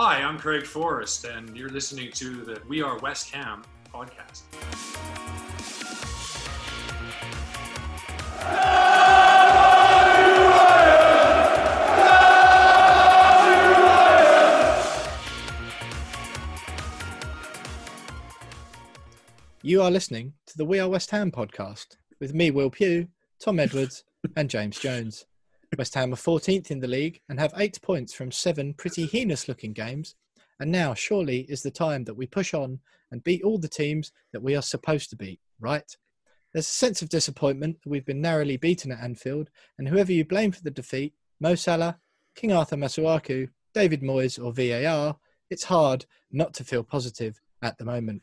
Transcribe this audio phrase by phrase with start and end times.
[0.00, 4.42] Hi, I'm Craig Forrest, and you're listening to the We Are West Ham podcast.
[19.62, 23.08] You are listening to the We Are West Ham podcast with me, Will Pugh,
[23.40, 24.04] Tom Edwards,
[24.36, 25.26] and James Jones.
[25.76, 29.48] West Ham are 14th in the league and have eight points from seven pretty heinous
[29.48, 30.14] looking games.
[30.60, 32.80] And now, surely, is the time that we push on
[33.12, 35.96] and beat all the teams that we are supposed to beat, right?
[36.52, 40.24] There's a sense of disappointment that we've been narrowly beaten at Anfield, and whoever you
[40.24, 41.98] blame for the defeat, Mo Salah,
[42.34, 45.16] King Arthur Masuaku, David Moyes, or VAR,
[45.50, 48.22] it's hard not to feel positive at the moment.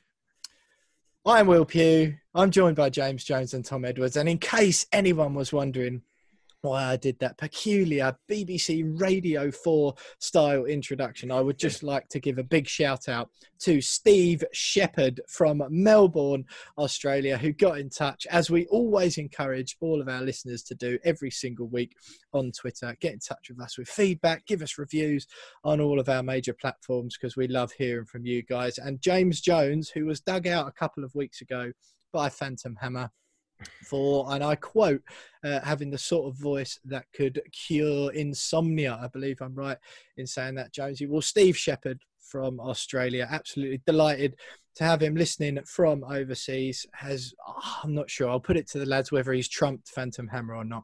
[1.25, 2.16] I'm Will Pugh.
[2.33, 4.16] I'm joined by James Jones and Tom Edwards.
[4.16, 6.03] And in case anyone was wondering
[6.66, 12.19] why I did that peculiar BBC Radio 4 style introduction, I would just like to
[12.19, 16.45] give a big shout out to Steve Shepherd from Melbourne,
[16.77, 20.99] Australia, who got in touch, as we always encourage all of our listeners to do
[21.05, 21.94] every single week
[22.33, 22.97] on Twitter.
[23.00, 25.27] Get in touch with us with feedback, give us reviews
[25.63, 28.77] on all of our major platforms because we love hearing from you guys.
[28.77, 31.72] And James Jones, who was dug out a couple of weeks ago
[32.11, 33.11] by Phantom Hammer
[33.83, 35.01] for, and I quote,
[35.43, 38.99] uh, having the sort of voice that could cure insomnia.
[39.01, 39.77] I believe I'm right
[40.17, 41.05] in saying that, Jonesy.
[41.05, 44.35] Well, Steve Shepherd from Australia, absolutely delighted
[44.75, 46.85] to have him listening from overseas.
[46.94, 48.29] Has oh, I'm not sure.
[48.29, 50.83] I'll put it to the lads whether he's trumped Phantom Hammer or not.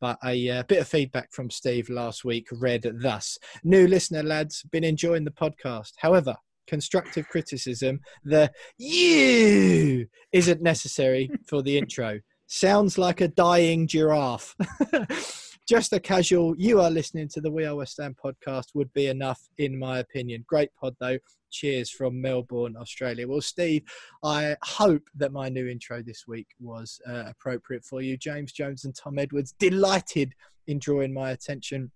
[0.00, 4.62] But a uh, bit of feedback from Steve last week read thus New listener, lads,
[4.70, 5.92] been enjoying the podcast.
[5.96, 12.20] However, constructive criticism, the you isn't necessary for the intro.
[12.46, 14.54] Sounds like a dying giraffe.
[15.68, 19.08] Just a casual, you are listening to the We Are West Ham podcast would be
[19.08, 20.44] enough, in my opinion.
[20.46, 21.18] Great pod, though.
[21.50, 23.26] Cheers from Melbourne, Australia.
[23.26, 23.82] Well, Steve,
[24.22, 28.16] I hope that my new intro this week was uh, appropriate for you.
[28.16, 30.34] James Jones and Tom Edwards, delighted
[30.68, 31.90] in drawing my attention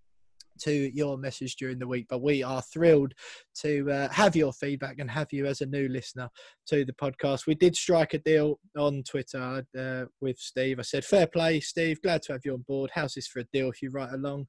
[0.63, 2.07] to your message during the week.
[2.09, 3.13] But we are thrilled
[3.61, 6.29] to uh, have your feedback and have you as a new listener
[6.67, 7.47] to the podcast.
[7.47, 10.79] We did strike a deal on Twitter uh, with Steve.
[10.79, 12.01] I said, Fair play, Steve.
[12.01, 12.91] Glad to have you on board.
[12.93, 14.47] How's this for a deal if you write along?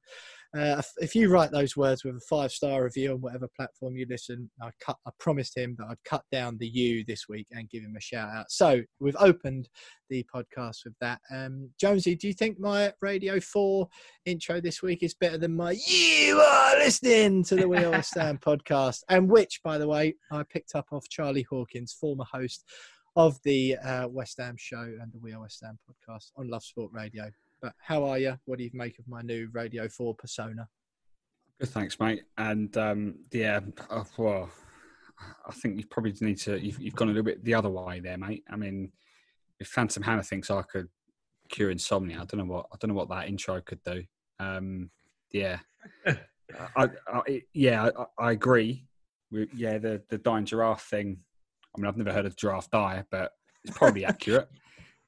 [0.55, 4.05] Uh, if you write those words with a five star review on whatever platform you
[4.07, 4.97] listen, I cut.
[5.07, 8.01] I promised him that I'd cut down the U this week and give him a
[8.01, 8.51] shout out.
[8.51, 9.67] So we've opened
[10.09, 11.21] the podcast with that.
[11.33, 13.87] Um, Jonesy, do you think my Radio Four
[14.25, 18.41] intro this week is better than my "You are listening to the We Are Stand"
[18.41, 22.63] podcast, and which, by the way, I picked up off Charlie Hawkins, former host
[23.15, 26.63] of the uh, West Ham show and the We Are West Ham podcast on Love
[26.63, 27.31] Sport Radio.
[27.63, 28.37] But how are you?
[28.43, 30.67] What do you make of my new Radio 4 persona?
[31.61, 32.23] Good, thanks, mate.
[32.37, 34.49] And um, yeah, uh, well,
[35.47, 38.01] I think you probably need to, you've, you've, gone a little bit the other way
[38.01, 38.43] there, mate.
[38.49, 38.91] I mean,
[39.61, 40.89] if Phantom Hammer thinks I could
[41.47, 44.03] cure insomnia, I don't know what, I don't know what that intro could do.
[44.41, 44.91] Um,
[45.31, 45.59] yeah.
[46.75, 48.87] I, I, yeah, I, I agree.
[49.31, 51.19] We, yeah, the, the dying giraffe thing.
[51.73, 53.31] I mean, I've never heard of giraffe die, but
[53.63, 54.49] it's probably accurate.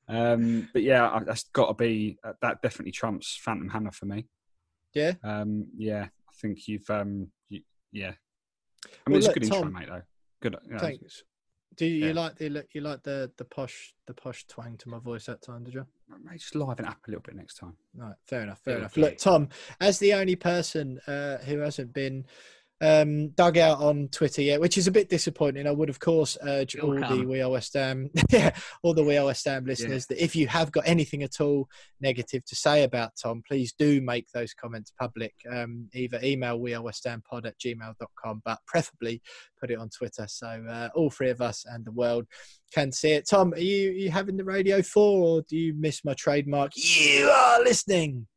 [0.07, 4.27] Um, but yeah, that's got to be uh, that definitely trumps Phantom Hammer for me.
[4.93, 5.13] Yeah.
[5.23, 7.61] Um, yeah, I think you've um, you,
[7.91, 8.13] yeah.
[8.85, 9.89] I mean, well, it's look, a good Tom, intro, mate.
[9.89, 10.01] Though.
[10.41, 10.55] Good.
[10.65, 11.23] You know, thanks.
[11.75, 12.07] Do you, yeah.
[12.07, 15.25] you, like the look you like the the posh the posh twang to my voice
[15.25, 15.63] that time?
[15.63, 15.85] Did you?
[16.23, 17.75] Mate, just liven up a little bit next time.
[17.95, 18.59] Right, fair enough.
[18.59, 18.97] Fair yeah, enough.
[18.97, 19.49] Look, Tom,
[19.81, 22.25] as the only person uh, who hasn't been
[22.81, 25.67] um, dug out on Twitter yet, which is a bit disappointing.
[25.67, 29.17] I would, of course, urge all the We Are West Ham, yeah, all the We
[29.17, 30.15] Are West Ham listeners yeah.
[30.15, 31.69] that if you have got anything at all
[32.01, 35.33] negative to say about Tom, please do make those comments public.
[35.51, 39.21] Um, either email We Are West Ham Pod at gmail.com, but preferably
[39.59, 42.25] put it on Twitter so uh, all three of us and the world
[42.73, 43.27] can see it.
[43.29, 46.71] Tom, are you, are you having the radio for, or do you miss my trademark?
[46.75, 48.27] You are listening.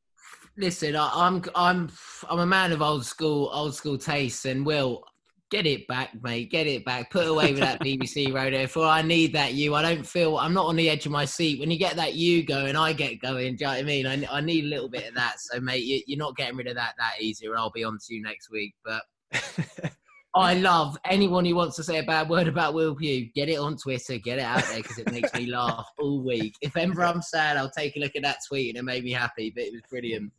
[0.58, 1.90] Listen, I, I'm I'm
[2.28, 5.05] I'm a man of old school old school tastes, and Will,
[5.50, 6.50] Get it back, mate.
[6.50, 7.10] Get it back.
[7.10, 8.66] Put away with that BBC radio.
[8.66, 9.75] For I need that you.
[9.75, 10.37] I don't feel.
[10.37, 11.58] I'm not on the edge of my seat.
[11.58, 13.56] When you get that you going, I get going.
[13.56, 14.06] Do you know what I mean?
[14.06, 15.37] I, I need a little bit of that.
[15.40, 17.46] So, mate, you, you're not getting rid of that that easy.
[17.49, 18.75] I'll be on to you next week.
[18.84, 19.02] But
[20.34, 23.31] I love anyone who wants to say a bad word about Will Pugh.
[23.34, 24.19] Get it on Twitter.
[24.19, 26.56] Get it out there because it makes me laugh all week.
[26.60, 29.12] If ever I'm sad, I'll take a look at that tweet and it made me
[29.12, 29.50] happy.
[29.50, 30.31] But it was brilliant.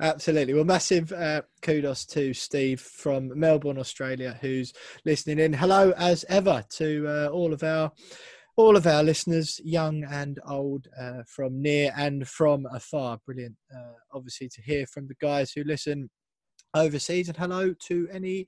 [0.00, 0.54] Absolutely.
[0.54, 4.72] Well, massive uh, kudos to Steve from Melbourne, Australia, who's
[5.04, 5.52] listening in.
[5.52, 7.92] Hello, as ever, to uh, all of our
[8.56, 13.18] all of our listeners, young and old, uh, from near and from afar.
[13.24, 16.10] Brilliant, uh, obviously, to hear from the guys who listen
[16.74, 17.28] overseas.
[17.28, 18.46] And hello to any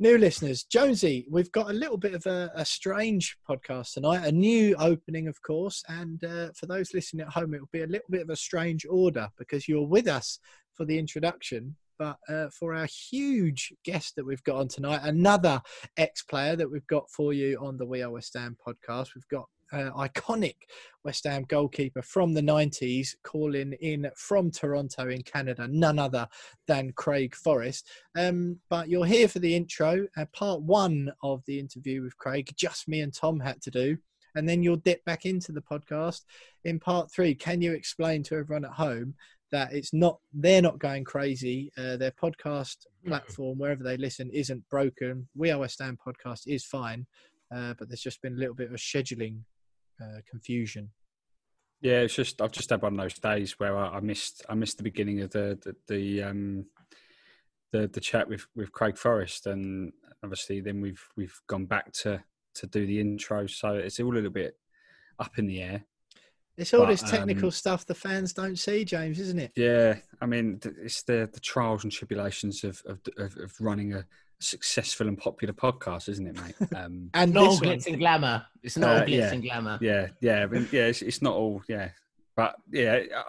[0.00, 0.64] new listeners.
[0.64, 5.28] Jonesy, we've got a little bit of a, a strange podcast tonight, a new opening,
[5.28, 5.82] of course.
[5.88, 8.36] And uh, for those listening at home, it will be a little bit of a
[8.36, 10.38] strange order because you're with us
[10.74, 11.76] for the introduction.
[11.96, 15.62] But uh, for our huge guest that we've got on tonight, another
[15.96, 19.28] ex player that we've got for you on the We Are West Ham podcast, we've
[19.30, 20.54] got uh, iconic
[21.04, 26.26] West Ham goalkeeper from the 90s, calling in from Toronto in Canada, none other
[26.66, 27.88] than Craig Forrest.
[28.16, 32.52] Um, but you're here for the intro, uh, part one of the interview with Craig,
[32.56, 33.98] just me and Tom had to do.
[34.36, 36.22] And then you'll dip back into the podcast
[36.64, 37.34] in part three.
[37.34, 39.14] Can you explain to everyone at home
[39.54, 41.70] that it's not they're not going crazy.
[41.78, 45.28] Uh, their podcast platform, wherever they listen, isn't broken.
[45.36, 47.06] We Are West Ham podcast is fine,
[47.54, 49.42] uh, but there's just been a little bit of a scheduling
[50.00, 50.90] uh, confusion.
[51.80, 54.54] Yeah, it's just I've just had one of those days where I, I missed I
[54.54, 56.66] missed the beginning of the the the, um,
[57.72, 59.92] the the chat with with Craig Forrest, and
[60.22, 62.22] obviously then we've we've gone back to
[62.54, 64.56] to do the intro, so it's all a little bit
[65.18, 65.84] up in the air.
[66.56, 69.52] It's all but, this technical um, stuff the fans don't see, James, isn't it?
[69.56, 74.06] Yeah, I mean, it's the the trials and tribulations of of, of running a
[74.40, 76.54] successful and popular podcast, isn't it, mate?
[76.76, 78.46] Um, and not all glitz and glamour.
[78.62, 79.78] It's not uh, all glitz yeah, and glamour.
[79.80, 80.86] Yeah, yeah, but yeah.
[80.86, 81.62] It's, it's, not all.
[81.68, 81.90] Yeah,
[82.36, 83.22] but yeah, uh,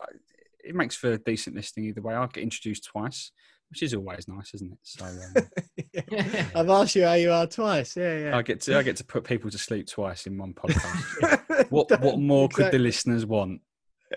[0.63, 2.15] it makes for decent listening either way.
[2.15, 3.31] I get introduced twice,
[3.69, 4.79] which is always nice, isn't it?
[4.83, 7.95] So um, I've asked you how you are twice.
[7.95, 8.37] Yeah, yeah.
[8.37, 11.69] I get to I get to put people to sleep twice in one podcast.
[11.69, 12.63] what what more exactly.
[12.63, 13.61] could the listeners want?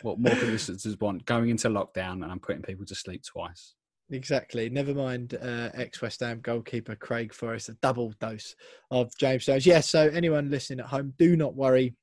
[0.02, 1.24] What more could the listeners want?
[1.26, 3.74] Going into lockdown and I'm putting people to sleep twice.
[4.10, 4.70] Exactly.
[4.70, 8.54] Never mind uh, ex West Ham goalkeeper Craig Forrest, a double dose
[8.90, 9.66] of James Jones.
[9.66, 11.94] Yes, so anyone listening at home, do not worry.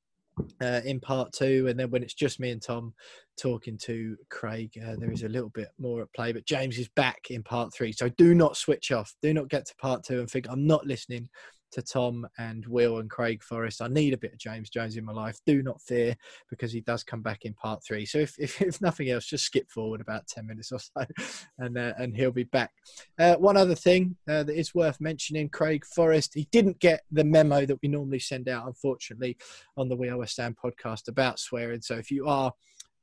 [0.62, 2.94] Uh, in part two, and then when it's just me and Tom
[3.42, 6.34] talking to Craig, uh, there is a little bit more at play.
[6.34, 9.16] But James is back in part three, so do not switch off.
[9.22, 11.30] Do not get to part two and think I'm not listening
[11.76, 13.82] to Tom and Will and Craig Forrest.
[13.82, 15.38] I need a bit of James Jones in my life.
[15.46, 16.16] Do not fear
[16.50, 18.06] because he does come back in part three.
[18.06, 21.06] So if, if, if nothing else, just skip forward about 10 minutes or so
[21.60, 22.72] and, uh, and he'll be back.
[23.20, 27.26] Uh, one other thing uh, that is worth mentioning Craig Forrest, he didn't get the
[27.26, 29.38] memo that we normally send out, unfortunately,
[29.76, 31.82] on the We Are West Ham podcast about swearing.
[31.82, 32.54] So if you are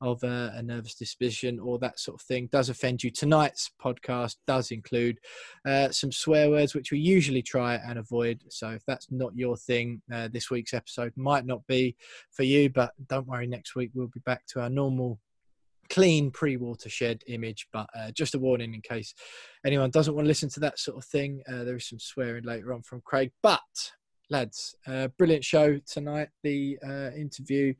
[0.02, 4.37] of a, a, nervous disposition or that sort of thing does offend you, tonight's podcast
[4.46, 5.19] does include
[5.66, 8.43] uh, some swear words, which we usually try and avoid.
[8.49, 11.96] So if that's not your thing, uh, this week's episode might not be
[12.32, 15.19] for you, but don't worry, next week we'll be back to our normal
[15.88, 17.69] clean pre-watershed image.
[17.72, 19.14] But uh, just a warning in case
[19.64, 21.43] anyone doesn't want to listen to that sort of thing.
[21.49, 23.31] Uh, there is some swearing later on from craig.
[23.43, 23.60] But
[24.31, 26.28] lads uh, brilliant show tonight.
[26.43, 27.75] The uh, interview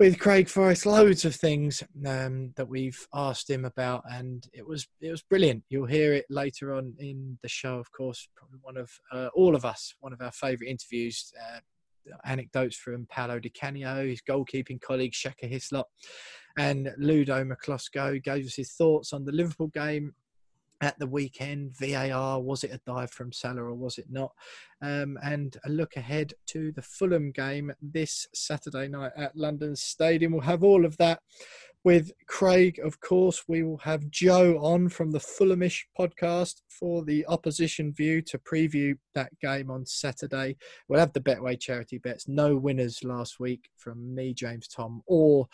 [0.00, 4.88] with Craig Forrest, loads of things um, that we've asked him about, and it was
[5.02, 5.62] it was brilliant.
[5.68, 8.26] You'll hear it later on in the show, of course.
[8.34, 11.32] Probably one of uh, all of us, one of our favourite interviews.
[11.38, 11.60] Uh,
[12.24, 15.86] anecdotes from Paolo Di Canio, his goalkeeping colleague Shaka Hislop,
[16.56, 20.14] and Ludo Miklosko gave us his thoughts on the Liverpool game
[20.80, 21.76] at the weekend.
[21.78, 24.32] VAR, was it a dive from Salah or was it not?
[24.82, 30.32] Um, and a look ahead to the Fulham game this Saturday night at London Stadium.
[30.32, 31.20] We'll have all of that
[31.84, 33.44] with Craig, of course.
[33.48, 38.96] We will have Joe on from the Fulhamish podcast for the opposition view to preview
[39.14, 40.56] that game on Saturday.
[40.88, 42.28] We'll have the Betway charity bets.
[42.28, 45.46] No winners last week from me, James Tom, or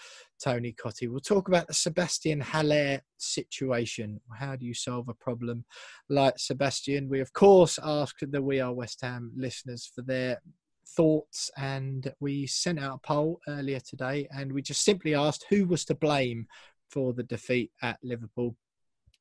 [0.42, 1.09] Tony Cottee.
[1.09, 4.21] We'll talk about the Sebastien Haller situation.
[4.38, 5.64] How do you solve a problem
[6.09, 7.09] like Sebastian?
[7.09, 10.40] We, of course, ask the We Are West Ham listeners for their
[10.88, 15.66] thoughts and we sent out a poll earlier today and we just simply asked who
[15.66, 16.46] was to blame
[16.88, 18.56] for the defeat at Liverpool.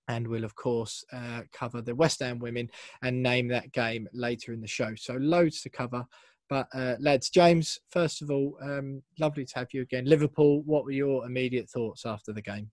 [0.07, 2.69] And we'll, of course, uh, cover the West Ham women
[3.01, 4.93] and name that game later in the show.
[4.95, 6.05] So, loads to cover.
[6.47, 10.05] But, uh, lads, James, first of all, um, lovely to have you again.
[10.05, 12.69] Liverpool, what were your immediate thoughts after the game?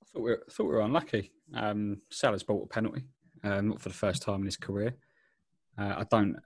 [0.00, 1.32] I thought we were, thought we were unlucky.
[1.56, 3.02] Um, Salah's bought a penalty,
[3.42, 4.94] um, not for the first time in his career.
[5.78, 6.36] Uh, I don't.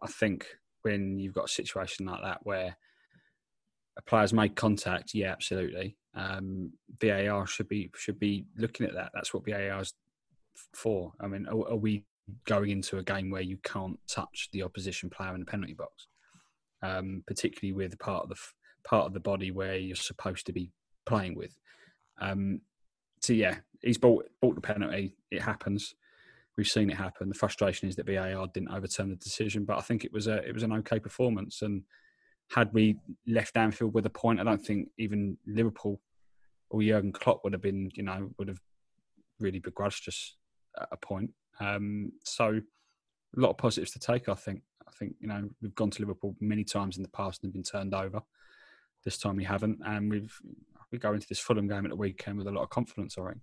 [0.00, 0.46] I think
[0.82, 2.76] when you've got a situation like that where
[3.96, 5.96] a player's made contact, yeah, absolutely.
[6.14, 9.10] Um, VAR should be should be looking at that.
[9.14, 9.94] That's what VAR is
[10.74, 11.12] for.
[11.20, 12.04] I mean, are, are, we
[12.46, 16.06] going into a game where you can't touch the opposition player in the penalty box,
[16.82, 18.36] um, particularly with part of the
[18.84, 20.70] part of the body where you're supposed to be
[21.06, 21.54] playing with?
[22.20, 22.60] Um,
[23.20, 25.16] so yeah, he's bought bought the penalty.
[25.30, 25.94] It happens.
[26.56, 27.28] We've seen it happen.
[27.28, 30.36] The frustration is that VAR didn't overturn the decision, but I think it was a
[30.46, 31.62] it was an okay performance.
[31.62, 31.82] And
[32.50, 36.00] had we left Anfield with a point, I don't think even Liverpool
[36.68, 38.60] or Jurgen Klopp would have been, you know, would have
[39.40, 40.36] really begrudged us
[40.90, 41.30] a point.
[41.60, 42.60] Um, so
[43.36, 44.28] a lot of positives to take.
[44.28, 44.62] I think.
[44.86, 47.62] I think you know we've gone to Liverpool many times in the past and been
[47.62, 48.20] turned over.
[49.04, 50.38] This time we haven't, and we've
[50.90, 53.16] we go into this Fulham game at the weekend with a lot of confidence.
[53.18, 53.40] I think.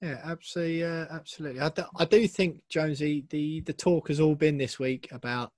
[0.00, 1.60] Yeah, absolutely, uh, absolutely.
[1.60, 5.52] I do, I do think Jonesy, the the talk has all been this week about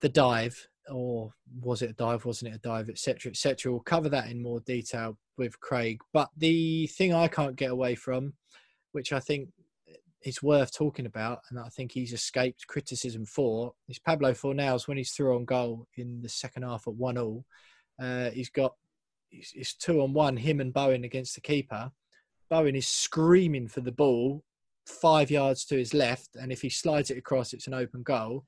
[0.00, 2.24] the dive, or was it a dive?
[2.24, 2.88] Wasn't it a dive?
[2.88, 3.30] Etc.
[3.30, 3.70] Etc.
[3.70, 6.00] We'll cover that in more detail with Craig.
[6.12, 8.34] But the thing I can't get away from,
[8.92, 9.48] which I think
[10.24, 14.96] is worth talking about, and I think he's escaped criticism for, is Pablo Fornals when
[14.96, 17.44] he's through on goal in the second half at one all.
[18.00, 18.74] Uh, he's got
[19.32, 21.90] it's two on one, him and Bowen against the keeper.
[22.52, 24.44] Bowen is screaming for the ball
[24.84, 28.44] five yards to his left, and if he slides it across, it's an open goal.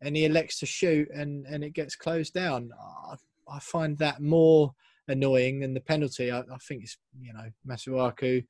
[0.00, 2.70] And he elects to shoot, and, and it gets closed down.
[2.80, 3.16] I,
[3.46, 4.72] I find that more
[5.06, 6.30] annoying than the penalty.
[6.30, 8.42] I, I think it's you know Masuaku.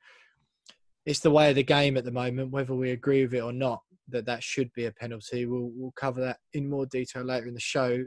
[1.04, 3.52] It's the way of the game at the moment, whether we agree with it or
[3.52, 3.82] not.
[4.06, 5.46] That that should be a penalty.
[5.46, 8.04] We'll we'll cover that in more detail later in the show.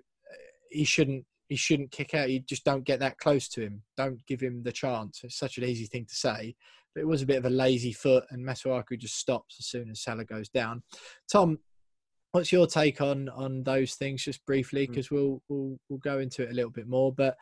[0.71, 2.29] He shouldn't he shouldn't kick out.
[2.29, 3.83] You just don't get that close to him.
[3.97, 5.21] Don't give him the chance.
[5.23, 6.55] It's such an easy thing to say,
[6.93, 9.89] but it was a bit of a lazy foot, and Masuaku just stops as soon
[9.89, 10.81] as Salah goes down.
[11.31, 11.59] Tom,
[12.31, 15.11] what's your take on on those things, just briefly, because mm.
[15.11, 17.13] we'll we'll we'll go into it a little bit more.
[17.13, 17.37] But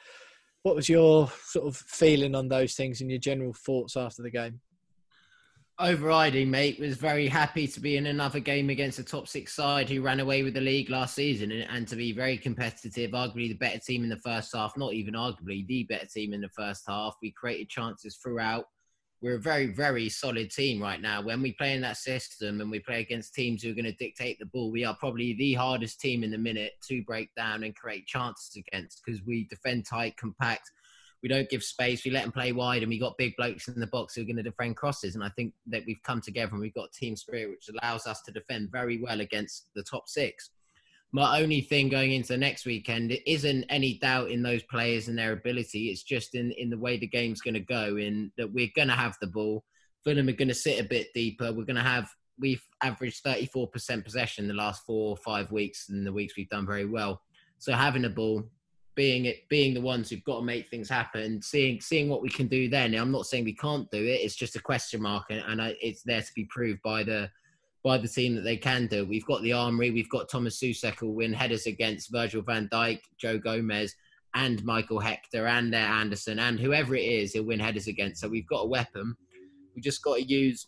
[0.63, 4.31] what was your sort of feeling on those things and your general thoughts after the
[4.31, 4.59] game?
[5.79, 9.89] Overriding, mate, was very happy to be in another game against a top six side
[9.89, 13.11] who ran away with the league last season and, and, to be very competitive.
[13.11, 16.41] Arguably the better team in the first half, not even arguably the better team in
[16.41, 17.15] the first half.
[17.21, 18.65] We created chances throughout.
[19.21, 21.21] We're a very, very solid team right now.
[21.21, 23.93] When we play in that system and we play against teams who are going to
[23.93, 27.63] dictate the ball, we are probably the hardest team in the minute to break down
[27.63, 30.69] and create chances against because we defend tight, compact
[31.23, 32.03] we don't give space.
[32.03, 34.25] We let them play wide, and we got big blokes in the box who are
[34.25, 35.15] going to defend crosses.
[35.15, 38.21] And I think that we've come together and we've got team spirit, which allows us
[38.23, 40.51] to defend very well against the top six.
[41.13, 45.07] My only thing going into the next weekend it isn't any doubt in those players
[45.07, 45.89] and their ability.
[45.89, 47.95] It's just in in the way the game's going to go.
[47.97, 49.63] In that we're going to have the ball.
[50.03, 51.53] Fulham are going to sit a bit deeper.
[51.53, 56.05] We're going to have we've averaged 34% possession the last four or five weeks and
[56.05, 57.21] the weeks we've done very well.
[57.59, 58.43] So having the ball,
[58.95, 62.29] being it being the ones who've got to make things happen, seeing seeing what we
[62.29, 62.93] can do then.
[62.93, 64.21] I'm not saying we can't do it.
[64.21, 67.29] It's just a question mark, and, and I, it's there to be proved by the
[67.83, 69.05] by the team that they can do.
[69.05, 69.91] We've got the armory.
[69.91, 73.95] We've got Thomas who will win headers against Virgil van Dijk, Joe Gomez,
[74.35, 78.21] and Michael Hector, and their Anderson, and whoever it is, he'll win headers against.
[78.21, 79.15] So we've got a weapon.
[79.75, 80.67] We just got to use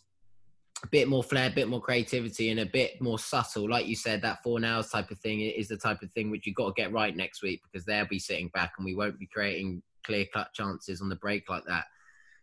[0.84, 3.68] a bit more flair, a bit more creativity, and a bit more subtle.
[3.68, 6.56] Like you said, that Fornals type of thing is the type of thing which you've
[6.56, 9.26] got to get right next week because they'll be sitting back and we won't be
[9.26, 11.84] creating clear cut chances on the break like that.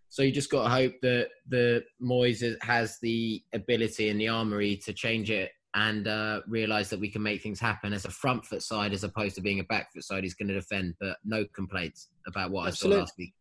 [0.09, 4.77] So you just got to hope that the Moyes has the ability and the armory
[4.85, 8.45] to change it and uh, realize that we can make things happen as a front
[8.45, 10.23] foot side as opposed to being a back foot side.
[10.23, 12.97] He's going to defend, but no complaints about what Absolutely.
[12.97, 13.33] I saw last week.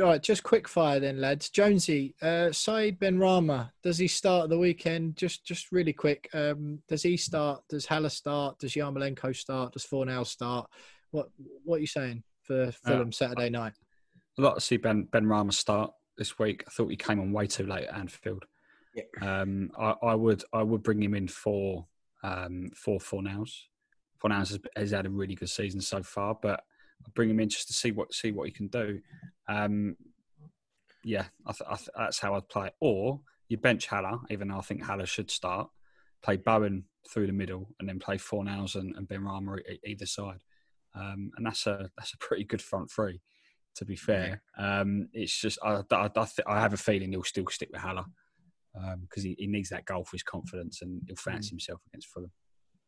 [0.00, 1.50] All right, just quick fire then, lads.
[1.50, 3.70] Jonesy, uh, Benrahma.
[3.80, 5.16] does he start the weekend?
[5.16, 6.28] Just, just really quick.
[6.34, 7.62] Um, does he start?
[7.68, 8.58] Does Haller start?
[8.58, 9.72] Does Yarmolenko start?
[9.72, 10.68] Does Fornals start?
[11.12, 11.28] What,
[11.64, 13.74] what are you saying for Fulham uh, Saturday night?
[14.36, 16.64] A lot to see Ben Benrahma start this week.
[16.66, 18.46] I thought he came on way too late at Anfield.
[18.96, 19.04] Yeah.
[19.40, 21.86] Um, I, I, would, I would bring him in for,
[22.24, 23.52] um, for Fornals.
[24.20, 26.64] Fornals has, has had a really good season so far, but
[27.12, 29.00] bring him in just to see what see what he can do.
[29.48, 29.96] Um,
[31.04, 32.70] yeah, I th- I th- that's how I'd play.
[32.80, 35.68] Or you bench Haller, even though I think Haller should start.
[36.22, 40.42] Play Bowen through the middle, and then play Fornals and, and Benrahma either side.
[40.94, 43.20] Um, and that's a that's a pretty good front three.
[43.76, 44.80] To be fair, yeah.
[44.80, 48.04] um, it's just I, I, I, I, have a feeling he'll still stick with Haller
[48.72, 51.50] because um, he, he, needs that goal for his confidence, and he'll fancy mm.
[51.50, 52.30] himself against Fulham.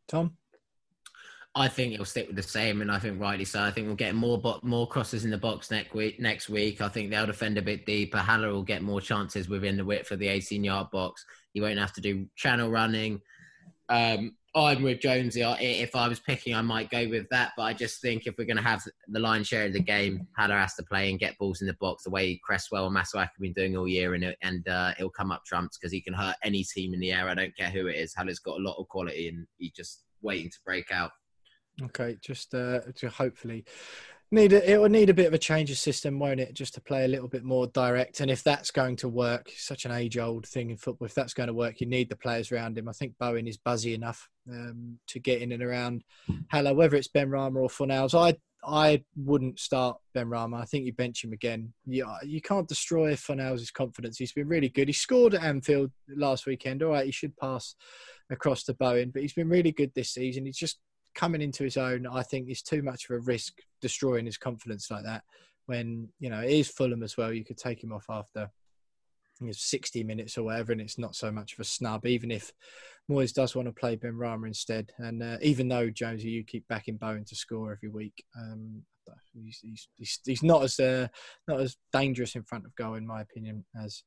[0.07, 0.37] Tom.
[1.59, 3.63] I think it'll stick with the same, and I think rightly so.
[3.63, 6.21] I think we'll get more bo- more crosses in the box next week.
[6.21, 8.19] Next week, I think they'll defend a bit deeper.
[8.19, 11.25] Haller will get more chances within the width of the 18 yard box.
[11.55, 13.23] He won't have to do channel running.
[13.89, 15.41] Um, I'm with Jonesy.
[15.41, 17.53] If I was picking, I might go with that.
[17.57, 20.29] But I just think if we're going to have the lion's share of the game,
[20.37, 23.17] Haller has to play and get balls in the box the way Cresswell and Masuak
[23.17, 26.13] have been doing all year, and and uh, it'll come up trumps because he can
[26.13, 27.31] hurt any team in the air.
[27.31, 28.15] I don't care who it is.
[28.15, 31.13] Haller's got a lot of quality, and he's just waiting to break out.
[31.83, 33.65] Okay, just uh, to hopefully
[34.31, 36.55] need a, it will need a bit of a change of system, won't it?
[36.55, 38.21] Just to play a little bit more direct.
[38.21, 41.07] And if that's going to work, such an age-old thing in football.
[41.07, 42.89] If that's going to work, you need the players around him.
[42.89, 46.03] I think Bowen is buzzy enough um, to get in and around
[46.51, 48.19] Haller, whether it's Benrahma or Fornals.
[48.19, 48.37] I
[48.69, 50.61] I wouldn't start Benrahma.
[50.61, 51.73] I think you bench him again.
[51.85, 54.19] You, you can't destroy Fornals' confidence.
[54.19, 54.89] He's been really good.
[54.89, 56.83] He scored at Anfield last weekend.
[56.83, 57.77] All right, he should pass
[58.29, 60.47] across to Bowen, but he's been really good this season.
[60.47, 60.81] He's just
[61.17, 64.91] coming into his own, I think is too much of a risk destroying his confidence
[64.91, 65.25] like that.
[65.65, 68.49] When you know it is Fulham as well, you could take him off after
[69.41, 72.07] you know, 60 minutes or whatever, and it's not so much of a snub.
[72.07, 72.53] Even if
[73.11, 76.97] Moyes does want to play Benrahma instead, and uh, even though Jonesy, you keep backing
[76.97, 78.83] Bowen to score every week, um,
[79.35, 81.09] he's, he's, he's, he's not as uh,
[81.49, 84.05] not as dangerous in front of goal, in my opinion, as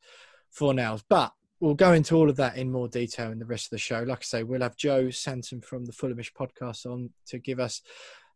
[0.57, 1.03] Fornals.
[1.09, 3.77] But we'll go into all of that in more detail in the rest of the
[3.77, 4.03] show.
[4.03, 7.81] Like I say, we'll have Joe Sansom from the Fulhamish podcast on to give us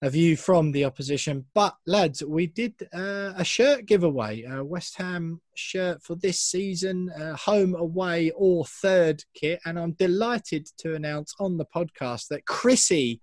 [0.01, 1.45] a view from the opposition.
[1.53, 7.09] But lads, we did uh, a shirt giveaway, a West Ham shirt for this season,
[7.09, 12.45] uh, home, away, or third kit, and I'm delighted to announce on the podcast that
[12.45, 13.21] Chrissy.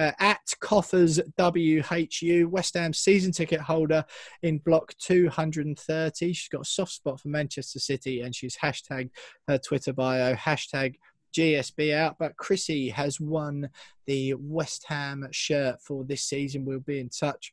[0.00, 4.02] Uh, at Coffers WHU, West Ham season ticket holder
[4.42, 6.32] in block 230.
[6.32, 9.10] She's got a soft spot for Manchester City and she's hashtagged
[9.46, 10.94] her Twitter bio, hashtag
[11.36, 12.16] GSB out.
[12.18, 13.68] But Chrissy has won
[14.06, 16.64] the West Ham shirt for this season.
[16.64, 17.52] We'll be in touch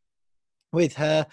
[0.71, 1.27] with her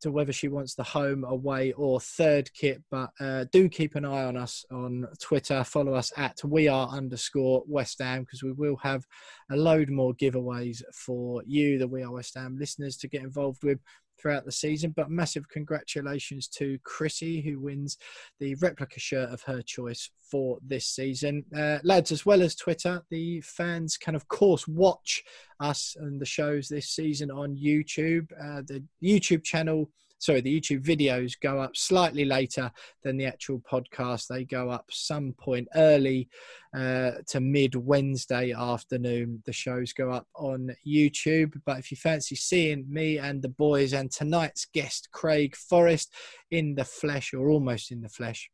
[0.00, 2.82] to whether she wants the home, away, or third kit.
[2.90, 5.64] But uh, do keep an eye on us on Twitter.
[5.64, 9.04] Follow us at we are underscore West Ham because we will have
[9.50, 13.62] a load more giveaways for you, the We Are West Ham listeners, to get involved
[13.62, 13.78] with
[14.20, 14.92] throughout the season.
[14.96, 17.98] But massive congratulations to Chrissy, who wins
[18.40, 21.44] the replica shirt of her choice for this season.
[21.56, 25.22] Uh, lads, as well as Twitter, the fans can, of course, watch
[25.60, 28.30] us and the shows this season on YouTube.
[28.32, 32.70] Uh, the YouTube channel sorry, the YouTube videos go up slightly later
[33.02, 34.26] than the actual podcast.
[34.26, 36.28] They go up some point early
[36.76, 39.42] uh, to mid Wednesday afternoon.
[39.46, 41.60] The shows go up on YouTube.
[41.64, 46.12] But if you fancy seeing me and the boys and tonight's guest, Craig Forrest,
[46.50, 48.50] in the flesh or almost in the flesh,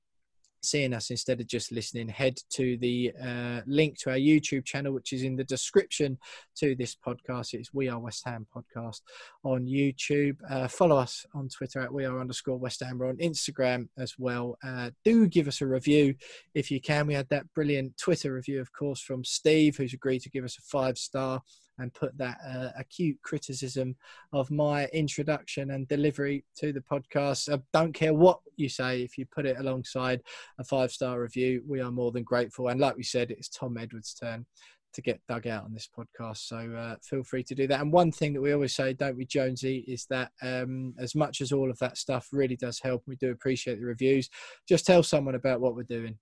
[0.65, 4.93] seeing us instead of just listening, head to the uh, link to our YouTube channel,
[4.93, 6.19] which is in the description
[6.57, 7.55] to this podcast.
[7.55, 9.01] It's We Are West Ham Podcast
[9.45, 10.37] on YouTube.
[10.49, 12.99] Uh, follow us on Twitter at We Are underscore West Ham.
[12.99, 14.57] We're on Instagram as well.
[14.65, 16.15] Uh, do give us a review
[16.55, 17.07] if you can.
[17.07, 20.59] We had that brilliant Twitter review, of course, from Steve, who's agreed to give us
[20.59, 21.43] a five star
[21.79, 23.97] and put that uh, acute criticism
[24.33, 27.53] of my introduction and delivery to the podcast.
[27.53, 30.23] I don't care what you say, if you put it alongside
[30.59, 32.69] a five star review, we are more than grateful.
[32.69, 34.47] And like we said, it's Tom Edwards' turn
[34.95, 36.39] to get dug out on this podcast.
[36.39, 37.81] So uh, feel free to do that.
[37.81, 41.41] And one thing that we always say, don't we, Jonesy, is that um, as much
[41.41, 44.31] as all of that stuff really does help, we do appreciate the reviews.
[44.69, 46.17] Just tell someone about what we're doing.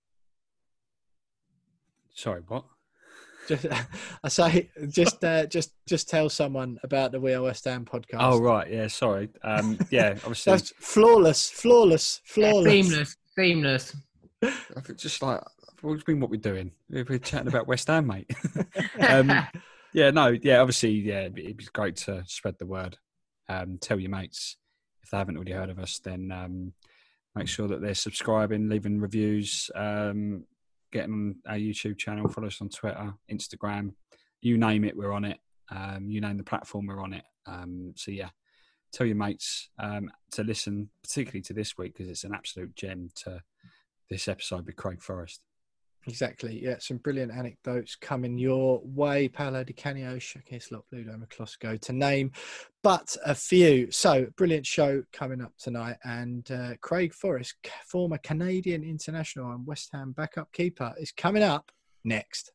[2.15, 2.65] Sorry, what?
[3.49, 3.67] Just,
[4.25, 8.19] I say, just, uh, just, just tell someone about the We Are West Ham podcast.
[8.21, 8.87] Oh right, yeah.
[8.87, 9.29] Sorry.
[9.43, 12.89] Um, yeah, obviously, That's flawless, flawless, flawless.
[12.89, 13.97] Seamless, seamless.
[14.97, 15.41] just like
[15.83, 16.21] what do you mean?
[16.21, 16.71] What we're doing?
[16.89, 18.31] We're chatting about West Ham, mate.
[19.09, 19.31] um,
[19.93, 20.59] yeah, no, yeah.
[20.59, 21.23] Obviously, yeah.
[21.23, 22.99] It'd be, it'd be great to spread the word.
[23.49, 24.57] Um, tell your mates
[25.03, 25.99] if they haven't already heard of us.
[25.99, 26.73] Then um,
[27.35, 30.45] make sure that they're subscribing, leaving reviews, um,
[30.93, 33.95] getting on our YouTube channel, follow us on Twitter, Instagram,
[34.41, 35.39] you name it, we're on it.
[35.71, 37.25] Um, you name the platform, we're on it.
[37.47, 38.29] Um, so yeah,
[38.93, 43.09] tell your mates um, to listen, particularly to this week because it's an absolute gem
[43.25, 43.43] to
[44.11, 45.41] this episode with Craig Forrest.
[46.07, 46.61] Exactly.
[46.63, 49.29] Yeah, some brilliant anecdotes coming your way.
[49.29, 52.33] Paolo Di Canio, Shaka Hislop, Ludo Miklosko, to name
[52.83, 53.91] but a few.
[53.93, 55.97] So, brilliant show coming up tonight.
[56.05, 57.55] And uh, Craig Forrest,
[57.87, 61.71] former Canadian international and West Ham backup keeper, is coming up
[62.05, 62.51] next.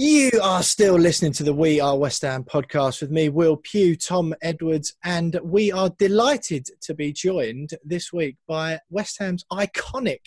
[0.00, 3.96] You are still listening to the We Are West Ham podcast with me, Will Pugh,
[3.96, 10.20] Tom Edwards, and we are delighted to be joined this week by West Ham's iconic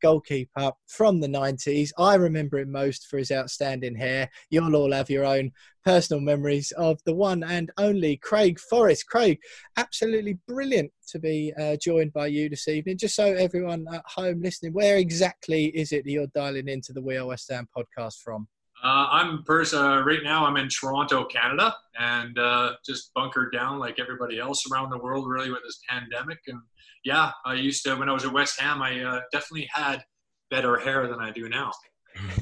[0.00, 1.90] goalkeeper from the 90s.
[1.98, 4.30] I remember him most for his outstanding hair.
[4.48, 5.52] You'll all have your own
[5.84, 9.08] personal memories of the one and only Craig Forrest.
[9.08, 9.40] Craig,
[9.76, 12.96] absolutely brilliant to be uh, joined by you this evening.
[12.96, 17.02] Just so everyone at home listening, where exactly is it that you're dialing into the
[17.02, 18.48] We Are West Ham podcast from?
[18.82, 20.46] Uh, I'm pers- uh, right now.
[20.46, 25.28] I'm in Toronto, Canada, and uh, just bunkered down like everybody else around the world,
[25.28, 26.38] really, with this pandemic.
[26.46, 26.60] And
[27.04, 28.80] yeah, I used to when I was at West Ham.
[28.80, 30.04] I uh, definitely had
[30.50, 31.72] better hair than I do now.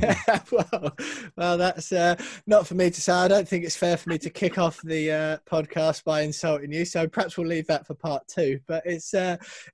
[0.53, 0.97] well,
[1.37, 3.13] well, that's uh, not for me to say.
[3.13, 6.73] I don't think it's fair for me to kick off the uh, podcast by insulting
[6.73, 6.85] you.
[6.85, 8.61] So perhaps we'll leave that for part two.
[8.67, 9.15] But it's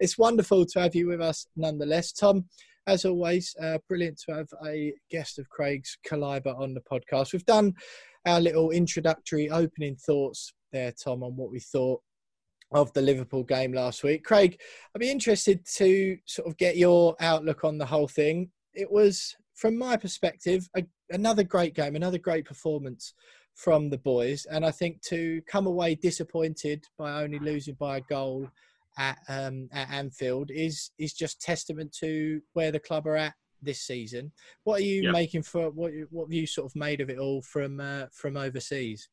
[0.00, 2.46] it's wonderful to have you with us nonetheless, Tom
[2.86, 7.32] as always, uh, brilliant to have a guest of Craig's Caliber on the podcast.
[7.32, 7.74] We've done
[8.26, 12.00] our little introductory opening thoughts there, Tom, on what we thought
[12.72, 14.24] of the Liverpool game last week.
[14.24, 14.58] Craig,
[14.94, 18.50] I'd be interested to sort of get your outlook on the whole thing.
[18.74, 23.14] It was, from my perspective, a, another great game, another great performance
[23.54, 24.46] from the boys.
[24.46, 28.48] And I think to come away disappointed by only losing by a goal
[28.98, 33.82] at um, at Anfield is is just testament to where the club are at this
[33.82, 34.32] season.
[34.64, 37.42] What are you making for what what have you sort of made of it all
[37.42, 39.08] from uh, from overseas?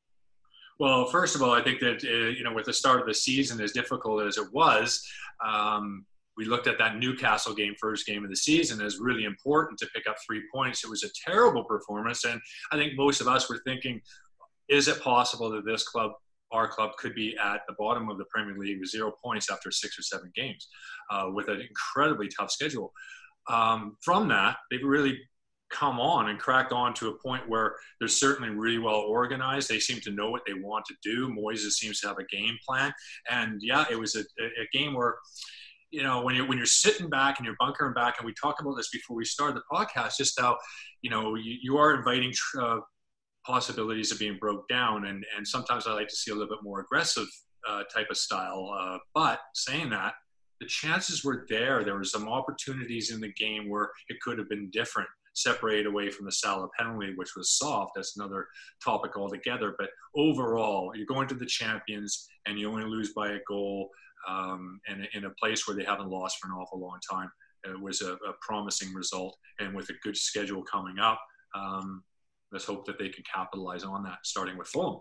[0.80, 3.14] Well, first of all, I think that uh, you know with the start of the
[3.14, 5.06] season as difficult as it was.
[5.46, 6.06] Um,
[6.38, 9.90] we looked at that Newcastle game, first game of the season, as really important to
[9.94, 10.86] pick up three points.
[10.86, 12.40] It was a terrible performance, and
[12.72, 14.00] I think most of us were thinking,
[14.70, 16.14] is it possible that this club
[16.52, 19.72] our club could be at the bottom of the Premier League with zero points after
[19.72, 20.68] six or seven games,
[21.12, 22.92] uh, with an incredibly tough schedule.
[23.50, 25.20] Um, from that, they've really
[25.70, 29.70] come on and cracked on to a point where they're certainly really well organized.
[29.70, 31.30] They seem to know what they want to do.
[31.30, 32.92] Moyes seems to have a game plan,
[33.30, 35.18] and yeah, it was a, a game where
[35.92, 38.62] you know when you're when you're sitting back and you're bunkering back and we talked
[38.62, 40.56] about this before we started the podcast just how
[41.02, 42.32] you know you, you are inviting
[42.62, 42.78] uh,
[43.50, 45.08] possibilities of being broke down.
[45.08, 47.28] And, and sometimes I like to see a little bit more aggressive
[47.68, 48.72] uh, type of style.
[48.80, 50.14] Uh, but saying that,
[50.62, 51.84] the chances were there.
[51.84, 56.10] There were some opportunities in the game where it could have been different, separated away
[56.12, 57.94] from the Salah penalty, which was soft.
[57.96, 58.46] That's another
[58.84, 59.74] topic altogether.
[59.80, 63.90] But overall, you're going to the champions and you only lose by a goal
[64.28, 67.32] um, in, in a place where they haven't lost for an awful long time.
[67.64, 69.36] It was a, a promising result.
[69.60, 71.20] And with a good schedule coming up,
[71.56, 72.04] um,
[72.52, 75.00] let's hope that they can capitalize on that, starting with Fulham.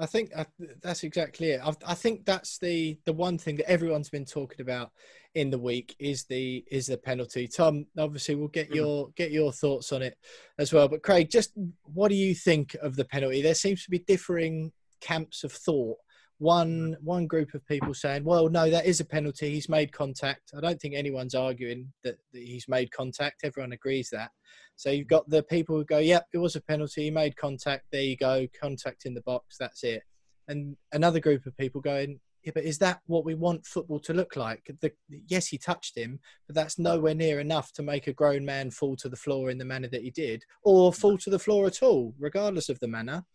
[0.00, 0.44] I think uh,
[0.80, 1.60] that's exactly it.
[1.84, 4.92] I, think that's the the one thing that everyone's been talking about
[5.34, 7.48] in the week is the is the penalty.
[7.48, 8.76] Tom, obviously, we'll get mm-hmm.
[8.76, 10.16] your get your thoughts on it
[10.58, 10.86] as well.
[10.86, 11.50] But Craig, just
[11.82, 13.42] what do you think of the penalty?
[13.42, 14.70] There seems to be differing
[15.00, 15.96] camps of thought
[16.38, 19.50] one one group of people saying, "Well, no, that is a penalty.
[19.50, 23.44] He's made contact." I don't think anyone's arguing that, that, he's made contact.
[23.44, 24.30] Everyone agrees that.
[24.76, 27.04] So you've got the people who go, "Yep, it was a penalty.
[27.04, 27.86] He made contact.
[27.90, 29.56] There you go, contact in the box.
[29.58, 30.02] That's it."
[30.46, 34.14] And another group of people going, "Yeah, but is that what we want football to
[34.14, 38.12] look like?" The, yes, he touched him, but that's nowhere near enough to make a
[38.12, 41.30] grown man fall to the floor in the manner that he did, or fall to
[41.30, 43.26] the floor at all, regardless of the manner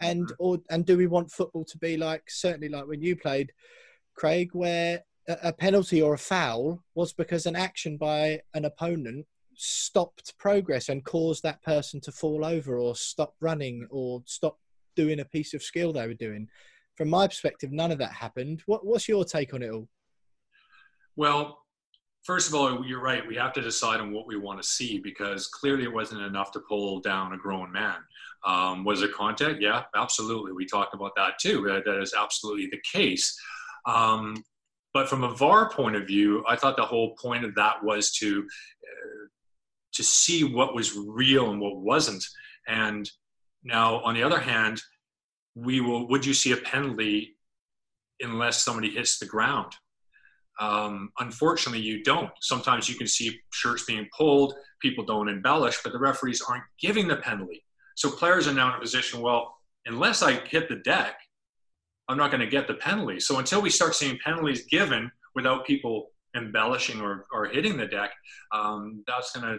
[0.00, 0.34] and mm-hmm.
[0.38, 3.52] or and do we want football to be like certainly like when you played
[4.14, 5.02] craig where
[5.42, 11.04] a penalty or a foul was because an action by an opponent stopped progress and
[11.04, 14.58] caused that person to fall over or stop running or stop
[14.96, 16.48] doing a piece of skill they were doing.
[16.96, 18.62] From my perspective none of that happened.
[18.66, 19.88] What, what's your take on it all?
[21.16, 21.59] Well
[22.22, 24.98] first of all you're right we have to decide on what we want to see
[24.98, 27.96] because clearly it wasn't enough to pull down a grown man
[28.44, 29.60] um, was it contact?
[29.60, 30.52] Yeah, absolutely.
[30.52, 31.62] We talked about that too.
[31.62, 33.38] That, that is absolutely the case.
[33.86, 34.42] Um,
[34.92, 38.12] but from a VAR point of view, I thought the whole point of that was
[38.14, 39.26] to uh,
[39.92, 42.24] to see what was real and what wasn't.
[42.66, 43.08] And
[43.62, 44.80] now, on the other hand,
[45.54, 46.08] we will.
[46.08, 47.36] Would you see a penalty
[48.20, 49.72] unless somebody hits the ground?
[50.60, 52.30] Um, unfortunately, you don't.
[52.40, 57.08] Sometimes you can see shirts being pulled, people don't embellish, but the referees aren't giving
[57.08, 57.64] the penalty.
[57.96, 59.54] So players are now in a position, well,
[59.86, 61.16] unless I hit the deck,
[62.08, 63.20] I'm not going to get the penalty.
[63.20, 68.10] So until we start seeing penalties given without people embellishing or, or hitting the deck,
[68.52, 69.58] um, that's going to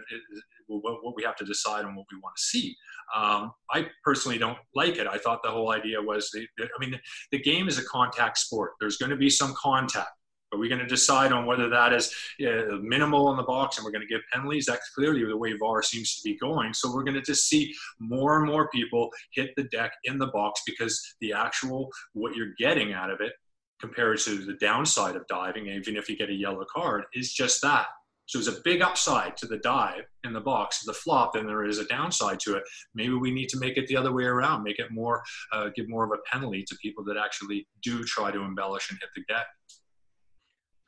[0.68, 2.76] what we have to decide on what we want to see.
[3.14, 5.06] Um, I personally don't like it.
[5.06, 7.00] I thought the whole idea was, I mean, the,
[7.32, 8.72] the game is a contact sport.
[8.80, 10.10] There's going to be some contact.
[10.52, 12.14] Are we going to decide on whether that is
[12.46, 14.66] uh, minimal in the box and we're going to give penalties?
[14.66, 16.74] That's clearly the way VAR seems to be going.
[16.74, 20.26] So we're going to just see more and more people hit the deck in the
[20.28, 23.32] box because the actual, what you're getting out of it
[23.80, 27.62] compared to the downside of diving, even if you get a yellow card, is just
[27.62, 27.86] that.
[28.26, 31.64] So there's a big upside to the dive in the box, the flop, and there
[31.64, 32.62] is a downside to it.
[32.94, 35.88] Maybe we need to make it the other way around, make it more, uh, give
[35.88, 39.34] more of a penalty to people that actually do try to embellish and hit the
[39.34, 39.46] deck.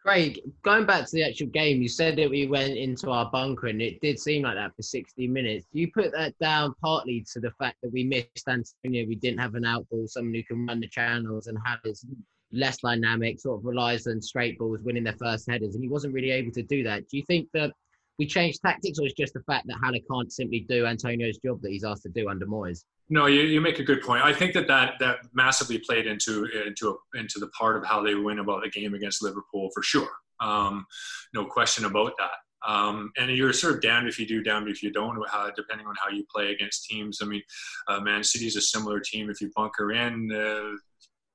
[0.05, 3.69] Craig, going back to the actual game, you said that we went into our bunker
[3.69, 5.65] and it did seem like that for 60 minutes.
[5.73, 9.07] Do you put that down partly to the fact that we missed Antonio?
[9.07, 12.05] We didn't have an outball, someone who can run the channels and have his
[12.53, 16.13] less dynamic, sort of relies on straight balls, winning their first headers, and he wasn't
[16.13, 17.09] really able to do that.
[17.09, 17.73] Do you think that
[18.19, 21.61] we changed tactics, or it's just the fact that Haller can't simply do Antonio's job
[21.63, 22.85] that he's asked to do under Moyes?
[23.11, 24.25] No, you, you make a good point.
[24.25, 28.03] I think that, that that massively played into into a, into the part of how
[28.03, 30.09] they win about the game against Liverpool for sure.
[30.41, 30.87] Um,
[31.35, 32.31] no question about that.
[32.67, 35.87] Um, and you're sort of damned if you do, damned if you don't, uh, depending
[35.87, 37.19] on how you play against teams.
[37.21, 37.43] I mean,
[37.89, 39.29] uh, Man City's a similar team.
[39.29, 40.77] If you bunker in, uh,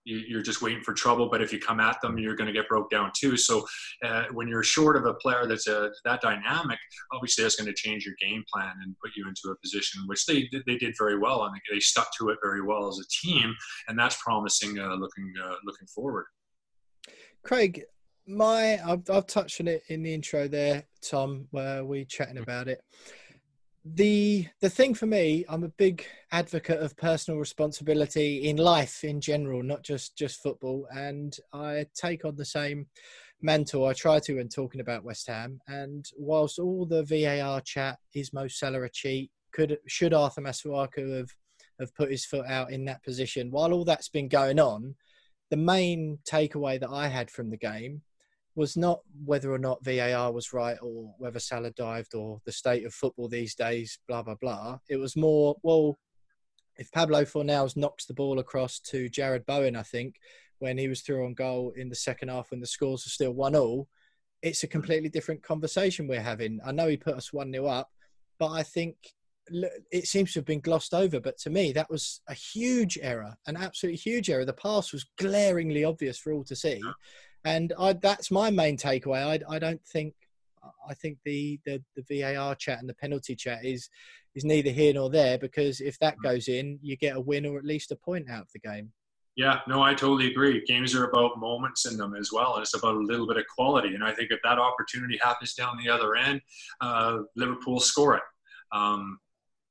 [0.09, 1.29] you're just waiting for trouble.
[1.29, 3.37] But if you come at them, you're going to get broke down too.
[3.37, 3.65] So
[4.03, 6.79] uh, when you're short of a player that's a, uh, that dynamic,
[7.13, 10.25] obviously that's going to change your game plan and put you into a position which
[10.25, 13.53] they they did very well and they stuck to it very well as a team,
[13.87, 16.25] and that's promising uh, looking uh, looking forward.
[17.43, 17.83] Craig,
[18.27, 22.67] my I've, I've touched on it in the intro there, Tom, where we chatting about
[22.67, 22.81] it
[23.85, 29.21] the the thing for me i'm a big advocate of personal responsibility in life in
[29.21, 30.87] general not just just football.
[30.91, 32.87] And i take on the same
[33.41, 35.61] mantle i try to when talking about west ham.
[35.67, 41.17] And whilst all the var chat is Mo Salah a cheat could should arthur masuaku
[41.17, 41.31] have
[41.79, 43.49] have put his foot out in that position?
[43.49, 44.95] While all that's been going on
[45.49, 48.01] the main takeaway that i had from the game
[48.59, 52.85] was not whether or not VAR was right or whether Salah dived or the state
[52.85, 54.79] of football these days, blah, blah, blah.
[54.89, 55.97] It was more, well,
[56.77, 60.15] if Pablo Fornals knocks the ball across to Jarrod Bowen, I think,
[60.59, 63.31] when he was through on goal in the second half when the scores are still
[63.31, 63.87] 1 0,
[64.41, 66.59] it's a completely different conversation we're having.
[66.65, 67.89] I know he put us 1 0 up,
[68.39, 68.97] but I think
[69.89, 71.21] it seems to have been glossed over.
[71.21, 74.43] But to me, that was a huge error, an absolutely huge error.
[74.43, 76.81] The pass was glaringly obvious for all to see
[77.45, 79.23] and I, that's my main takeaway.
[79.23, 80.13] I, I don't think
[80.87, 83.89] I think the, the the VAR chat and the penalty chat is
[84.35, 87.57] is neither here nor there because if that goes in, you get a win or
[87.57, 88.91] at least a point out of the game.
[89.35, 90.65] Yeah, no, I totally agree.
[90.65, 93.45] Games are about moments in them as well, and it's about a little bit of
[93.47, 93.95] quality.
[93.95, 96.41] And I think if that opportunity happens down the other end,
[96.81, 98.23] uh, Liverpool score it.
[98.73, 99.19] Um,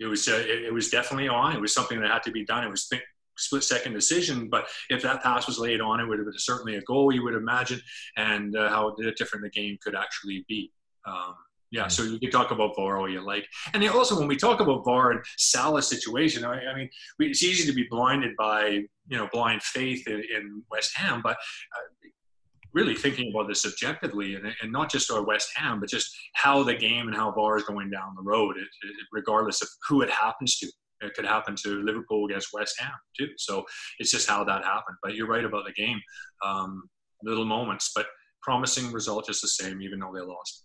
[0.00, 1.54] it was uh, it, it, was definitely on.
[1.54, 2.64] It was something that had to be done.
[2.64, 3.02] It was th-
[3.38, 4.48] split second decision.
[4.48, 7.24] But if that pass was laid on, it would have been certainly a goal, you
[7.24, 7.80] would imagine,
[8.16, 10.72] and uh, how different the game could actually be.
[11.06, 11.34] Um,
[11.70, 13.46] yeah, so you can talk about VAR all you like.
[13.74, 17.42] And also, when we talk about VAR and Salah's situation, I, I mean, we, it's
[17.42, 22.08] easy to be blinded by, you know, blind faith in, in West Ham, but uh,
[22.72, 26.62] really thinking about this objectively and, and, not just our West Ham, but just how
[26.62, 30.02] the game and how VAR is going down the road, it, it, regardless of who
[30.02, 30.66] it happens to.
[31.00, 33.28] It could happen to Liverpool against West Ham too.
[33.36, 33.64] So
[33.98, 34.96] it's just how that happened.
[35.02, 36.00] But you're right about the game.
[36.44, 36.82] Um,
[37.22, 38.06] little moments, but
[38.42, 40.64] promising result just the same, even though they lost.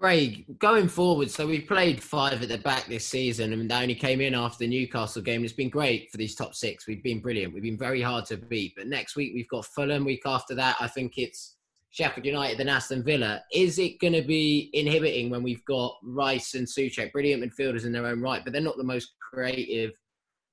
[0.00, 3.94] Craig, going forward, so we've played five at the back this season, and they only
[3.94, 5.44] came in after the Newcastle game.
[5.44, 6.88] It's been great for these top six.
[6.88, 7.54] We've been brilliant.
[7.54, 8.72] We've been very hard to beat.
[8.76, 10.04] But next week we've got Fulham.
[10.04, 11.54] Week after that, I think it's
[11.92, 13.42] Sheffield United and Aston Villa.
[13.52, 17.92] Is it going to be inhibiting when we've got Rice and Soucek, brilliant midfielders in
[17.92, 19.92] their own right, but they're not the most creative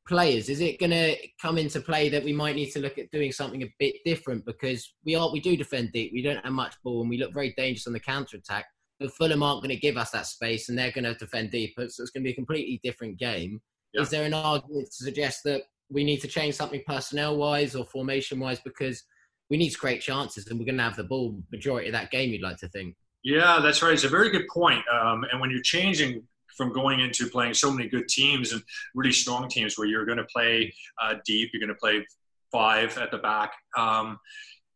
[0.06, 0.50] players?
[0.50, 3.32] Is it going to come into play that we might need to look at doing
[3.32, 6.76] something a bit different because we are we do defend deep, we don't have much
[6.84, 8.66] ball, and we look very dangerous on the counter attack.
[9.00, 11.74] But Fulham aren't going to give us that space, and they're going to defend deep,
[11.78, 13.62] so it's going to be a completely different game.
[13.94, 14.02] Yeah.
[14.02, 17.86] Is there an argument to suggest that we need to change something personnel wise or
[17.86, 19.04] formation wise because
[19.50, 22.12] we need to create chances, and we're going to have the ball majority of that
[22.12, 22.32] game.
[22.32, 22.96] You'd like to think.
[23.24, 23.94] Yeah, that's right.
[23.94, 24.84] It's a very good point.
[24.90, 26.24] Um, and when you're changing
[26.56, 28.62] from going into playing so many good teams and
[28.96, 32.06] really strong teams, where you're going to play uh, deep, you're going to play
[32.52, 33.54] five at the back.
[33.78, 34.20] Um,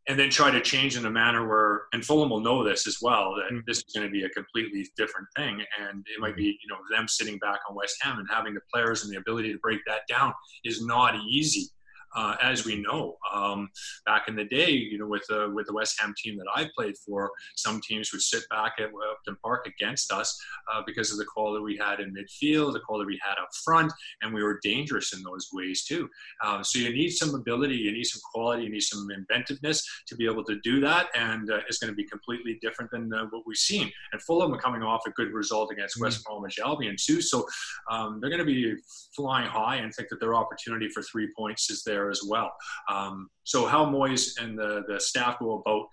[0.07, 2.97] and then try to change in a manner where, and Fulham will know this as
[3.01, 3.59] well, that mm-hmm.
[3.65, 5.63] this is going to be a completely different thing.
[5.79, 8.59] And it might be, you know, them sitting back on West Ham and having the
[8.73, 10.33] players and the ability to break that down
[10.65, 11.69] is not easy.
[12.15, 13.17] Uh, as we know.
[13.33, 13.69] Um,
[14.05, 16.69] back in the day, you know, with the with the West Ham team that I
[16.75, 20.39] played for, some teams would sit back at Upton Park against us
[20.71, 23.91] uh, because of the quality we had in midfield, the quality we had up front,
[24.21, 26.09] and we were dangerous in those ways too.
[26.43, 30.15] Um, so you need some ability, you need some quality, you need some inventiveness to
[30.15, 33.25] be able to do that, and uh, it's going to be completely different than uh,
[33.31, 33.91] what we've seen.
[34.11, 36.05] And Fulham are coming off a good result against mm-hmm.
[36.05, 37.45] West Bromwich Albion too, so
[37.89, 38.75] um, they're going to be
[39.15, 42.51] flying high and think that their opportunity for three points is there as well.
[42.89, 45.87] Um, so how Moyes and the, the staff go about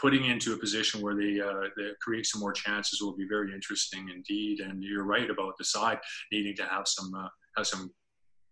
[0.00, 3.52] putting into a position where they, uh, they create some more chances will be very
[3.52, 4.60] interesting indeed.
[4.60, 5.98] And you're right about the side
[6.32, 7.92] needing to have some uh, have some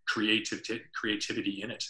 [0.07, 0.62] creative
[0.94, 1.85] creativity in it.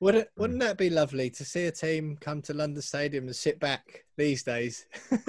[0.00, 3.36] Would it, wouldn't that be lovely to see a team come to London Stadium and
[3.36, 4.86] sit back these days?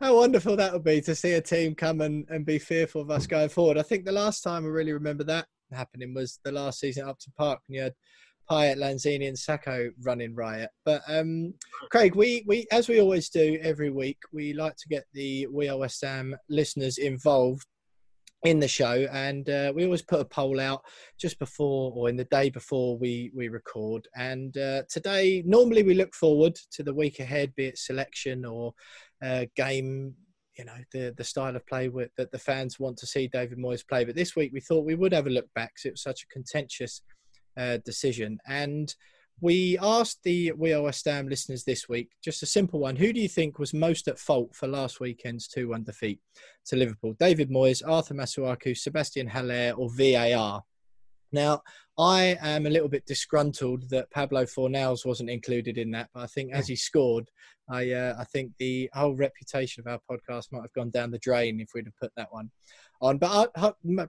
[0.00, 3.10] How wonderful that would be to see a team come and, and be fearful of
[3.10, 3.78] us going forward.
[3.78, 7.10] I think the last time I really remember that happening was the last season at
[7.10, 7.94] Upton Park when you had
[8.50, 10.70] Payet, Lanzini, and Sakho running riot.
[10.84, 11.52] But um,
[11.90, 15.68] Craig, we, we as we always do every week, we like to get the We
[15.68, 17.66] Are West Ham listeners involved
[18.44, 20.82] in the show and uh, we always put a poll out
[21.18, 25.94] just before or in the day before we we record and uh, today normally we
[25.94, 28.72] look forward to the week ahead be it selection or
[29.24, 30.14] uh, game
[30.58, 33.58] you know the the style of play with, that the fans want to see david
[33.58, 35.92] moyes play but this week we thought we would have a look back because it
[35.92, 37.02] was such a contentious
[37.56, 38.94] uh, decision and
[39.40, 42.96] we asked the We Are West Ham listeners this week just a simple one.
[42.96, 46.18] Who do you think was most at fault for last weekend's 2 1 defeat
[46.66, 47.14] to Liverpool?
[47.20, 50.64] David Moyes, Arthur Masuaku, Sebastien Haller, or VAR?
[51.32, 51.62] Now,
[51.98, 56.26] I am a little bit disgruntled that Pablo Fornals wasn't included in that, but I
[56.26, 57.28] think as he scored,
[57.68, 61.18] I uh, I think the whole reputation of our podcast might have gone down the
[61.18, 62.50] drain if we'd have put that one
[63.00, 63.18] on.
[63.18, 63.52] But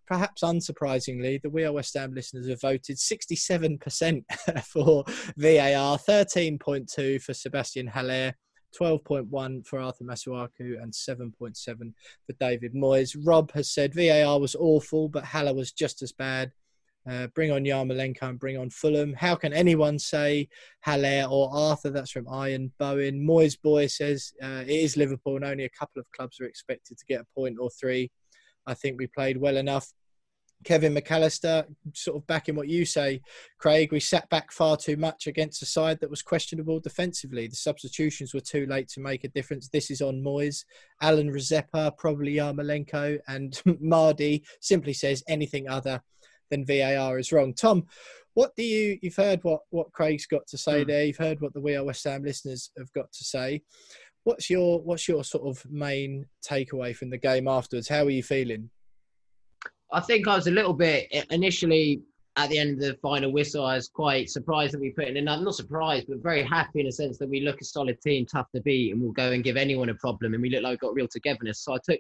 [0.08, 4.24] perhaps unsurprisingly, the We Are West Ham listeners have voted 67%
[4.66, 5.04] for
[5.38, 8.36] VAR, 13.2 for Sebastien Haller.
[8.80, 13.18] 12.1 for Arthur Masuaku and 7.7 for David Moyes.
[13.26, 16.52] Rob has said VAR was awful, but Haller was just as bad.
[17.10, 19.14] Uh, bring on Yarmolenko and bring on Fulham.
[19.14, 20.48] How can anyone say
[20.82, 21.90] Haller or Arthur?
[21.90, 23.26] That's from Iron Bowen.
[23.26, 26.98] Moyes Boy says uh, it is Liverpool and only a couple of clubs are expected
[26.98, 28.12] to get a point or three.
[28.68, 29.92] I think we played well enough.
[30.66, 33.22] Kevin McAllister, sort of backing what you say,
[33.60, 37.48] Craig, we sat back far too much against a side that was questionable defensively.
[37.48, 39.70] The substitutions were too late to make a difference.
[39.70, 40.66] This is on Moyes.
[41.02, 46.04] Alan Rzepa, probably Yarmolenko, and Mardy simply says anything other
[46.50, 47.54] then VAR is wrong.
[47.54, 47.86] Tom,
[48.34, 48.98] what do you?
[49.02, 50.88] You've heard what what Craig's got to say mm.
[50.88, 51.06] there.
[51.06, 53.62] You've heard what the We Are West Ham listeners have got to say.
[54.24, 57.90] What's your what's your sort of main takeaway from the game afterwards?
[57.90, 58.70] How are you feeling?
[59.92, 62.02] I think I was a little bit initially
[62.36, 63.66] at the end of the final whistle.
[63.66, 65.42] I was quite surprised that we put in enough.
[65.42, 68.48] Not surprised, but very happy in a sense that we look a solid team, tough
[68.56, 70.34] to beat, and we'll go and give anyone a problem.
[70.34, 71.62] And we look like we've got real togetherness.
[71.62, 72.00] So I took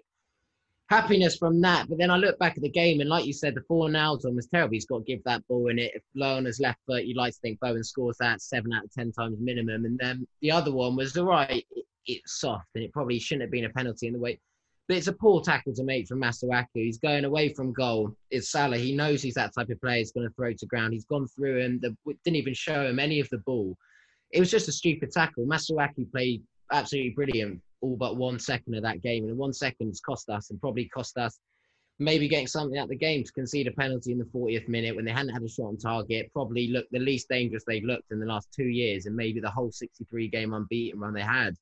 [0.89, 1.87] happiness from that.
[1.87, 4.25] But then I look back at the game, and like you said, the four Fornals
[4.25, 4.73] one was terrible.
[4.73, 5.91] He's got to give that ball in it.
[5.95, 8.85] If low on his left foot, you'd like to think Bowen scores that seven out
[8.85, 9.85] of ten times minimum.
[9.85, 11.65] And then the other one was all right.
[11.71, 14.39] It, it's soft, and it probably shouldn't have been a penalty in the way.
[14.87, 16.65] But it's a poor tackle to make from Masuaku.
[16.73, 18.15] He's going away from goal.
[18.31, 18.77] It's Salah.
[18.77, 19.97] He knows he's that type of player.
[19.97, 20.93] He's going to throw to ground.
[20.93, 23.77] He's gone through and the, didn't even show him any of the ball.
[24.31, 25.45] It was just a stupid tackle.
[25.45, 29.25] Masuaku played absolutely brilliant all but one second of that game.
[29.25, 31.39] And one second has cost us and probably cost us
[31.99, 34.95] maybe getting something out of the game to concede a penalty in the 40th minute
[34.95, 36.31] when they hadn't had a shot on target.
[36.33, 39.49] Probably looked the least dangerous they've looked in the last two years and maybe the
[39.49, 41.55] whole 63 game unbeaten run they had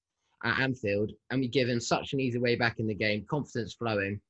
[0.43, 1.11] at Anfield.
[1.31, 4.21] And we give them such an easy way back in the game, confidence flowing.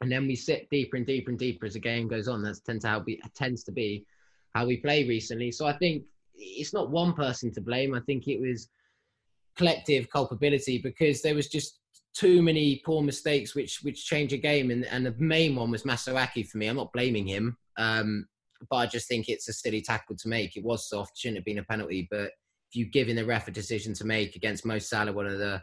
[0.00, 2.42] And then we sit deeper and deeper and deeper as the game goes on.
[2.42, 4.06] That's tends to how tends to be
[4.54, 5.52] how we play recently.
[5.52, 7.94] So I think it's not one person to blame.
[7.94, 8.70] I think it was
[9.56, 11.80] collective culpability because there was just
[12.14, 15.84] too many poor mistakes which which change a game and, and the main one was
[15.84, 16.66] Masuaku for me.
[16.66, 17.56] I'm not blaming him.
[17.76, 18.26] Um,
[18.68, 20.56] but I just think it's a silly tackle to make.
[20.56, 22.06] It was soft, shouldn't have been a penalty.
[22.10, 22.32] But
[22.70, 25.38] if you give in the ref a decision to make against Mo Salah, one of
[25.38, 25.62] the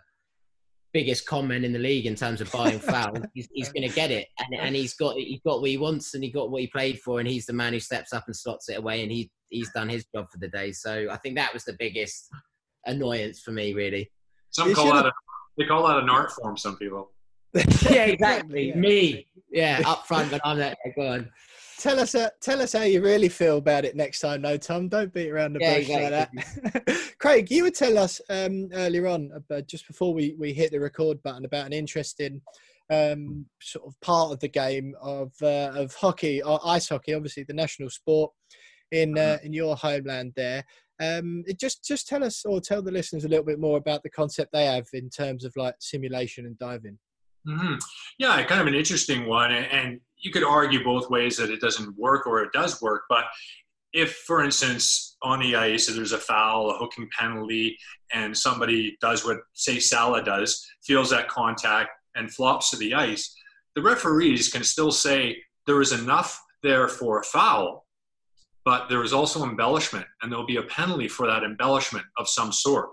[0.94, 4.10] biggest comment in the league in terms of buying foul, he's, he's going to get
[4.10, 6.68] it, and, and he's got he got what he wants, and he got what he
[6.68, 9.30] played for, and he's the man who steps up and slots it away, and he
[9.50, 10.72] he's done his job for the day.
[10.72, 12.30] So I think that was the biggest
[12.88, 14.12] annoyance for me, really.
[14.50, 15.12] Some call that a,
[15.58, 16.58] they call that an art form.
[16.58, 17.12] Some people.
[17.90, 18.70] yeah, exactly.
[18.70, 18.76] Yeah.
[18.76, 20.76] Me, yeah, up front, but I'm there.
[20.96, 21.30] Go on.
[21.80, 24.90] Tell us, uh, tell us how you really feel about it next time, no, Tom.
[24.90, 26.40] Don't beat around the yeah, bush exactly.
[26.40, 27.12] like that.
[27.20, 30.80] Craig, you would tell us um, earlier on, uh, just before we, we hit the
[30.80, 32.42] record button, about an interesting
[32.90, 37.44] um, sort of part of the game of uh, of hockey or ice hockey, obviously
[37.44, 38.32] the national sport
[38.92, 40.64] in uh, in your homeland there.
[41.00, 44.10] Um, just just tell us or tell the listeners a little bit more about the
[44.10, 46.98] concept they have in terms of like simulation and diving.
[47.48, 47.76] Mm-hmm.
[48.18, 51.98] Yeah, kind of an interesting one, and you could argue both ways that it doesn't
[51.98, 53.04] work or it does work.
[53.10, 53.26] But
[53.94, 57.78] if, for instance, on the ice if there's a foul, a hooking penalty,
[58.14, 63.36] and somebody does what say Salah does, feels that contact and flops to the ice,
[63.76, 67.87] the referees can still say there is enough there for a foul,
[68.68, 72.52] but there is also embellishment, and there'll be a penalty for that embellishment of some
[72.52, 72.90] sort.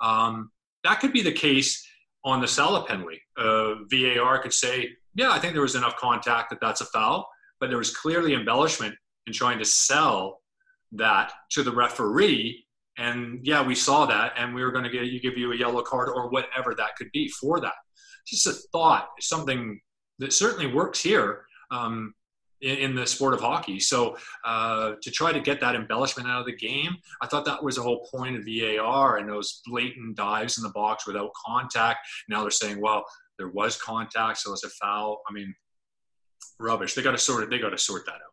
[0.00, 0.52] Um,
[0.84, 1.84] that could be the case
[2.24, 3.20] on the Salah penalty.
[3.36, 7.28] Uh, VAR could say, yeah, I think there was enough contact that that's a foul,
[7.58, 8.94] but there was clearly embellishment
[9.26, 10.42] in trying to sell
[10.92, 12.64] that to the referee.
[12.96, 16.08] And yeah, we saw that, and we were going to give you a yellow card
[16.08, 17.74] or whatever that could be for that.
[18.28, 19.80] Just a thought, something
[20.20, 21.46] that certainly works here.
[21.72, 22.14] Um,
[22.60, 23.80] in, in the sport of hockey.
[23.80, 27.62] So uh, to try to get that embellishment out of the game, I thought that
[27.62, 32.00] was the whole point of VAR and those blatant dives in the box without contact.
[32.28, 33.04] Now they're saying, well,
[33.38, 35.22] there was contact, so it's a foul.
[35.28, 35.54] I mean,
[36.58, 36.94] rubbish.
[36.94, 37.50] They got to sort it.
[37.50, 38.30] They got to sort that out.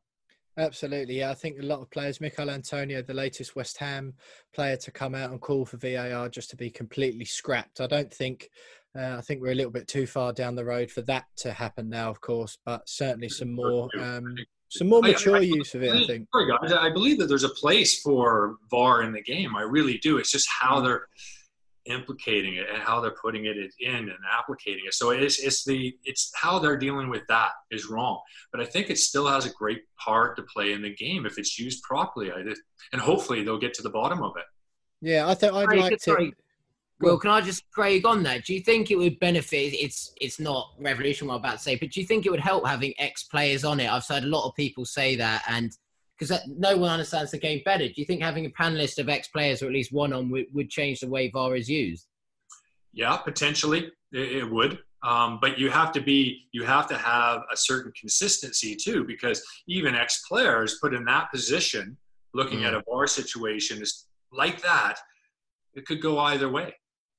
[0.60, 1.30] Absolutely, yeah.
[1.30, 4.16] I think a lot of players, Michail Antonio, the latest West Ham
[4.56, 7.80] player to come out and call for VAR just to be completely scrapped.
[7.80, 8.50] I don't think
[8.98, 11.54] uh, I think we're a little bit too far down the road for that to
[11.54, 14.36] happen now, of course, but certainly some more um,
[14.70, 15.92] some more mature I, I, use of it.
[15.92, 16.28] I think.
[16.34, 19.56] Sorry, guys, I believe that there's a place for VAR in the game.
[19.56, 20.18] I really do.
[20.18, 20.86] It's just how mm.
[20.86, 21.08] they're
[21.86, 24.94] implicating it and how they're putting it in and applicating it.
[24.94, 28.20] So it's it's the it's how they're dealing with that is wrong.
[28.52, 31.38] But I think it still has a great part to play in the game if
[31.38, 32.32] it's used properly.
[32.32, 32.44] I
[32.94, 34.46] and hopefully they'll get to the bottom of it.
[35.02, 36.32] Yeah, I think I'd like to.
[37.00, 38.46] Well, can I just Craig on that?
[38.46, 39.74] Do you think it would benefit?
[39.74, 42.40] It's it's not revolution what I'm about to say, but do you think it would
[42.40, 43.92] help having ex players on it?
[43.92, 45.72] I've heard a lot of people say that, and
[46.18, 47.88] because no one understands the game better.
[47.88, 50.48] Do you think having a panelist of ex players or at least one on would,
[50.54, 52.08] would change the way VAR is used?
[52.94, 54.80] Yeah, potentially it, it would.
[55.04, 59.44] Um, but you have to be you have to have a certain consistency too because
[59.68, 61.96] even ex players put in that position
[62.34, 62.66] looking mm.
[62.66, 64.96] at a VAR situation is like that
[65.76, 66.74] it could go either way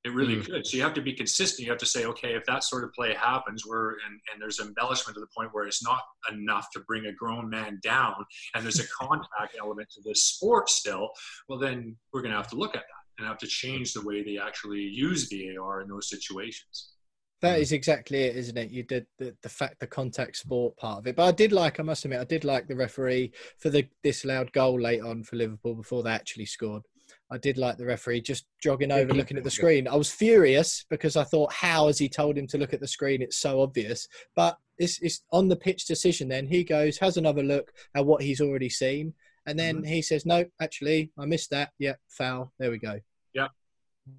[0.05, 0.45] it really mm.
[0.45, 0.65] could.
[0.65, 1.65] So you have to be consistent.
[1.65, 4.59] You have to say, okay, if that sort of play happens, where and, and there's
[4.59, 8.15] embellishment to the point where it's not enough to bring a grown man down,
[8.55, 11.09] and there's a contact element to this sport still,
[11.47, 14.05] well, then we're going to have to look at that and have to change the
[14.05, 16.93] way they actually use VAR in those situations.
[17.41, 17.71] That mm.
[17.71, 18.69] exactly it, isn't it?
[18.69, 21.79] You did the, the fact the contact sport part of it, but I did like.
[21.79, 25.35] I must admit, I did like the referee for the disallowed goal late on for
[25.35, 26.83] Liverpool before they actually scored.
[27.31, 29.87] I did like the referee just jogging over, looking at the screen.
[29.87, 32.87] I was furious because I thought, how has he told him to look at the
[32.87, 33.21] screen?
[33.21, 34.07] It's so obvious.
[34.35, 36.29] But it's, it's on the pitch decision.
[36.29, 39.13] Then he goes, has another look at what he's already seen,
[39.45, 39.85] and then mm-hmm.
[39.85, 41.71] he says, "No, actually, I missed that.
[41.79, 42.53] Yeah, foul.
[42.59, 42.99] There we go."
[43.33, 43.47] Yeah,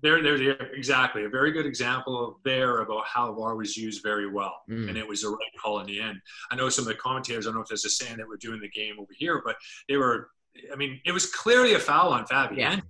[0.03, 1.25] there, there, exactly.
[1.25, 4.89] A very good example of there about how VAR was used very well, mm.
[4.89, 6.21] and it was a right call in the end.
[6.51, 7.47] I know some of the commentators.
[7.47, 9.57] I don't know if there's a saying that we're doing the game over here, but
[9.89, 10.31] they were
[10.73, 12.59] I mean, it was clearly a foul on Fabian.
[12.59, 12.81] Yeah.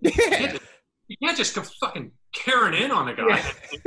[0.00, 3.42] You can't just go fucking carrying in on the guy.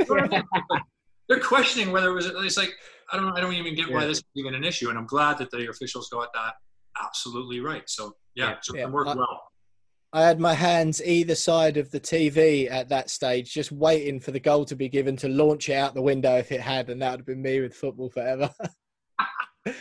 [0.08, 0.80] Yeah.
[1.28, 2.26] They're questioning whether it was.
[2.26, 2.74] It's like
[3.12, 3.36] I don't.
[3.36, 4.90] I don't even get why this is even an issue.
[4.90, 6.54] And I'm glad that the officials got that
[7.02, 7.88] absolutely right.
[7.88, 9.42] So yeah, so it worked well.
[10.14, 14.30] I had my hands either side of the TV at that stage, just waiting for
[14.30, 17.00] the goal to be given to launch it out the window if it had, and
[17.00, 18.50] that would have been me with football forever.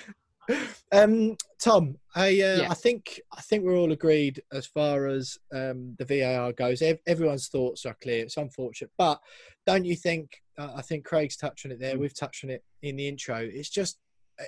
[0.91, 2.67] um, Tom, I uh, yeah.
[2.69, 6.81] I think I think we're all agreed as far as um, the VAR goes.
[6.81, 8.23] Ev- everyone's thoughts are clear.
[8.23, 9.19] It's unfortunate, but
[9.65, 10.41] don't you think?
[10.57, 11.95] Uh, I think Craig's touched on it there.
[11.95, 11.99] Mm.
[11.99, 13.37] We've touched on it in the intro.
[13.37, 13.99] It's just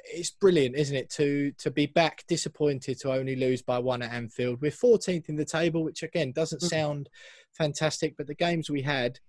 [0.06, 1.10] it's brilliant, isn't it?
[1.12, 4.62] To to be back disappointed to only lose by one at Anfield.
[4.62, 6.70] We're 14th in the table, which again doesn't mm.
[6.70, 7.10] sound
[7.58, 9.20] fantastic, but the games we had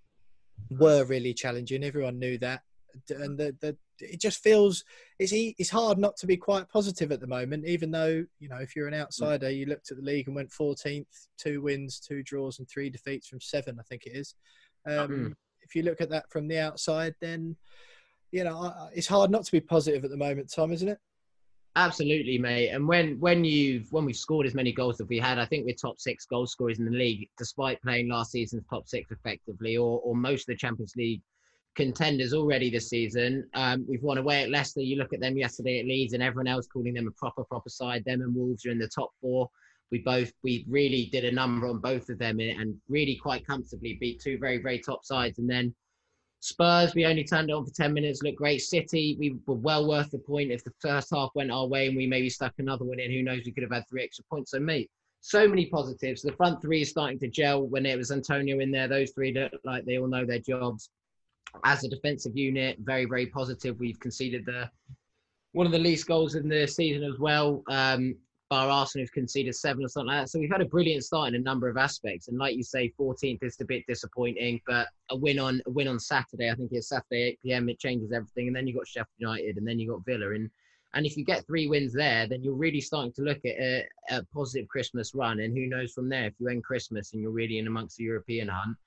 [0.69, 1.83] were really challenging.
[1.83, 2.61] Everyone knew that,
[3.09, 4.83] and the the it just feels
[5.19, 7.65] it's it's hard not to be quite positive at the moment.
[7.65, 9.01] Even though you know if you're an mm.
[9.01, 12.89] outsider, you looked at the league and went 14th, two wins, two draws, and three
[12.89, 13.77] defeats from seven.
[13.79, 14.35] I think it is.
[14.87, 15.33] Um, mm.
[15.61, 17.55] If you look at that from the outside, then
[18.31, 20.99] you know it's hard not to be positive at the moment, Tom, isn't it?
[21.77, 22.69] Absolutely, mate.
[22.69, 25.65] And when when you've when we've scored as many goals as we had, I think
[25.65, 29.75] we're top six goal scorers in the league, despite playing last season's top six effectively,
[29.75, 31.21] or or most of the Champions League
[31.75, 33.47] contenders already this season.
[33.53, 34.81] Um, we've won away at Leicester.
[34.81, 37.69] You look at them yesterday at Leeds, and everyone else calling them a proper, proper
[37.69, 38.03] side.
[38.05, 39.49] Them and Wolves are in the top four.
[39.91, 43.97] We both we really did a number on both of them and really quite comfortably
[44.01, 45.37] beat two very, very top sides.
[45.37, 45.75] And then
[46.39, 48.61] Spurs, we only turned on for 10 minutes, looked great.
[48.61, 50.51] City, we were well worth the point.
[50.51, 53.23] If the first half went our way and we maybe stuck another one in, who
[53.23, 54.51] knows, we could have had three extra points.
[54.51, 54.89] So, mate,
[55.21, 56.21] so many positives.
[56.21, 57.65] The front three is starting to gel.
[57.65, 60.89] When it was Antonio in there, those three look like they all know their jobs.
[61.63, 63.79] As a defensive unit, very, very positive.
[63.79, 64.69] We've conceded the
[65.53, 67.63] one of the least goals in the season as well.
[67.69, 68.15] Um,
[68.49, 70.29] bar Arsenal who've conceded seven or something like that.
[70.29, 72.27] So we've had a brilliant start in a number of aspects.
[72.27, 75.87] And like you say, 14th is a bit disappointing, but a win on a win
[75.87, 77.69] on Saturday, I think it's Saturday 8 p.m.
[77.69, 78.47] It changes everything.
[78.47, 80.49] And then you have got Sheffield United, and then you have got Villa, and
[80.93, 83.83] and if you get three wins there, then you're really starting to look at a,
[84.11, 85.41] a positive Christmas run.
[85.41, 88.05] And who knows from there if you end Christmas and you're really in amongst the
[88.05, 88.77] European hunt.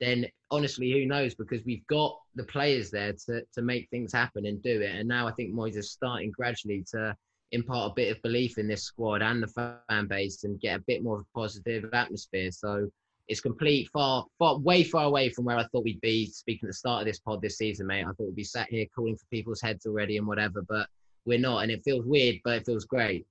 [0.00, 1.34] Then honestly, who knows?
[1.34, 4.94] Because we've got the players there to, to make things happen and do it.
[4.94, 7.16] And now I think Moyes is starting gradually to
[7.52, 9.48] impart a bit of belief in this squad and the
[9.88, 12.50] fan base and get a bit more of a positive atmosphere.
[12.52, 12.88] So
[13.26, 16.26] it's complete far, far, way far away from where I thought we'd be.
[16.26, 18.68] Speaking at the start of this pod this season, mate, I thought we'd be sat
[18.70, 20.88] here calling for people's heads already and whatever, but
[21.26, 23.26] we're not, and it feels weird, but it feels great.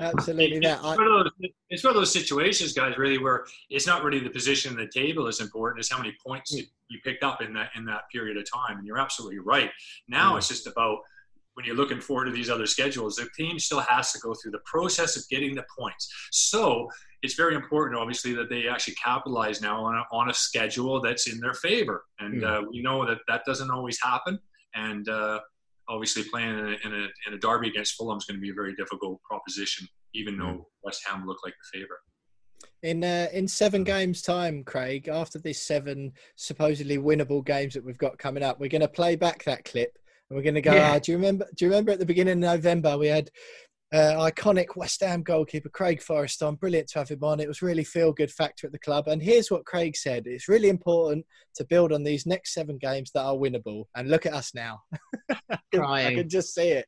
[0.00, 0.78] Absolutely, that.
[0.78, 1.30] It's one, those,
[1.70, 4.88] it's one, of those, situations, guys, really, where it's not really the position of the
[4.88, 8.02] table is important; it's how many points you, you picked up in that in that
[8.12, 8.78] period of time.
[8.78, 9.70] And you're absolutely right.
[10.08, 10.38] Now mm.
[10.38, 10.98] it's just about
[11.58, 14.52] when you're looking forward to these other schedules, the team still has to go through
[14.52, 16.08] the process of getting the points.
[16.30, 16.88] So
[17.22, 21.26] it's very important, obviously, that they actually capitalize now on a, on a schedule that's
[21.26, 22.04] in their favor.
[22.20, 22.46] And mm.
[22.46, 24.38] uh, we know that that doesn't always happen.
[24.76, 25.40] And uh,
[25.88, 28.50] obviously, playing in a, in a, in a derby against Fulham is going to be
[28.50, 30.40] a very difficult proposition, even mm.
[30.40, 32.00] though West Ham look like the favorite.
[32.82, 37.98] In uh, in seven games' time, Craig, after these seven supposedly winnable games that we've
[37.98, 39.96] got coming up, we're going to play back that clip
[40.28, 40.74] and we're going to go.
[40.74, 40.94] Yeah.
[40.94, 41.46] Oh, do you remember?
[41.56, 43.30] Do you remember at the beginning of November we had
[43.92, 46.56] uh, iconic West Ham goalkeeper Craig Forrest on?
[46.56, 47.40] Brilliant to have him on.
[47.40, 49.08] It was really feel good factor at the club.
[49.08, 51.24] And here's what Craig said: It's really important
[51.56, 53.84] to build on these next seven games that are winnable.
[53.96, 54.82] And look at us now.
[55.50, 56.86] I can just see it.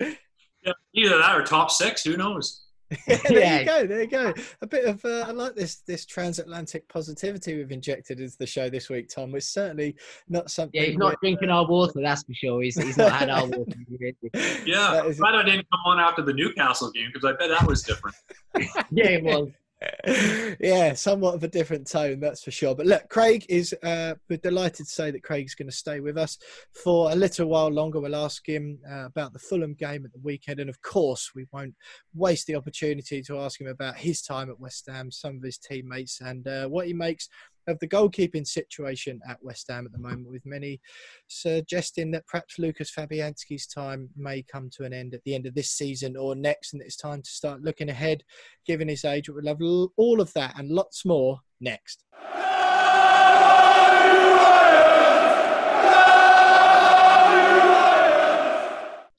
[0.00, 2.04] Yeah, either that or top six.
[2.04, 2.63] Who knows?
[3.06, 3.60] there yeah.
[3.60, 3.86] you go.
[3.86, 4.34] There you go.
[4.62, 8.68] A bit of uh, I like this this transatlantic positivity we've injected into the show
[8.68, 9.34] this week, Tom.
[9.34, 9.96] It's certainly
[10.28, 10.80] not something.
[10.80, 12.00] Yeah, he's not drinking our water.
[12.00, 12.62] That's for sure.
[12.62, 13.72] He's, he's not had our water.
[14.66, 15.18] yeah, is...
[15.18, 18.16] glad I didn't come on after the Newcastle game because I bet that was different.
[18.90, 19.48] yeah, it was.
[20.60, 22.74] yeah, somewhat of a different tone, that's for sure.
[22.74, 26.18] But look, Craig is, uh, we're delighted to say that Craig's going to stay with
[26.18, 26.38] us
[26.72, 28.00] for a little while longer.
[28.00, 30.60] We'll ask him uh, about the Fulham game at the weekend.
[30.60, 31.74] And of course, we won't
[32.14, 35.58] waste the opportunity to ask him about his time at West Ham, some of his
[35.58, 37.28] teammates, and uh, what he makes
[37.66, 40.80] of the goalkeeping situation at West Ham at the moment, with many
[41.28, 45.54] suggesting that perhaps Lucas Fabianski's time may come to an end at the end of
[45.54, 48.22] this season or next, and it's time to start looking ahead,
[48.66, 49.28] given his age.
[49.28, 49.60] We'll have
[49.96, 52.04] all of that and lots more next.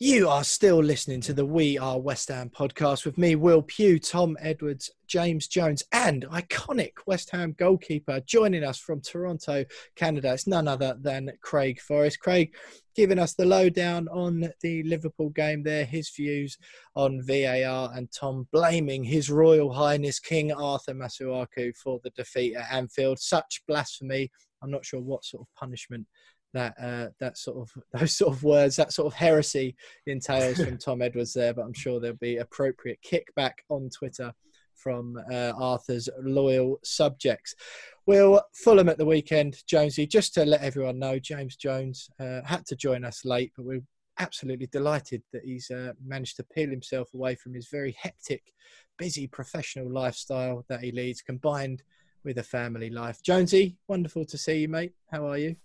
[0.05, 3.97] You are still listening to the We Are West Ham podcast with me, Will Pugh,
[3.97, 10.31] Tom Edwards, James Jones, and iconic West Ham goalkeeper joining us from Toronto, Canada.
[10.31, 12.19] It's none other than Craig Forrest.
[12.19, 12.53] Craig
[12.95, 16.55] giving us the lowdown on the Liverpool game there, his views
[16.95, 22.71] on VAR, and Tom blaming His Royal Highness King Arthur Masuaku for the defeat at
[22.71, 23.17] Anfield.
[23.17, 24.29] Such blasphemy.
[24.61, 26.05] I'm not sure what sort of punishment
[26.55, 29.75] that uh, that sort of those sort of words, that sort of heresy
[30.07, 31.53] entails from Tom Edwards there.
[31.53, 34.33] But I'm sure there'll be appropriate kickback on Twitter
[34.73, 37.55] from uh, Arthur's loyal subjects.
[38.05, 40.07] We'll Fulham at the weekend, Jonesy.
[40.07, 43.83] Just to let everyone know, James Jones uh, had to join us late, but we're
[44.19, 48.53] absolutely delighted that he's uh, managed to peel himself away from his very hectic,
[48.97, 51.83] busy professional lifestyle that he leads, combined
[52.23, 53.21] with a family life.
[53.23, 54.93] Jonesy, wonderful to see you, mate.
[55.11, 55.55] How are you?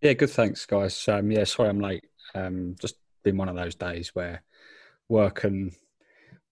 [0.00, 0.30] Yeah, good.
[0.30, 1.06] Thanks, guys.
[1.08, 2.04] Um, yeah, sorry I'm late.
[2.34, 4.42] Um, just been one of those days where
[5.08, 5.72] work and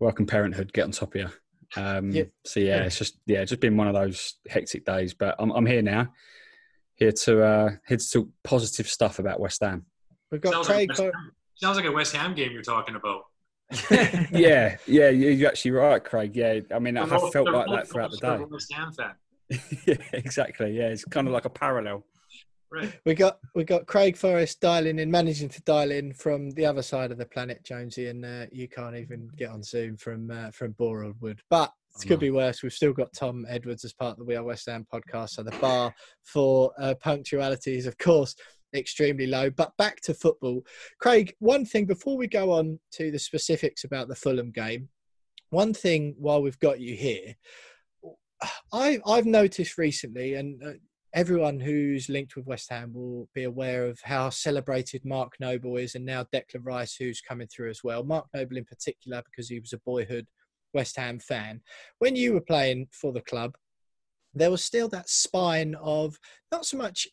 [0.00, 1.28] work and parenthood get on top of you.
[1.76, 2.24] Um, yeah.
[2.44, 5.14] So yeah, it's just yeah, just been one of those hectic days.
[5.14, 6.12] But I'm I'm here now,
[6.94, 9.84] here to uh, here to talk positive stuff about West Ham.
[10.30, 10.90] We've got sounds Craig.
[10.98, 11.12] Like
[11.56, 13.24] sounds like a West Ham game you're talking about.
[14.30, 16.36] yeah, yeah, you're actually right, Craig.
[16.36, 18.44] Yeah, I mean, I have felt like that throughout the day.
[18.48, 19.14] West Ham fan.
[19.86, 20.76] yeah, exactly.
[20.76, 22.04] Yeah, it's kind of like a parallel.
[22.74, 22.92] Right.
[23.04, 26.82] We got we got Craig Forrest dialing in, managing to dial in from the other
[26.82, 30.50] side of the planet, Jonesy, and uh, you can't even get on Zoom from uh,
[30.50, 31.40] from Wood.
[31.50, 31.72] But
[32.02, 32.64] it could be worse.
[32.64, 35.44] We've still got Tom Edwards as part of the We Are West Ham podcast, so
[35.44, 35.94] the bar
[36.24, 38.34] for uh, punctuality is, of course,
[38.74, 39.50] extremely low.
[39.50, 40.62] But back to football,
[40.98, 41.32] Craig.
[41.38, 44.88] One thing before we go on to the specifics about the Fulham game,
[45.50, 47.36] one thing while we've got you here,
[48.72, 50.72] I I've noticed recently, and uh,
[51.14, 55.94] everyone who's linked with West Ham will be aware of how celebrated Mark Noble is,
[55.94, 58.02] and now Declan Rice, who's coming through as well.
[58.02, 60.26] Mark Noble in particular, because he was a boyhood
[60.74, 61.60] West Ham fan.
[62.00, 63.56] When you were playing for the club,
[64.34, 66.18] there was still that spine of
[66.50, 67.06] not so much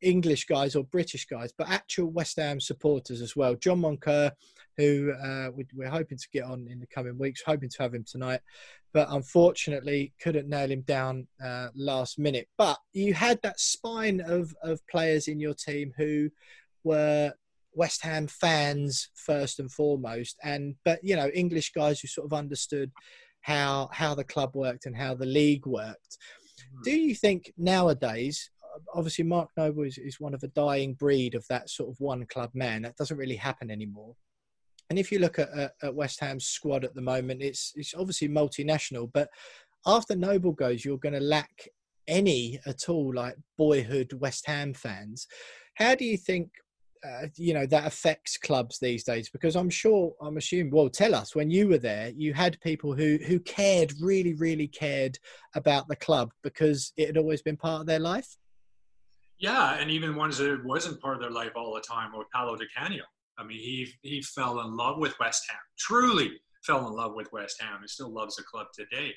[0.00, 3.54] English guys or British guys, but actual West Ham supporters as well.
[3.54, 4.32] John Moncur,
[4.76, 7.94] who uh, we, are hoping to get on in the coming weeks, hoping to have
[7.94, 8.40] him tonight,
[8.92, 12.48] but unfortunately couldn't nail him down uh, last minute.
[12.58, 16.30] But you had that spine of, of players in your team who
[16.84, 17.32] were
[17.74, 22.32] West Ham fans first and foremost, and but you know English guys who sort of
[22.32, 22.90] understood
[23.40, 26.18] how how the club worked and how the league worked.
[26.84, 31.34] Do you think nowadays, uh, obviously Mark Noble is, is one of a dying breed
[31.34, 32.82] of that sort of one club man.
[32.82, 34.14] That doesn't really happen anymore.
[34.90, 37.94] And if you look at, at, at West Ham's squad at the moment, it's it's
[37.94, 39.10] obviously multinational.
[39.12, 39.28] But
[39.86, 41.68] after Noble goes, you're going to lack
[42.08, 45.26] any at all like boyhood West Ham fans.
[45.74, 46.50] How do you think
[47.04, 51.14] uh, you know that affects clubs these days because i'm sure i'm assuming well tell
[51.14, 55.18] us when you were there you had people who who cared really really cared
[55.54, 58.36] about the club because it had always been part of their life?
[59.38, 62.56] Yeah and even ones that wasn't part of their life all the time or Paolo
[62.56, 63.04] Di Canio.
[63.36, 67.32] I mean he he fell in love with west ham truly fell in love with
[67.32, 69.12] west ham he still loves the club today.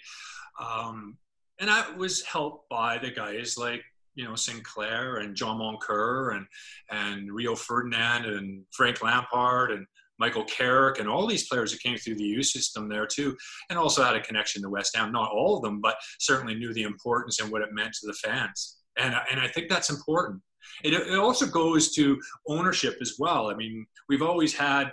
[0.59, 1.17] Um,
[1.59, 3.83] and I was helped by the guys like
[4.15, 6.45] you know Sinclair and John Moncur and
[6.91, 9.85] and Rio Ferdinand and Frank Lampard and
[10.17, 13.35] Michael Carrick and all these players that came through the U system there too,
[13.69, 15.11] and also had a connection to West Ham.
[15.11, 18.13] Not all of them, but certainly knew the importance and what it meant to the
[18.13, 18.77] fans.
[18.97, 20.41] And and I think that's important.
[20.83, 23.49] It, it also goes to ownership as well.
[23.49, 24.91] I mean, we've always had,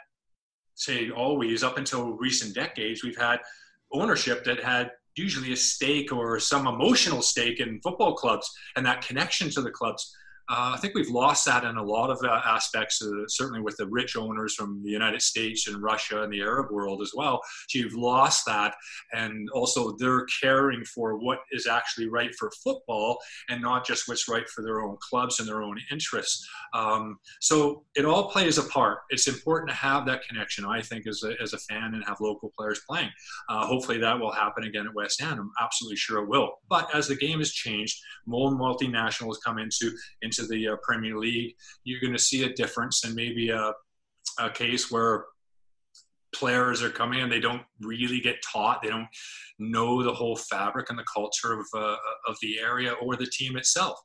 [0.74, 3.40] say, always up until recent decades, we've had
[3.92, 9.06] ownership that had usually a stake or some emotional stake in football clubs and that
[9.06, 10.14] connection to the clubs
[10.48, 13.76] uh, I think we've lost that in a lot of uh, aspects, uh, certainly with
[13.76, 17.40] the rich owners from the United States and Russia and the Arab world as well.
[17.68, 18.74] So you've lost that.
[19.12, 23.18] And also, they're caring for what is actually right for football
[23.48, 26.46] and not just what's right for their own clubs and their own interests.
[26.74, 28.98] Um, so it all plays a part.
[29.10, 32.20] It's important to have that connection, I think, as a, as a fan and have
[32.20, 33.10] local players playing.
[33.48, 35.38] Uh, hopefully, that will happen again at West Ham.
[35.38, 36.50] I'm absolutely sure it will.
[36.68, 39.90] But as the game has changed, more multinationals come into,
[40.22, 41.54] into into the uh, Premier League,
[41.84, 43.72] you're going to see a difference and maybe a,
[44.38, 45.24] a case where
[46.34, 49.08] players are coming and they don't really get taught they don't
[49.58, 53.56] know the whole fabric and the culture of, uh, of the area or the team
[53.56, 53.98] itself.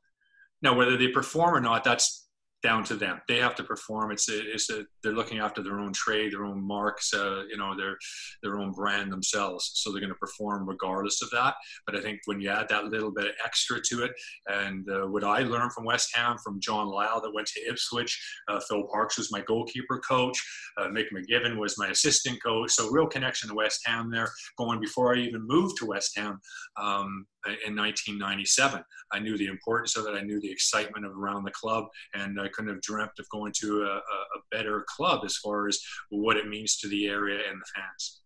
[0.62, 2.27] Now whether they perform or not that's
[2.64, 3.22] down to them.
[3.28, 4.12] They have to perform.
[4.12, 7.58] It's a, it's a, they're looking after their own trade, their own marks, uh, you
[7.58, 7.98] know, their
[8.42, 9.72] their own brand themselves.
[9.76, 11.56] So they're going to perform regardless of that.
[11.86, 14.12] But I think when you add that little bit of extra to it,
[14.48, 18.20] and uh, what I learned from West Ham, from John Lyall that went to Ipswich,
[18.48, 20.38] uh, Phil Parkes was my goalkeeper coach,
[20.78, 22.72] uh, Mick McGiven was my assistant coach.
[22.72, 26.40] So real connection to West Ham there, going before I even moved to West Ham.
[26.82, 27.26] Um,
[27.66, 28.84] in 1997.
[29.12, 30.18] I knew the importance of it.
[30.18, 33.54] I knew the excitement of around the club, and I couldn't have dreamt of going
[33.60, 35.80] to a, a better club as far as
[36.10, 38.22] what it means to the area and the fans.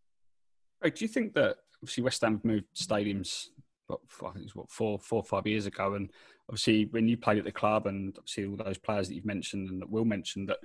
[0.83, 3.47] Right, do you think that obviously West Ham moved stadiums?
[3.87, 6.09] What, I think it was what four, four or five years ago, and
[6.49, 9.69] obviously when you played at the club, and obviously all those players that you've mentioned
[9.69, 10.59] and that Will mentioned that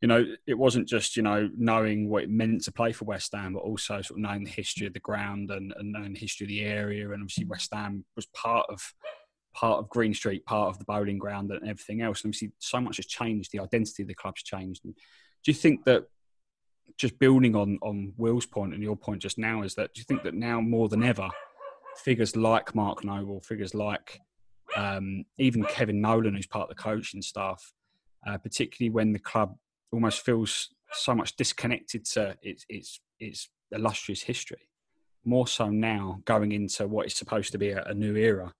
[0.00, 3.32] you know, it wasn't just, you know, knowing what it meant to play for West
[3.34, 6.18] Ham, but also sort of knowing the history of the ground and, and knowing the
[6.18, 7.04] history of the area.
[7.06, 8.94] And obviously West Ham was part of
[9.54, 12.22] part of Green Street, part of the Boleyn Ground and everything else.
[12.22, 13.52] And obviously so much has changed.
[13.52, 14.84] The identity of the club's changed.
[14.84, 16.04] And do you think that
[16.98, 20.04] just building on, on Will's point and your point just now is that do you
[20.04, 21.30] think that now more than ever,
[21.96, 24.20] figures like Mark Noble, figures like
[24.76, 27.72] um, even Kevin Nolan, who's part of the coaching staff,
[28.26, 29.56] uh, particularly when the club
[29.92, 34.68] almost feels so much disconnected to its its its illustrious history.
[35.24, 38.54] More so now, going into what is supposed to be a, a new era,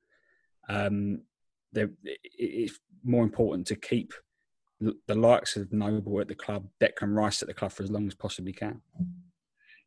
[0.69, 1.23] um,
[1.73, 4.13] it's more important to keep
[4.81, 8.07] the likes of Noble at the club, Declan Rice at the club for as long
[8.07, 8.83] as possibly can.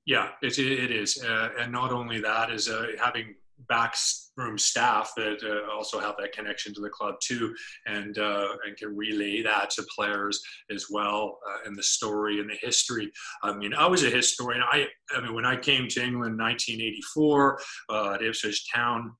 [0.05, 3.35] Yeah, it, it is, uh, and not only that is uh, having
[3.67, 7.53] backroom staff that uh, also have that connection to the club too,
[7.85, 10.41] and uh, and can relay that to players
[10.71, 13.11] as well, uh, and the story and the history.
[13.43, 14.63] I mean, I was a historian.
[14.71, 19.11] I I mean, when I came to England in 1984 uh, at Ipswich Town.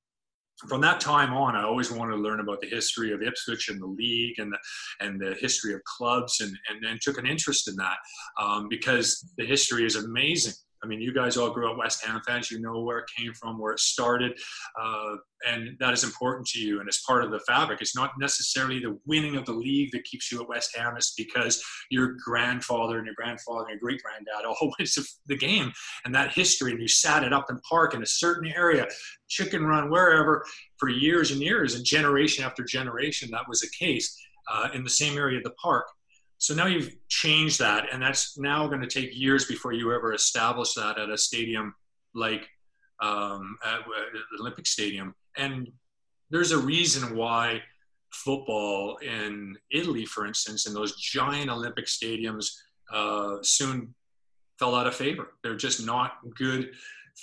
[0.68, 3.80] From that time on, I always wanted to learn about the history of Ipswich and
[3.80, 4.58] the league and the,
[5.02, 7.96] and the history of clubs, and, and, and took an interest in that
[8.38, 12.20] um, because the history is amazing I mean, you guys all grew up West Ham
[12.26, 12.50] fans.
[12.50, 14.38] You know where it came from, where it started,
[14.80, 15.16] uh,
[15.46, 16.80] and that is important to you.
[16.80, 17.80] And it's part of the fabric.
[17.80, 20.94] It's not necessarily the winning of the league that keeps you at West Ham.
[20.96, 24.44] It's because your grandfather and your grandfather and your great granddad
[24.94, 25.72] to the game
[26.04, 26.72] and that history.
[26.72, 28.86] And you sat at Upton Park in a certain area,
[29.28, 30.44] Chicken Run, wherever,
[30.78, 34.18] for years and years, and generation after generation, that was the case
[34.50, 35.86] uh, in the same area of the park.
[36.40, 40.14] So now you've changed that, and that's now going to take years before you ever
[40.14, 41.74] establish that at a stadium
[42.14, 42.48] like
[43.02, 45.14] um, at, at Olympic Stadium.
[45.36, 45.68] And
[46.30, 47.60] there's a reason why
[48.10, 52.46] football in Italy, for instance, in those giant Olympic stadiums,
[52.90, 53.94] uh, soon
[54.58, 55.34] fell out of favor.
[55.42, 56.70] They're just not good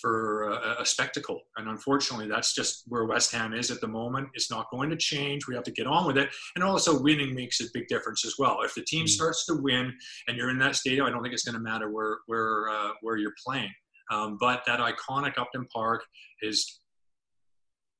[0.01, 1.41] for a, a, spectacle.
[1.57, 4.29] And unfortunately, that's just where West Ham is at the moment.
[4.33, 5.47] It's not going to change.
[5.47, 6.29] We have to get on with it.
[6.55, 8.61] And also, winning makes a big difference as well.
[8.63, 9.09] If the team mm.
[9.09, 9.93] starts to win
[10.27, 12.91] and you're in that stadium, I don't think it's going to matter where where uh,
[13.01, 13.71] where you're playing.
[14.11, 16.03] Um, but that iconic Upton Park
[16.41, 16.81] is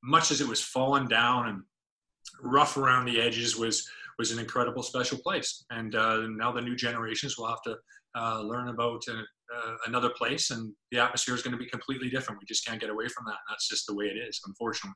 [0.04, 1.62] much as it was fallen down and
[2.42, 5.64] rough around the edges was was an incredible special place.
[5.70, 7.76] And uh, now the new generations will have to
[8.16, 9.22] uh, learn about uh,
[9.56, 12.40] uh, another place, and the atmosphere is going to be completely different.
[12.40, 13.38] We just can't get away from that.
[13.50, 14.96] That's just the way it is, unfortunately.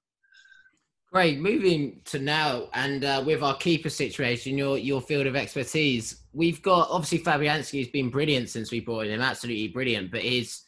[1.11, 1.39] Great.
[1.39, 6.61] Moving to now, and uh, with our keeper situation, your your field of expertise, we've
[6.61, 10.09] got obviously Fabianski has been brilliant since we brought him, absolutely brilliant.
[10.09, 10.61] But his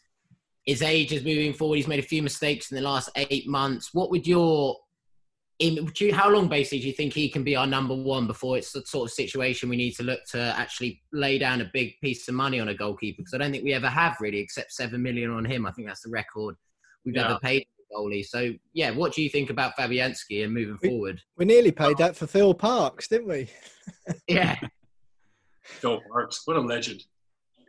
[0.65, 1.77] his age is moving forward.
[1.77, 3.93] He's made a few mistakes in the last eight months.
[3.93, 4.77] What would your
[5.59, 8.57] in, you, how long basically do you think he can be our number one before
[8.57, 11.93] it's the sort of situation we need to look to actually lay down a big
[12.01, 13.17] piece of money on a goalkeeper?
[13.19, 15.65] Because I don't think we ever have really, except seven million on him.
[15.65, 16.55] I think that's the record
[17.05, 17.25] we've yeah.
[17.25, 18.25] ever paid goalie.
[18.25, 21.21] So yeah, what do you think about Fabianski and moving we, forward?
[21.37, 23.47] We nearly paid that for Phil Parkes, didn't we?
[24.27, 24.57] yeah.
[25.61, 27.03] Phil Parkes, what a legend.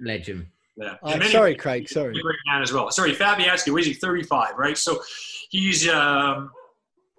[0.00, 0.46] Legend.
[0.76, 0.96] Yeah.
[1.02, 1.88] Uh, sorry, Craig.
[1.88, 2.12] Sorry.
[2.20, 2.90] Great man as well.
[2.90, 3.70] Sorry, Fabianski.
[3.70, 3.94] What is he?
[3.94, 4.76] Thirty-five, right?
[4.76, 5.00] So
[5.50, 6.50] he's, um,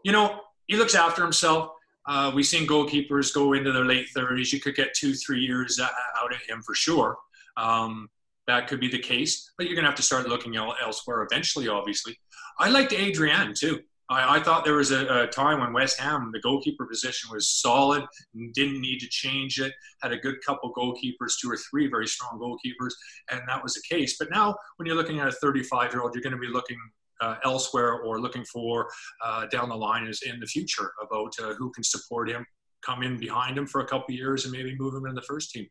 [0.04, 1.70] you know, he looks after himself.
[2.08, 4.54] Uh, we've seen goalkeepers go into their late 30s.
[4.54, 7.18] You could get two, three years out of him for sure.
[7.58, 8.10] Um,
[8.48, 11.68] that could be the case, but you're going to have to start looking elsewhere eventually,
[11.68, 12.16] obviously.
[12.60, 13.82] I liked Adrian too.
[14.10, 17.50] I, I thought there was a, a, time when West Ham, the goalkeeper position was
[17.50, 18.06] solid,
[18.54, 22.40] didn't need to change it, had a good couple goalkeepers, two or three very strong
[22.40, 22.92] goalkeepers,
[23.32, 24.18] and that was the case.
[24.18, 26.78] But now, when you're looking at a 35 year old, you're going to be looking
[27.22, 28.88] uh, elsewhere or looking for
[29.24, 32.46] uh, down the line is in the future about uh, who can support him,
[32.82, 35.52] come in behind him for a couple years, and maybe move him in the first
[35.52, 35.68] team.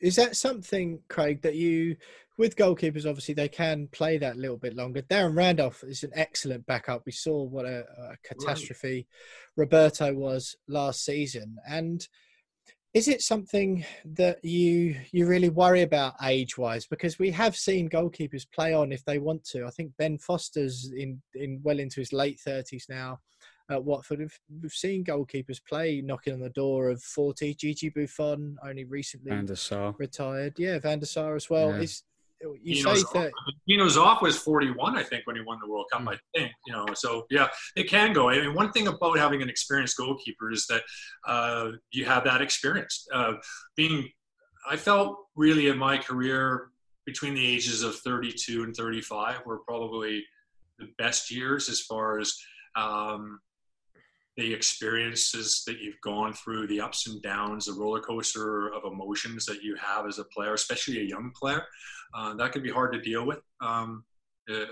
[0.00, 1.96] Is that something, Craig, that you,
[2.36, 5.02] with goalkeepers, obviously they can play that a little bit longer.
[5.02, 7.02] Darren Randolph is an excellent backup.
[7.04, 9.06] We saw what a, a catastrophe right.
[9.56, 12.06] Roberto was last season, and
[12.98, 17.88] is it something that you you really worry about age wise because we have seen
[17.88, 19.64] goalkeepers play on if they want to.
[19.64, 23.20] I think ben foster's in in well into his late 30s now
[23.70, 24.28] at watford.
[24.60, 29.46] We've seen goalkeepers play knocking on the door of 40 gigi buffon only recently van
[29.46, 29.94] der Sar.
[29.96, 30.54] retired.
[30.58, 31.70] Yeah van der Sar as well.
[31.70, 31.82] Yeah.
[31.82, 32.02] is
[32.40, 33.32] you Dino's say that
[33.66, 36.02] Dino Zoff was 41, I think, when he won the World Cup.
[36.02, 36.14] Mm.
[36.14, 36.86] I think you know.
[36.94, 38.30] So yeah, it can go.
[38.30, 40.82] I mean, one thing about having an experienced goalkeeper is that
[41.26, 43.06] uh, you have that experience.
[43.12, 43.34] Uh,
[43.76, 44.08] being,
[44.68, 46.70] I felt really in my career
[47.06, 50.22] between the ages of 32 and 35 were probably
[50.78, 52.36] the best years as far as
[52.76, 53.40] um,
[54.38, 59.44] the experiences that you've gone through, the ups and downs, the roller coaster of emotions
[59.44, 61.64] that you have as a player, especially a young player.
[62.14, 64.04] Uh, that can be hard to deal with, um,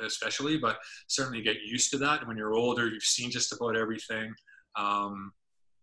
[0.04, 2.24] especially, but certainly get used to that.
[2.28, 4.32] When you're older, you've seen just about everything.
[4.76, 5.32] Um,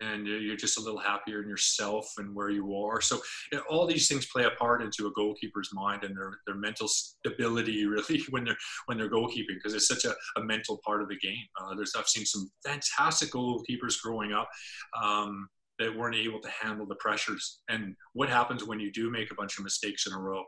[0.03, 3.01] and you're just a little happier in yourself and where you are.
[3.01, 3.19] So
[3.51, 6.55] you know, all these things play a part into a goalkeeper's mind and their, their
[6.55, 11.01] mental stability really when they're when they're goalkeeping because it's such a, a, mental part
[11.01, 11.45] of the game.
[11.59, 14.49] Uh, there's I've seen some fantastic goalkeepers growing up
[15.01, 15.47] um,
[15.79, 19.35] that weren't able to handle the pressures and what happens when you do make a
[19.35, 20.43] bunch of mistakes in a row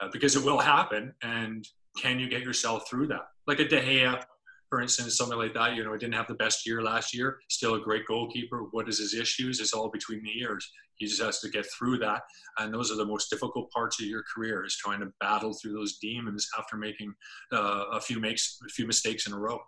[0.00, 1.64] uh, because it will happen and
[1.96, 4.22] can you get yourself through that like a De Gea
[4.68, 5.74] for instance, something like that.
[5.74, 7.38] You know, he didn't have the best year last year.
[7.48, 8.64] Still a great goalkeeper.
[8.70, 9.60] What is his issues?
[9.60, 10.70] It's all between the ears.
[10.96, 12.22] He just has to get through that,
[12.58, 15.74] and those are the most difficult parts of your career: is trying to battle through
[15.74, 17.14] those demons after making
[17.52, 19.60] uh, a few makes a few mistakes in a row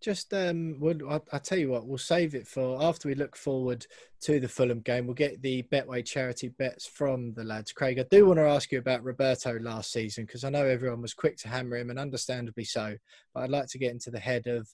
[0.00, 3.36] just um would I'll, I'll, tell you what we'll save it for after we look
[3.36, 3.86] forward
[4.22, 7.72] to the fulham game we'll get the betway charity bets from the lads.
[7.72, 11.02] Craig i do want to ask you about roberto last season because i know everyone
[11.02, 12.94] was quick to hammer him and understandably so
[13.34, 14.68] but i'd like to get into the head of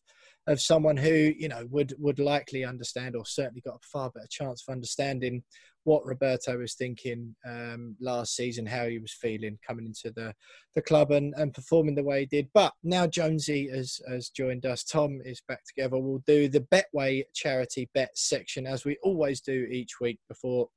[0.47, 4.29] of someone who you know would would likely understand or certainly got a far better
[4.31, 5.43] chance of understanding
[5.87, 10.35] what Roberto was thinking um, last season, how he was feeling coming into the,
[10.75, 12.49] the club and, and performing the way he did.
[12.53, 14.83] But now Jonesy has, has joined us.
[14.83, 15.97] Tom is back together.
[15.97, 20.69] We'll do the Betway charity bet section as we always do each week before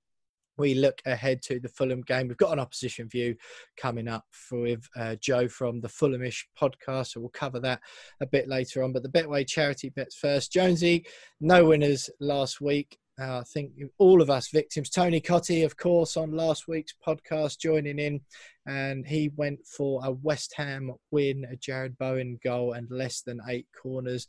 [0.60, 2.28] we look ahead to the Fulham game.
[2.28, 3.36] We've got an opposition view
[3.78, 7.80] coming up with uh, Joe from the Fulhamish podcast, so we'll cover that
[8.22, 8.94] a bit later on.
[8.94, 10.52] But the Betway charity bets first.
[10.52, 11.08] Jonesy,
[11.42, 13.00] no winners last week.
[13.20, 14.90] Uh, I think all of us victims.
[14.90, 18.22] Tony Cottee, of course, on last week's podcast, joining in,
[18.70, 23.42] and he went for a West Ham win, a Jarrod Bowen goal, and less than
[23.50, 24.28] eight corners.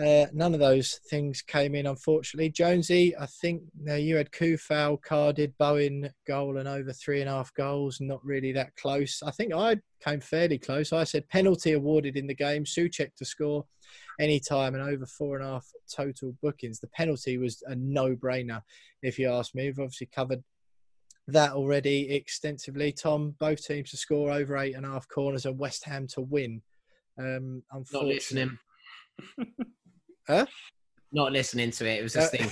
[0.00, 2.48] Uh, none of those things came in, unfortunately.
[2.48, 7.52] Jonesy, I think you had Coufal carded, Bowen goal, and over three and a half
[7.54, 7.98] goals.
[8.00, 9.20] Not really that close.
[9.26, 10.92] I think I came fairly close.
[10.92, 13.66] I said penalty awarded in the game, Soucek to score
[14.20, 16.78] any time and over four and a half total bookings.
[16.78, 18.62] The penalty was a no brainer,
[19.02, 19.64] if you ask me.
[19.64, 20.44] We've obviously covered
[21.28, 22.92] that already extensively.
[22.92, 26.20] Tom, both teams to score over eight and a half corners and West Ham to
[26.20, 26.62] win.
[27.18, 27.62] Um,
[27.92, 28.58] Not listening.
[30.26, 30.46] huh?
[31.12, 32.00] Not listening to it.
[32.00, 32.46] It was just uh,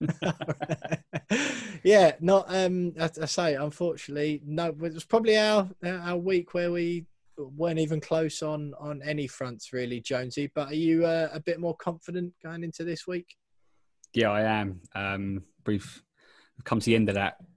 [1.82, 2.92] yeah, not um.
[3.00, 4.68] I, I, say, unfortunately, no.
[4.68, 7.06] It was probably our our week where we
[7.36, 10.52] weren't even close on on any fronts really, Jonesy.
[10.54, 13.26] But are you uh, a bit more confident going into this week?
[14.14, 14.80] Yeah, I am.
[14.94, 16.02] Um, we've
[16.64, 17.47] come to the end of that that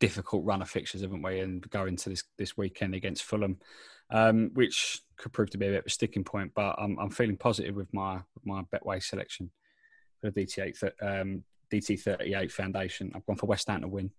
[0.00, 1.40] difficult run of fixtures, haven't we?
[1.40, 3.58] And going to this this weekend against Fulham,
[4.10, 6.52] um, which could prove to be a bit of a sticking point.
[6.54, 9.50] But I'm I'm feeling positive with my my Betway selection
[10.20, 13.12] for the DT8 um, DT38 Foundation.
[13.14, 14.10] I've gone for West Ham to win.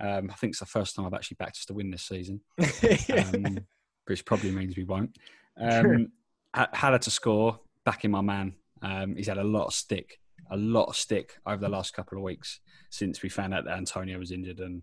[0.00, 2.40] Um, I think it's the first time I've actually backed us to win this season,
[2.58, 3.58] um,
[4.06, 5.16] which probably means we won't.
[5.58, 6.10] Um,
[6.54, 8.54] Haller to score, backing my man.
[8.82, 10.18] Um, he's had a lot of stick,
[10.50, 12.60] a lot of stick over the last couple of weeks
[12.90, 14.82] since we found out that Antonio was injured, and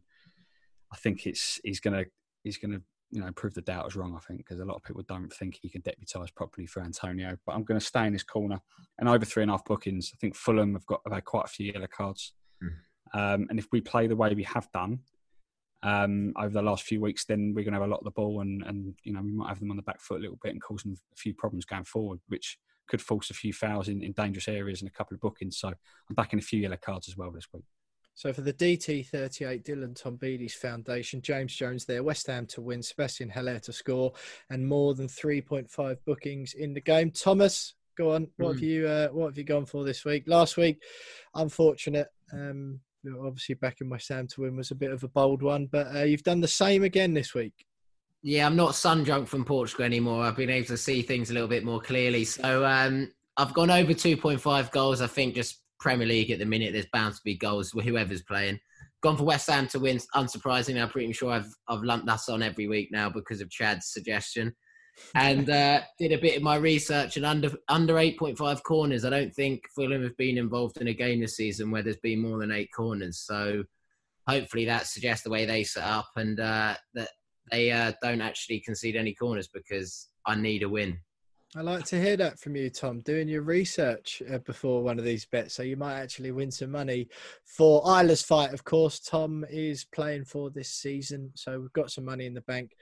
[0.92, 2.06] I think it's he's gonna
[2.44, 2.82] he's gonna
[3.12, 4.16] you know prove the doubters wrong.
[4.16, 7.38] I think because a lot of people don't think he can deputise properly for Antonio.
[7.46, 8.60] But I'm going to stay in this corner
[9.00, 10.12] and over three and a half bookings.
[10.14, 12.34] I think Fulham have got have had quite a few yellow cards.
[12.64, 12.70] Mm.
[13.14, 15.00] Um, and if we play the way we have done
[15.84, 18.12] um, over the last few weeks, then we're going to have a lot of the
[18.12, 20.40] ball, and, and you know we might have them on the back foot a little
[20.44, 22.58] bit and cause them a few problems going forward, which
[22.88, 25.58] could force a few fouls in, in dangerous areas and a couple of bookings.
[25.58, 27.66] So I'm backing a few yellow cards as well this week.
[28.18, 33.30] So for the DT38 Dylan Tombides Foundation, James Jones there, West Ham to win, Sebastien
[33.30, 34.14] Haller to score,
[34.50, 37.12] and more than 3.5 bookings in the game.
[37.12, 38.28] Thomas, go on.
[38.38, 38.54] What mm.
[38.54, 40.24] have you uh, What have you gone for this week?
[40.26, 40.82] Last week,
[41.36, 42.08] unfortunate.
[42.34, 42.80] Um,
[43.24, 45.96] obviously, back in West Ham to win was a bit of a bold one, but
[45.96, 47.68] uh, you've done the same again this week.
[48.24, 50.24] Yeah, I'm not sun drunk from Portugal anymore.
[50.24, 52.26] I've been able to see things a little bit more clearly.
[52.26, 55.02] So um, I've gone over 2.5 goals.
[55.02, 58.60] I think just Premier League at the minute, there's bound to be goals whoever's playing.
[59.02, 60.00] Gone for West Ham to win.
[60.16, 63.92] Unsurprisingly, I'm pretty sure I've I've lumped that on every week now because of Chad's
[63.92, 64.56] suggestion
[65.16, 69.06] and uh, did a bit of my research and under under 8.5 corners.
[69.06, 72.22] I don't think Fulham have been involved in a game this season where there's been
[72.22, 73.20] more than eight corners.
[73.20, 73.64] So
[74.28, 77.10] hopefully that suggests the way they set up and uh, that
[77.52, 81.00] they uh, don't actually concede any corners because I need a win.
[81.56, 83.00] I like to hear that from you, Tom.
[83.00, 86.72] Doing your research uh, before one of these bets, so you might actually win some
[86.72, 87.08] money
[87.46, 88.54] for Isla's fight.
[88.54, 92.42] Of course, Tom is playing for this season, so we've got some money in the
[92.42, 92.76] bank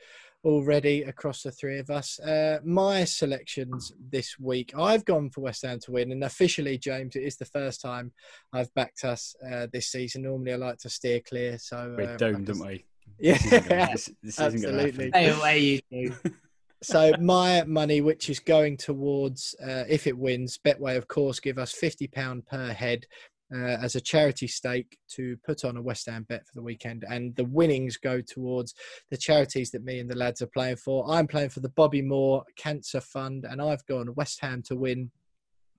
[0.43, 2.20] already across the three of us.
[2.20, 7.16] Uh, my selections this week, I've gone for West Ham to win, and officially, James,
[7.16, 8.13] it is the first time
[8.51, 10.24] I've backed us uh, this season.
[10.24, 12.84] Normally, I like to steer clear, so we're uh, doomed, don't we?
[13.20, 15.10] Yeah, this, this absolutely.
[15.10, 16.16] Stay away, you
[16.84, 21.58] so my money, which is going towards, uh, if it wins, Betway, of course, give
[21.58, 23.06] us fifty pound per head
[23.53, 27.06] uh, as a charity stake to put on a West Ham bet for the weekend,
[27.10, 28.74] and the winnings go towards
[29.12, 31.10] the charities that me and the lads are playing for.
[31.10, 35.12] I'm playing for the Bobby Moore Cancer Fund, and I've gone West Ham to win.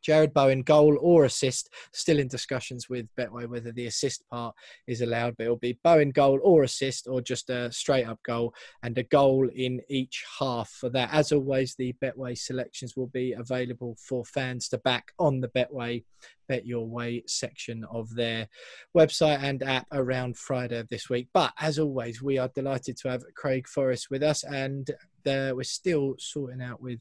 [0.07, 1.71] Jarrod Bowen, goal or assist.
[1.93, 4.55] Still in discussions with Betway whether the assist part
[4.87, 8.55] is allowed, but it'll be Bowen goal or assist or just a straight up goal
[8.83, 11.11] and a goal in each half for that.
[11.13, 16.05] As always, the Betway selections will be available for fans to back on the Betway
[16.49, 18.49] Bet Your Way section of their
[18.97, 21.29] website and app around Friday of this week.
[21.33, 24.91] But as always, we are delighted to have Craig Forrest with us, and
[25.27, 27.01] uh, we're still sorting out with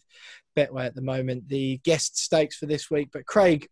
[0.57, 3.09] Betway at the moment the guest stakes for this week.
[3.11, 3.67] But Craig,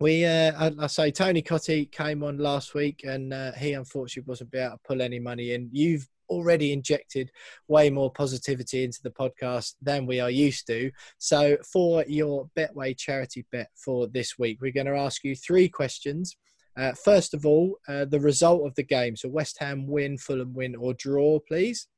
[0.00, 4.28] we, uh, I, I, say, Tony Cottee came on last week, and uh, he unfortunately
[4.28, 5.70] wasn't able to pull any money in.
[5.72, 7.30] You've already injected
[7.68, 10.90] way more positivity into the podcast than we are used to.
[11.18, 15.68] So, for your Betway charity bet for this week, we're going to ask you three
[15.68, 16.36] questions.
[16.76, 19.16] Uh, first of all, uh, the result of the game.
[19.16, 21.88] So West Ham win, Fulham win, or draw, please.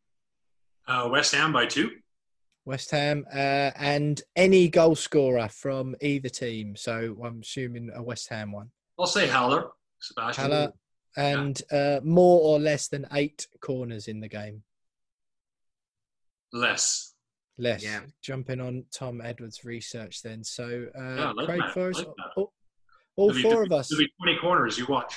[0.87, 1.91] Uh, West Ham by two.
[2.65, 6.77] West Ham uh, and any goal scorer from either team.
[6.77, 8.71] So I'm assuming a West Ham one.
[8.99, 9.69] I'll say Haller.
[10.01, 10.51] Sebastien.
[10.51, 10.73] Haller
[11.17, 14.63] and uh, more or less than eight corners in the game.
[16.53, 17.15] Less.
[17.59, 17.83] Less.
[17.83, 18.01] Yeah.
[18.23, 20.45] Jumping on Tom Edwards' research then.
[20.45, 21.69] So uh, Yeah, like Craig that.
[21.69, 22.53] I Forrest, like all,
[23.17, 23.89] all be- four of us.
[23.89, 25.15] There'll be 20 corners you watch.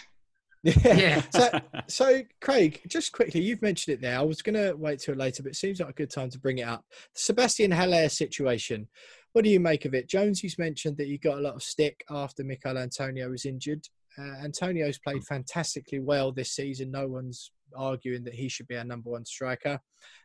[0.63, 0.73] Yeah.
[0.83, 1.21] Yeah.
[1.31, 4.17] So, so, Craig, just quickly, you've mentioned it there.
[4.19, 6.39] I was going to wait till later, but it seems like a good time to
[6.39, 6.85] bring it up.
[7.15, 8.87] Sebastien Haller situation.
[9.33, 10.09] What do you make of it?
[10.09, 13.87] Jones, you've mentioned that you got a lot of stick after Michail Antonio was injured.
[14.17, 16.91] Uh, Antonio's played fantastically well this season.
[16.91, 19.79] No one's arguing that he should be our number one striker.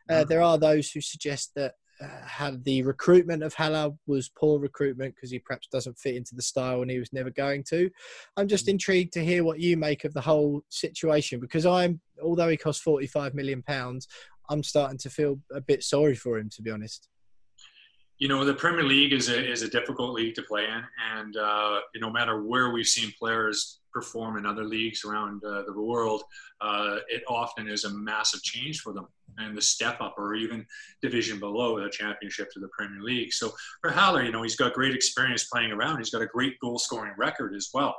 [0.09, 4.59] Uh, there are those who suggest that uh, had the recruitment of Haller was poor
[4.59, 7.89] recruitment because he perhaps doesn't fit into the style and he was never going to.
[8.35, 12.49] I'm just intrigued to hear what you make of the whole situation because I'm, although
[12.49, 14.07] he cost 45 million pounds,
[14.49, 17.07] I'm starting to feel a bit sorry for him, to be honest.
[18.19, 20.83] You know, the Premier League is a, is a difficult league to play in.
[21.15, 25.81] And, uh, no matter where we've seen players perform in other leagues around uh, the
[25.81, 26.23] world,
[26.61, 29.07] uh, it often is a massive change for them
[29.37, 30.65] and the step up or even
[31.01, 33.33] division below the championship to the Premier League.
[33.33, 33.51] So
[33.81, 35.97] for Haller, you know, he's got great experience playing around.
[35.97, 37.95] He's got a great goal scoring record as well.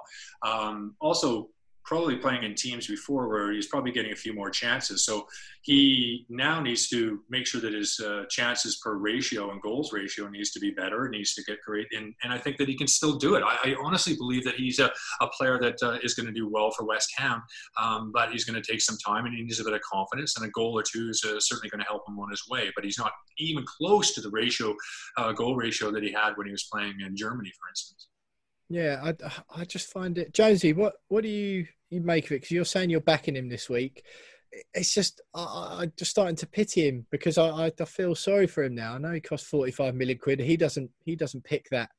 [0.46, 1.48] Um, also,
[1.89, 5.07] probably playing in teams before where he's probably getting a few more chances.
[5.07, 5.26] So
[5.62, 10.28] he now needs to make sure that his uh, chances per ratio and goals ratio
[10.28, 11.07] needs to be better.
[11.07, 11.86] It needs to get great.
[11.93, 13.43] And, and I think that he can still do it.
[13.43, 16.47] I, I honestly believe that he's a, a player that uh, is going to do
[16.47, 17.43] well for West Ham,
[17.82, 20.36] um, but he's going to take some time and he needs a bit of confidence.
[20.36, 22.70] And a goal or two is uh, certainly going to help him on his way.
[22.74, 24.76] But he's not even close to the ratio,
[25.16, 28.09] uh, goal ratio that he had when he was playing in Germany, for instance.
[28.68, 30.72] Yeah, I, I just find it, Jonesy.
[30.72, 32.34] What what do you you make of it?
[32.36, 34.04] Because you're saying you're backing him this week.
[34.74, 38.46] It's just I, I'm just starting to pity him because I, I I feel sorry
[38.46, 38.94] for him now.
[38.94, 40.40] I know he cost 45 million quid.
[40.40, 41.90] He doesn't he doesn't pick that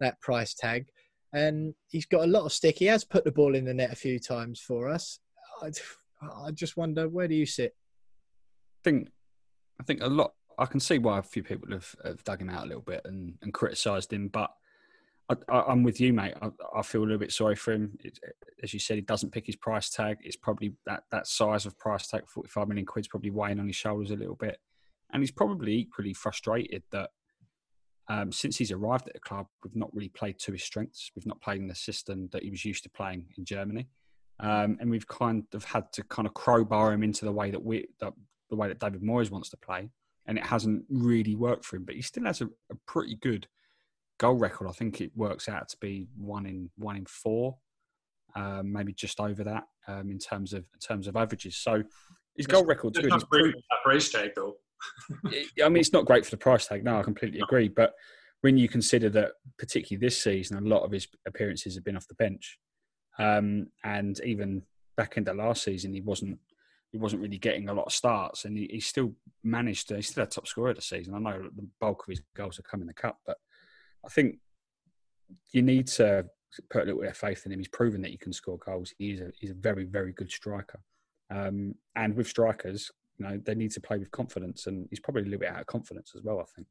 [0.00, 0.86] that price tag,
[1.32, 2.78] and he's got a lot of stick.
[2.78, 5.18] He has put the ball in the net a few times for us.
[5.62, 5.70] I,
[6.22, 7.74] I just wonder where do you sit?
[8.80, 9.08] I think
[9.78, 10.32] I think a lot.
[10.58, 13.00] I can see why a few people have, have dug him out a little bit
[13.04, 14.50] and, and criticised him, but
[15.28, 16.34] I, I'm with you, mate.
[16.40, 17.96] I, I feel a little bit sorry for him.
[18.00, 18.18] It,
[18.62, 20.18] as you said, he doesn't pick his price tag.
[20.22, 23.76] It's probably that, that size of price tag, 45 million quid's probably weighing on his
[23.76, 24.58] shoulders a little bit,
[25.12, 27.10] and he's probably equally frustrated that
[28.08, 31.10] um, since he's arrived at the club, we've not really played to his strengths.
[31.16, 33.88] We've not played in the system that he was used to playing in Germany,
[34.40, 37.64] um, and we've kind of had to kind of crowbar him into the way that
[37.64, 38.12] we that
[38.50, 39.88] the way that David Moyes wants to play,
[40.26, 41.84] and it hasn't really worked for him.
[41.84, 43.48] But he still has a, a pretty good
[44.24, 44.68] goal record.
[44.68, 47.56] I think it works out to be one in one in four,
[48.34, 51.56] um, maybe just over that um, in terms of in terms of averages.
[51.56, 51.82] So
[52.36, 53.10] his goal record's It's good.
[53.10, 53.54] not great
[53.84, 54.54] price tag, though.
[55.64, 56.84] I mean, it's not great for the price tag.
[56.84, 57.68] No, I completely agree.
[57.68, 57.92] But
[58.40, 62.08] when you consider that, particularly this season, a lot of his appearances have been off
[62.08, 62.58] the bench,
[63.18, 64.62] um, and even
[64.96, 66.38] back into last season, he wasn't
[66.92, 69.12] he wasn't really getting a lot of starts, and he, he still
[69.42, 69.96] managed to.
[69.96, 71.14] He's still a top scorer the season.
[71.14, 73.36] I know the bulk of his goals have come in the cup, but
[74.04, 74.38] I think
[75.52, 76.26] you need to
[76.70, 77.58] put a little bit of faith in him.
[77.58, 78.92] He's proven that he can score goals.
[78.98, 80.80] He's a he's a very very good striker,
[81.30, 85.22] um, and with strikers, you know, they need to play with confidence, and he's probably
[85.22, 86.40] a little bit out of confidence as well.
[86.40, 86.66] I think.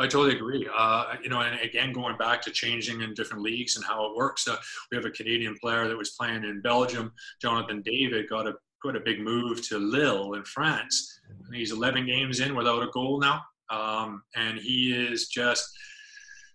[0.00, 0.68] I totally agree.
[0.72, 4.16] Uh, you know, and again, going back to changing in different leagues and how it
[4.16, 4.56] works, uh,
[4.92, 7.12] we have a Canadian player that was playing in Belgium.
[7.42, 11.20] Jonathan David got a quite a big move to Lille in France.
[11.46, 15.68] And he's 11 games in without a goal now, um, and he is just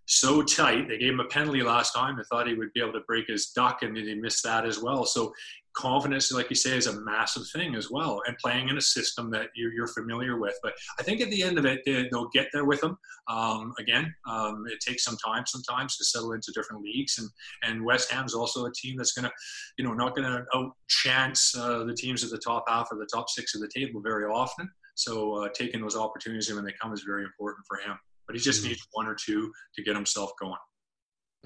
[0.05, 0.87] so tight.
[0.87, 2.17] They gave him a penalty last time.
[2.17, 4.79] They thought he would be able to break his duck, and he missed that as
[4.79, 5.05] well.
[5.05, 5.33] So
[5.73, 9.31] confidence, like you say, is a massive thing as well, and playing in a system
[9.31, 10.57] that you're, you're familiar with.
[10.61, 12.97] But I think at the end of it, they, they'll get there with him.
[13.27, 17.29] Um, again, um, it takes some time sometimes to settle into different leagues, and
[17.63, 19.31] and West Ham's also a team that's going to,
[19.77, 23.09] you know, not going to outchance uh, the teams at the top half or the
[23.13, 24.69] top six of the table very often.
[24.95, 27.97] So uh, taking those opportunities when they come is very important for him.
[28.33, 28.69] But he just hmm.
[28.69, 30.57] needs one or two to get himself going.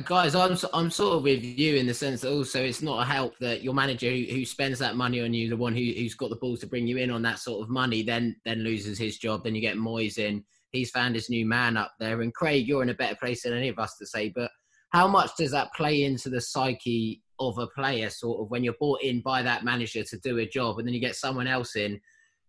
[0.05, 3.05] Guys, I'm I'm sort of with you in the sense that also it's not a
[3.05, 6.15] help that your manager who, who spends that money on you, the one who, who's
[6.15, 8.97] got the balls to bring you in on that sort of money, then then loses
[8.97, 9.43] his job.
[9.43, 10.45] Then you get Moyes in.
[10.71, 13.53] He's found his new man up there, and Craig, you're in a better place than
[13.53, 14.29] any of us to say.
[14.33, 14.49] But
[14.91, 18.75] how much does that play into the psyche of a player, sort of when you're
[18.79, 21.75] brought in by that manager to do a job, and then you get someone else
[21.75, 21.99] in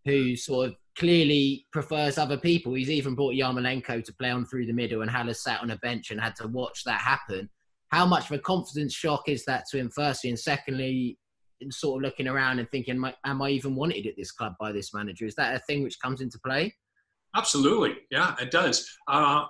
[0.04, 2.74] who sort of clearly prefers other people.
[2.74, 5.76] He's even brought Yarmolenko to play on through the middle, and Haller sat on a
[5.78, 7.48] bench and had to watch that happen.
[7.90, 9.90] how much of a confidence shock is that to him?
[9.90, 11.18] Firstly, and secondly,
[11.70, 14.92] sort of looking around and thinking, am I even wanted at this club by this
[14.94, 15.24] manager?
[15.24, 16.74] Is that a thing which comes into play?
[17.36, 18.88] Absolutely, yeah, it does.
[19.06, 19.44] Uh,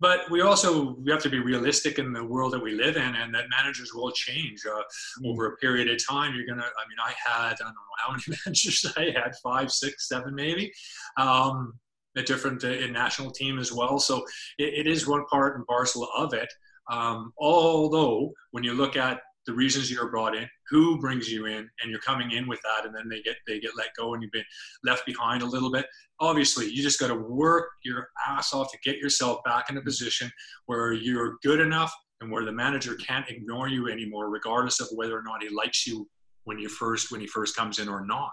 [0.00, 3.14] but we also we have to be realistic in the world that we live in,
[3.14, 4.82] and that managers will change uh,
[5.22, 5.30] mm.
[5.30, 6.34] over a period of time.
[6.34, 6.62] You're gonna.
[6.62, 10.34] I mean, I had I don't know how many managers I had five, six, seven,
[10.34, 10.72] maybe.
[11.16, 11.74] Um,
[12.16, 13.98] a different uh, in national team as well.
[13.98, 14.24] So
[14.58, 16.52] it, it is one part and parcel of it.
[16.90, 21.68] Um, although when you look at the reasons you're brought in, who brings you in,
[21.82, 24.22] and you're coming in with that, and then they get they get let go, and
[24.22, 24.44] you've been
[24.84, 25.86] left behind a little bit.
[26.20, 29.82] Obviously, you just got to work your ass off to get yourself back in a
[29.82, 30.30] position
[30.66, 35.16] where you're good enough and where the manager can't ignore you anymore, regardless of whether
[35.16, 36.06] or not he likes you
[36.44, 38.32] when you first when he first comes in or not.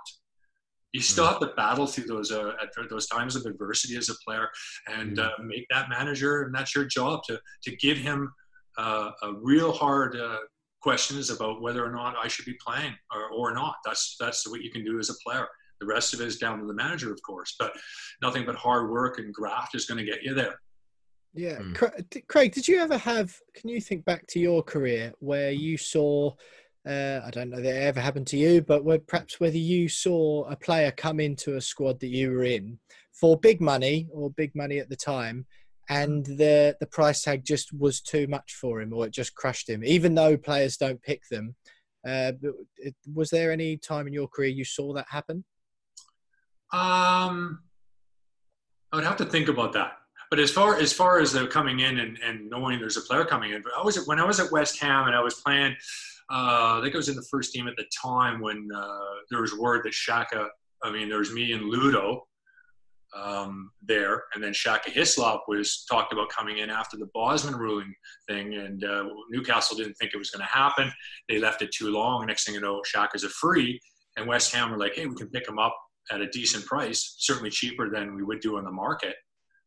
[0.93, 1.33] You still hmm.
[1.33, 2.53] have to battle through those uh,
[2.89, 4.49] those times of adversity as a player,
[4.87, 8.31] and uh, make that manager, and that's your job to to give him
[8.77, 10.15] uh, a real hard
[10.79, 13.75] uh, questions about whether or not I should be playing or, or not.
[13.85, 15.47] That's that's what you can do as a player.
[15.79, 17.55] The rest of it is down to the manager, of course.
[17.59, 17.73] But
[18.21, 20.59] nothing but hard work and graft is going to get you there.
[21.33, 22.27] Yeah, mm.
[22.27, 23.35] Craig, did you ever have?
[23.53, 26.31] Can you think back to your career where you saw?
[26.87, 29.89] Uh, I don't know that it ever happened to you, but where, perhaps whether you
[29.89, 32.79] saw a player come into a squad that you were in
[33.11, 35.45] for big money or big money at the time,
[35.89, 39.69] and the the price tag just was too much for him, or it just crushed
[39.69, 39.83] him.
[39.83, 41.55] Even though players don't pick them,
[42.07, 42.33] uh,
[43.13, 45.43] was there any time in your career you saw that happen?
[46.73, 47.59] Um,
[48.91, 49.93] I would have to think about that.
[50.29, 53.23] But as far as far as the coming in and, and knowing there's a player
[53.23, 55.75] coming in, but I was when I was at West Ham and I was playing.
[56.29, 58.99] Uh, I think I was in the first team at the time when uh,
[59.31, 60.49] there was word that Shaka.
[60.83, 62.27] I mean, there was me and Ludo,
[63.21, 64.23] um, there.
[64.33, 67.93] And then Shaka Hislop was talked about coming in after the Bosman ruling
[68.27, 70.91] thing, and uh, Newcastle didn't think it was going to happen.
[71.29, 72.25] They left it too long.
[72.25, 73.79] Next thing you know, Shaka's a free,
[74.17, 75.75] and West Ham were like, "Hey, we can pick him up
[76.11, 79.15] at a decent price, certainly cheaper than we would do on the market."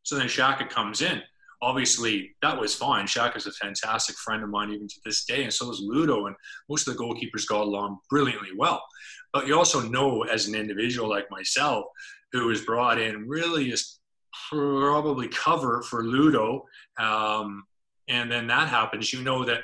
[0.03, 1.23] So then Shaka comes in.
[1.63, 3.07] Obviously, that was fine.
[3.07, 6.27] Shaka's a fantastic friend of mine even to this day, and so is Ludo.
[6.27, 6.37] And
[6.71, 8.83] most of the goalkeepers got along brilliantly well.
[9.33, 11.85] But you also know, as an individual like myself,
[12.33, 13.99] who was brought in really is
[14.51, 16.65] probably cover for Ludo.
[16.99, 17.65] Um,
[18.09, 19.61] and then that happens, you know that,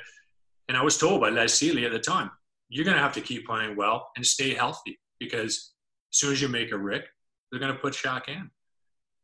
[0.67, 2.31] and I was told by Les Sealey at the time,
[2.69, 5.73] you're going to have to keep playing well and stay healthy because
[6.13, 7.05] as soon as you make a Rick,
[7.51, 8.49] they're going to put Shaq in.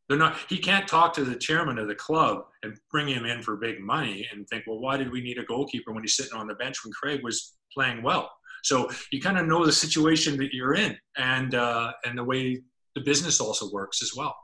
[0.08, 0.36] They're not.
[0.48, 3.80] He can't talk to the chairman of the club and bring him in for big
[3.80, 6.54] money and think, well, why did we need a goalkeeper when he's sitting on the
[6.54, 8.30] bench when Craig was playing well?
[8.62, 12.62] So you kind of know the situation that you're in and uh, and the way
[12.94, 14.36] the business also works as well.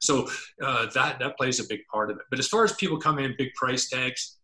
[0.00, 0.28] So
[0.62, 2.24] uh, that that plays a big part of it.
[2.30, 4.38] But as far as people coming in big price tags,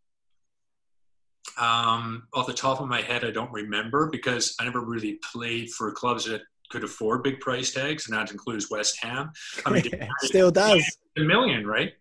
[1.59, 5.71] um, off the top of my head, I don't remember because I never really played
[5.71, 9.31] for clubs that could afford big price tags, and that includes West Ham.
[9.67, 9.85] I mean,
[10.21, 10.85] still does
[11.19, 11.93] a million, right?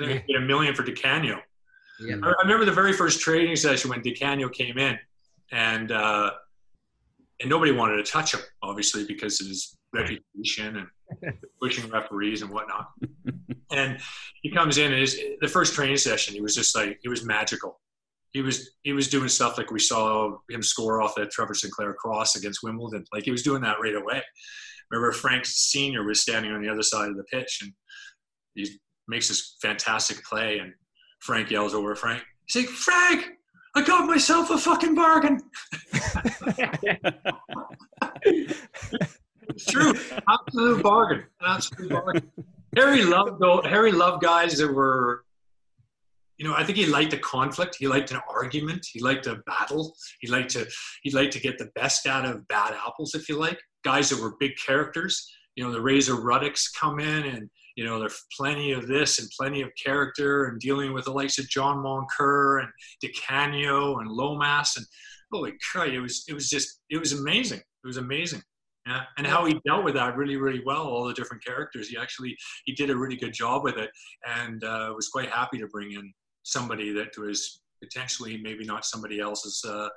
[0.00, 0.20] Yeah.
[0.36, 1.38] A million for Di Canio.
[2.00, 2.16] Yeah.
[2.22, 4.98] I, I remember the very first trading session when Di Canio came in,
[5.50, 6.30] and uh,
[7.40, 10.88] and nobody wanted to touch him, obviously, because of his reputation
[11.22, 12.88] and pushing referees and whatnot.
[13.70, 13.98] and
[14.42, 17.24] he comes in and his, the first training session, he was just like, he was
[17.24, 17.80] magical.
[18.32, 21.92] He was he was doing stuff like we saw him score off that Trevor Sinclair
[21.92, 23.04] cross against Wimbledon.
[23.12, 24.22] Like he was doing that right away.
[24.90, 27.72] Remember Frank Senior was standing on the other side of the pitch and
[28.54, 30.72] he makes this fantastic play and
[31.20, 32.22] Frank yells over Frank.
[32.46, 33.32] He's like, Frank,
[33.74, 35.38] I got myself a fucking bargain.
[39.54, 39.94] It's true.
[40.28, 41.24] Absolute bargain.
[41.42, 42.30] Absolute bargain.
[42.76, 45.24] Harry loved Harry loved guys that were,
[46.38, 47.76] you know, I think he liked a conflict.
[47.78, 48.86] He liked an argument.
[48.90, 49.94] He liked a battle.
[50.20, 50.66] He liked to
[51.02, 53.58] he liked to get the best out of bad apples, if you like.
[53.84, 55.30] Guys that were big characters.
[55.56, 59.30] You know, the Razor Ruddocks come in and you know, there's plenty of this and
[59.38, 62.68] plenty of character and dealing with the likes of John Moncur and
[63.00, 64.86] Di Canio and Lomas and
[65.32, 67.58] holy crap, it was it was just it was amazing.
[67.58, 68.42] It was amazing.
[68.86, 70.82] Yeah, and how he dealt with that really, really well.
[70.82, 73.90] All the different characters, he actually he did a really good job with it,
[74.26, 76.12] and uh, was quite happy to bring in
[76.42, 79.88] somebody that was potentially maybe not somebody else's uh,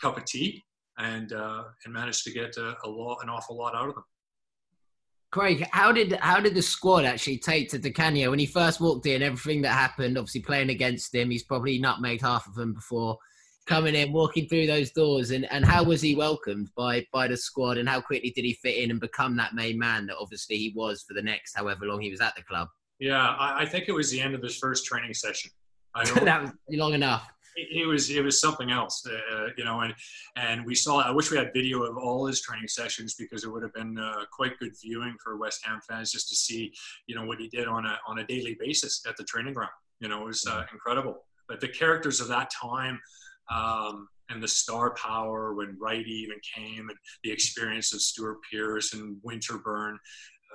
[0.00, 0.62] cup of tea,
[0.98, 4.04] and uh, and managed to get a, a lot, an awful lot out of them.
[5.30, 8.80] Craig, how did how did the squad actually take to Di Canio when he first
[8.80, 9.22] walked in?
[9.22, 13.18] Everything that happened, obviously playing against him, he's probably nutmegged half of them before
[13.66, 17.36] coming in, walking through those doors, and, and how was he welcomed by by the
[17.36, 20.56] squad, and how quickly did he fit in and become that main man that obviously
[20.56, 22.68] he was for the next however long he was at the club?
[22.98, 25.50] Yeah, I, I think it was the end of his first training session.
[25.94, 27.28] I that was long enough.
[27.56, 29.80] he was it was something else, uh, you know.
[29.80, 29.94] And
[30.36, 31.00] and we saw.
[31.00, 33.98] I wish we had video of all his training sessions because it would have been
[33.98, 36.72] uh, quite good viewing for West Ham fans just to see,
[37.06, 39.72] you know, what he did on a on a daily basis at the training ground.
[40.00, 41.24] You know, it was uh, incredible.
[41.48, 43.00] But the characters of that time.
[43.50, 48.94] Um, and the star power when Wright even came, and the experience of Stuart Pearce
[48.94, 49.96] and Winterburn,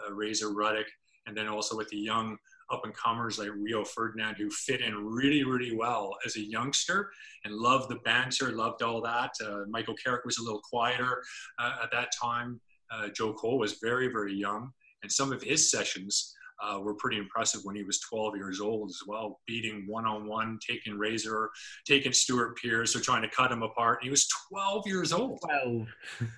[0.08, 0.88] uh, Razor Ruddock,
[1.28, 2.38] and then also with the young
[2.72, 7.12] up and comers like Rio Ferdinand who fit in really, really well as a youngster
[7.46, 9.32] and loved the banter, loved all that.
[9.44, 11.24] Uh, Michael Carrick was a little quieter
[11.58, 12.60] uh, at that time.
[12.92, 14.72] Uh, Joe Cole was very, very young,
[15.04, 18.90] and some of his sessions uh, were pretty impressive when he was 12 years old
[18.90, 21.50] as well, beating one on one, taking Razor,
[21.86, 24.00] taking Stuart Pearce, or trying to cut him apart.
[24.00, 25.40] And he was 12 years old.
[25.42, 25.88] 12.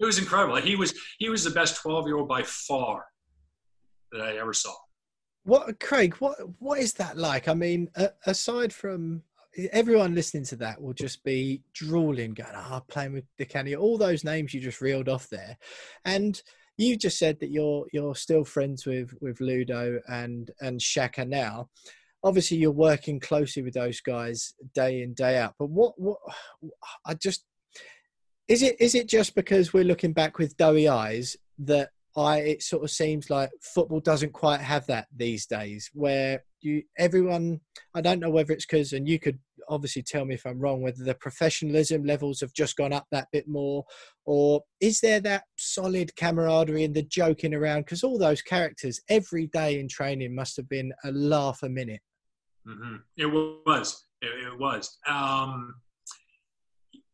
[0.00, 0.56] it was incredible.
[0.56, 3.04] He was he was the best 12 year old by far
[4.12, 4.74] that I ever saw.
[5.44, 6.14] What, Craig?
[6.16, 7.48] What what is that like?
[7.48, 9.22] I mean, uh, aside from
[9.72, 13.76] everyone listening to that will just be drooling, going, "Ah, oh, playing with the candy."
[13.76, 15.58] All those names you just reeled off there,
[16.06, 16.40] and
[16.76, 21.68] you just said that you're you're still friends with with Ludo and and Shaka now.
[22.22, 25.54] Obviously, you're working closely with those guys day in day out.
[25.58, 26.18] But what what
[27.06, 27.44] I just
[28.48, 32.62] is it is it just because we're looking back with doughy eyes that I it
[32.62, 37.60] sort of seems like football doesn't quite have that these days, where you everyone.
[37.94, 39.38] I don't know whether it's because, and you could
[39.68, 43.28] obviously tell me if I'm wrong, whether the professionalism levels have just gone up that
[43.32, 43.84] bit more,
[44.24, 47.80] or is there that solid camaraderie and the joking around?
[47.82, 52.00] Because all those characters every day in training must have been a laugh a minute.
[52.66, 52.96] Mm-hmm.
[53.16, 54.06] It was.
[54.22, 54.98] It, was.
[55.06, 55.74] Um,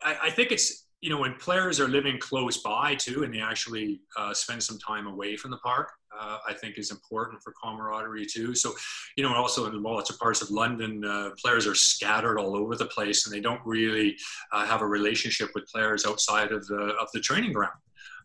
[0.02, 3.40] I, I think it's you know, when players are living close by too, and they
[3.40, 7.52] actually uh, spend some time away from the park, uh, I think is important for
[7.62, 8.54] camaraderie too.
[8.54, 8.72] So,
[9.16, 12.76] you know, also in lots of parts of London, uh, players are scattered all over
[12.76, 14.16] the place, and they don't really
[14.52, 17.78] uh, have a relationship with players outside of the of the training ground.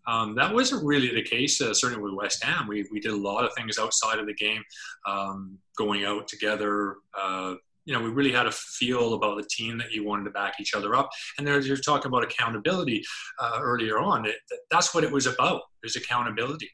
[0.08, 2.68] Um, that wasn't really the case, uh, certainly with West Ham.
[2.68, 4.62] We, we did a lot of things outside of the game,
[5.08, 7.56] um, going out together, uh,
[7.86, 10.56] you know, we really had a feel about the team that you wanted to back
[10.60, 11.10] each other up.
[11.38, 13.04] And there's you're talking about accountability
[13.40, 14.26] uh, earlier on.
[14.26, 14.36] It,
[14.72, 15.62] that's what it was about.
[15.82, 16.70] There's accountability.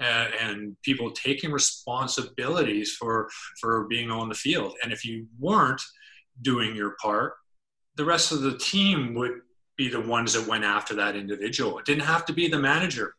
[0.00, 3.28] Uh, and people taking responsibilities for
[3.60, 4.74] for being on the field.
[4.82, 5.82] And if you weren't
[6.40, 7.34] doing your part,
[7.96, 9.40] the rest of the team would
[9.76, 11.78] be the ones that went after that individual.
[11.78, 13.14] It didn't have to be the manager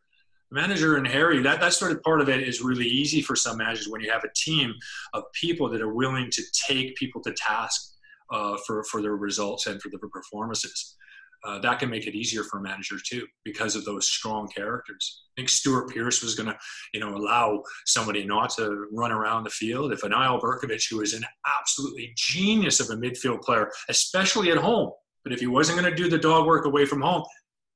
[0.52, 3.56] manager and Harry, that, that sort of part of it is really easy for some
[3.56, 4.74] managers when you have a team
[5.14, 7.94] of people that are willing to take people to task
[8.30, 10.96] uh, for, for their results and for their performances.
[11.44, 15.24] Uh, that can make it easier for a manager too because of those strong characters.
[15.36, 16.56] I think Stuart Pearce was going to,
[16.94, 19.92] you know, allow somebody not to run around the field.
[19.92, 21.24] If Eyal Berkovic, who is an
[21.60, 24.92] absolutely genius of a midfield player, especially at home,
[25.24, 27.24] but if he wasn't going to do the dog work away from home,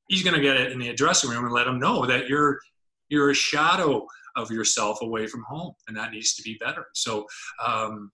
[0.08, 2.58] he's going to get it in the dressing room and let him know that you're
[3.08, 4.04] you're a shadow
[4.36, 6.86] of yourself away from home, and that needs to be better.
[6.94, 7.26] So.
[7.64, 8.10] Um,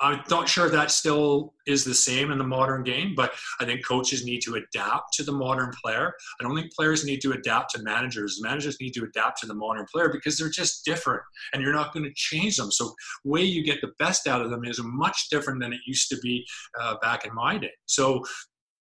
[0.00, 3.86] I'm not sure that still is the same in the modern game, but I think
[3.86, 6.12] coaches need to adapt to the modern player.
[6.40, 8.40] I don't think players need to adapt to managers.
[8.42, 11.22] Managers need to adapt to the modern player because they're just different
[11.52, 12.70] and you're not going to change them.
[12.70, 12.94] So,
[13.24, 16.18] way you get the best out of them is much different than it used to
[16.18, 16.46] be
[16.80, 17.72] uh, back in my day.
[17.86, 18.22] So,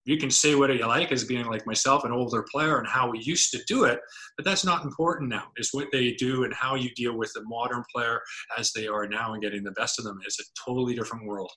[0.06, 3.10] you can say what you like as being like myself, an older player, and how
[3.10, 4.00] we used to do it,
[4.38, 5.46] but that's not important now.
[5.56, 8.22] It's what they do and how you deal with the modern player
[8.58, 11.52] as they are now and getting the best of them is a totally different world.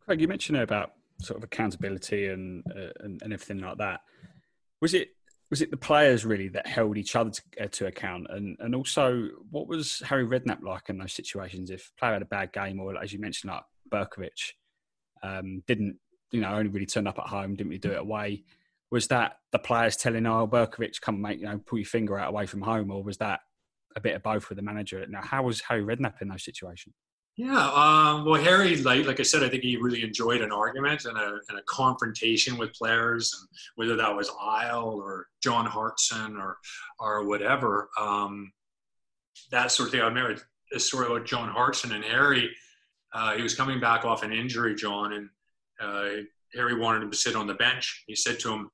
[0.00, 4.00] Craig, you mentioned about sort of accountability and, uh, and, and everything like that.
[4.80, 5.08] Was it
[5.50, 8.26] was it the players really that held each other to, uh, to, account?
[8.30, 11.70] And and also, what was Harry Redknapp like in those situations?
[11.70, 14.52] If player had a bad game, or as you mentioned, like Berkovic
[15.22, 15.96] um, didn't
[16.34, 18.42] you know, only really turned up at home, didn't really do it away.
[18.90, 22.28] Was that the players telling oh Berkovic, come make you know, pull your finger out
[22.28, 23.40] away from home, or was that
[23.96, 25.04] a bit of both with the manager?
[25.08, 26.94] Now, how was Harry Redknapp in those situations?
[27.36, 31.04] Yeah, um, well, Harry, like like I said, I think he really enjoyed an argument
[31.04, 36.36] and a, and a confrontation with players, and whether that was Eyal or John Hartson
[36.36, 36.58] or
[37.00, 38.52] or whatever, um,
[39.50, 40.02] that sort of thing.
[40.02, 40.40] I remember
[40.72, 42.50] a story about John Hartson and Harry.
[43.12, 45.28] Uh, he was coming back off an injury, John, and
[45.80, 48.04] Harry wanted him to sit on the bench.
[48.06, 48.70] He said to him,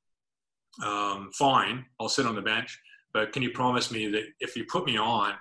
[0.85, 2.79] um, "Fine, I'll sit on the bench,
[3.13, 5.35] but can you promise me that if you put me on,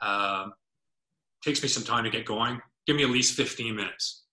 [0.00, 0.48] uh,
[1.42, 2.60] takes me some time to get going.
[2.86, 4.24] Give me at least 15 minutes."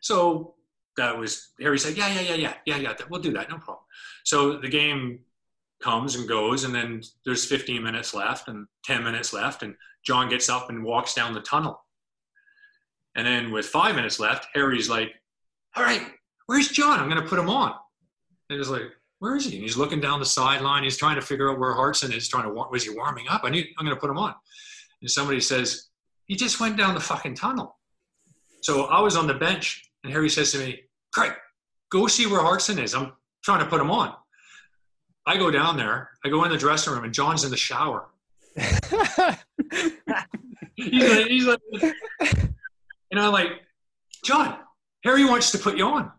[0.00, 0.56] So
[0.96, 2.94] that was Harry said, "Yeah, yeah, yeah, yeah, yeah, yeah.
[3.08, 3.84] We'll do that, no problem."
[4.24, 5.24] So the game
[5.80, 10.28] comes and goes, and then there's 15 minutes left and 10 minutes left, and John
[10.28, 11.84] gets up and walks down the tunnel.
[13.14, 15.14] And then with five minutes left, Harry's like,
[15.76, 16.02] all right,
[16.46, 17.00] Where's John?
[17.00, 17.74] I'm going to put him on.
[18.48, 18.82] And he's like,
[19.18, 19.54] where is he?
[19.54, 20.84] And he's looking down the sideline.
[20.84, 22.28] He's trying to figure out where Hartson is.
[22.28, 23.42] Trying to was he warming up?
[23.44, 23.68] I need.
[23.78, 24.34] I'm going to put him on.
[25.00, 25.88] And somebody says
[26.26, 27.76] he just went down the fucking tunnel.
[28.62, 30.80] So I was on the bench, and Harry says to me,
[31.12, 31.32] Craig,
[31.90, 32.94] go see where Hartson is.
[32.94, 33.12] I'm
[33.44, 34.14] trying to put him on.
[35.26, 36.10] I go down there.
[36.24, 38.08] I go in the dressing room, and John's in the shower.
[38.56, 38.92] he's
[41.16, 41.60] like, he's like,
[43.10, 43.48] and I'm like,
[44.24, 44.58] John,
[45.06, 46.10] Harry wants to put you on.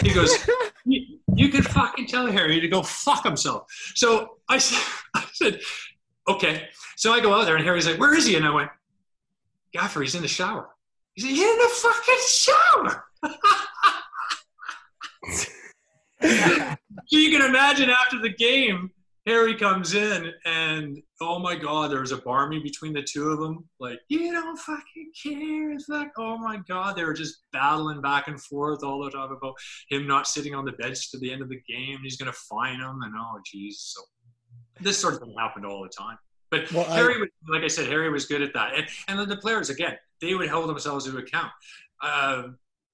[0.00, 0.34] He goes,
[0.84, 3.66] you, you can fucking tell Harry to go fuck himself.
[3.94, 4.82] So I said,
[5.14, 5.60] I said,
[6.28, 6.68] okay.
[6.96, 8.36] So I go out there and Harry's like, where is he?
[8.36, 8.70] And I went,
[9.72, 10.70] Gaffer, he's in the shower.
[11.14, 13.04] He said, he's in the fucking shower.
[17.06, 18.90] so you can imagine after the game,
[19.26, 23.38] Harry comes in and oh my god, there was a barmy between the two of
[23.38, 23.68] them.
[23.78, 25.70] Like, you don't fucking care.
[25.70, 29.30] It's like, oh my god, they were just battling back and forth all the time
[29.30, 29.54] about
[29.88, 32.00] him not sitting on the bench to the end of the game.
[32.02, 33.94] He's gonna fine him and oh geez.
[33.94, 34.02] So
[34.80, 36.18] this sort of thing happened all the time.
[36.50, 38.74] But well, Harry, I, like I said, Harry was good at that.
[38.74, 41.50] And, and then the players again, they would hold themselves to account.
[42.02, 42.42] Uh,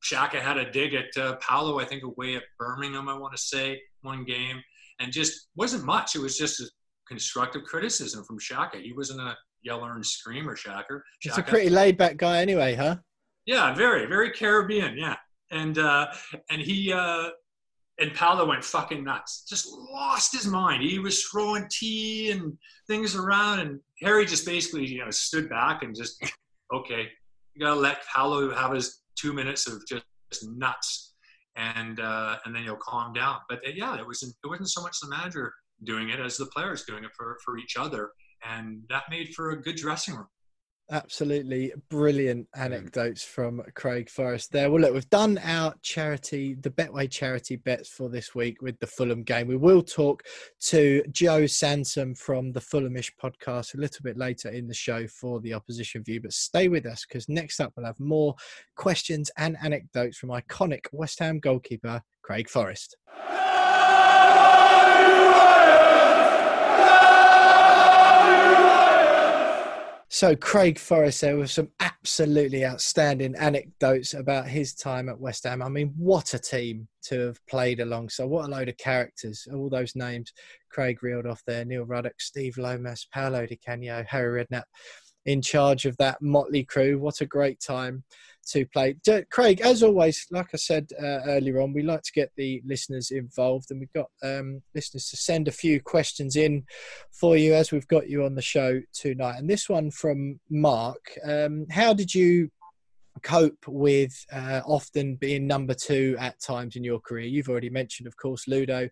[0.01, 3.09] Shaka had a dig at uh, Paolo, I think, away at Birmingham.
[3.09, 4.63] I want to say one game
[5.01, 6.17] and just wasn't much.
[6.17, 6.69] It was just a
[7.07, 8.79] constructive criticism from Shaka.
[8.79, 11.01] He wasn't a yeller and screamer, Shaka.
[11.21, 12.97] He's a pretty laid back guy anyway, huh?
[13.47, 14.97] Yeah, very, very Caribbean.
[14.97, 15.17] Yeah,
[15.51, 16.09] and uh,
[16.51, 17.31] and he uh,
[17.99, 19.45] and Paolo went fucking nuts.
[19.49, 20.83] Just lost his mind.
[20.83, 22.57] He was throwing tea and
[22.87, 26.23] things around, and Harry just basically you know stood back and just
[26.75, 27.09] okay,
[27.55, 30.05] you gotta let Paolo have his two minutes of just
[30.49, 31.15] nuts
[31.59, 33.39] and uh, and then you'll calm down.
[33.49, 35.53] But uh, yeah, it wasn't it wasn't so much the manager
[35.85, 38.11] doing it as the players doing it for for each other,
[38.49, 40.29] and that made for a good dressing room.
[40.91, 42.61] Absolutely brilliant mm.
[42.61, 44.71] anecdotes from Craig Forrest there.
[44.71, 48.87] Well, look, we've done our charity, the Betway charity bets for this week with the
[48.87, 49.49] Fulham game.
[49.49, 50.23] We will talk
[50.61, 55.41] to Joe Sansom from the Fulhamish podcast a little bit later in the show for
[55.41, 58.35] the opposition view, but stay with us because next up we'll have more
[58.77, 62.97] questions and anecdotes from iconic West Ham goalkeeper Craig Forrest.
[70.19, 75.63] So, Craig Forrest, there were some absolutely outstanding anecdotes about his time at West Ham.
[75.63, 78.25] I mean, what a team to have played alongside.
[78.25, 79.47] What a load of characters.
[79.55, 80.33] All those names
[80.71, 84.65] Craig reeled off there Neil Ruddock, Steve Lomas, Paolo Di Canio, Harry Redknapp
[85.25, 86.99] in charge of that motley crew.
[86.99, 88.03] What a great time
[88.53, 88.97] to play.
[89.31, 93.11] Craig, as always, like I said uh, earlier on, we like to get the listeners
[93.11, 96.65] involved, and we've got um, listeners to send a few questions in
[97.13, 99.39] for you as we've got you on the show tonight.
[99.39, 102.51] And this one from Mark um, How did you
[103.23, 107.27] cope with uh, often being number two at times in your career?
[107.27, 108.89] You've already mentioned, of course, Ludo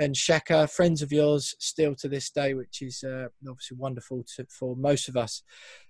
[0.00, 4.46] and Shaka, friends of yours still to this day, which is uh, obviously wonderful to,
[4.50, 5.42] for most of us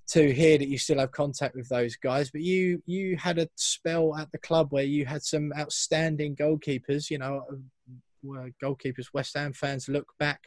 [0.08, 2.30] to hear that you still have contact with those guys.
[2.30, 7.10] But you you had a spell at the club where you had some outstanding goalkeepers.
[7.10, 7.44] You know,
[8.26, 9.12] uh, goalkeepers.
[9.12, 10.40] West Ham fans look back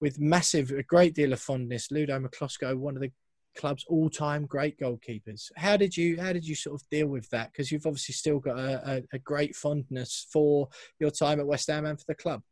[0.00, 1.90] with massive, a great deal of fondness.
[1.90, 3.12] Ludo Miklosko, one of the
[3.56, 5.50] club's all-time great goalkeepers.
[5.56, 7.52] How did you how did you sort of deal with that?
[7.52, 11.68] Because you've obviously still got a, a, a great fondness for your time at West
[11.68, 12.42] Ham and for the club.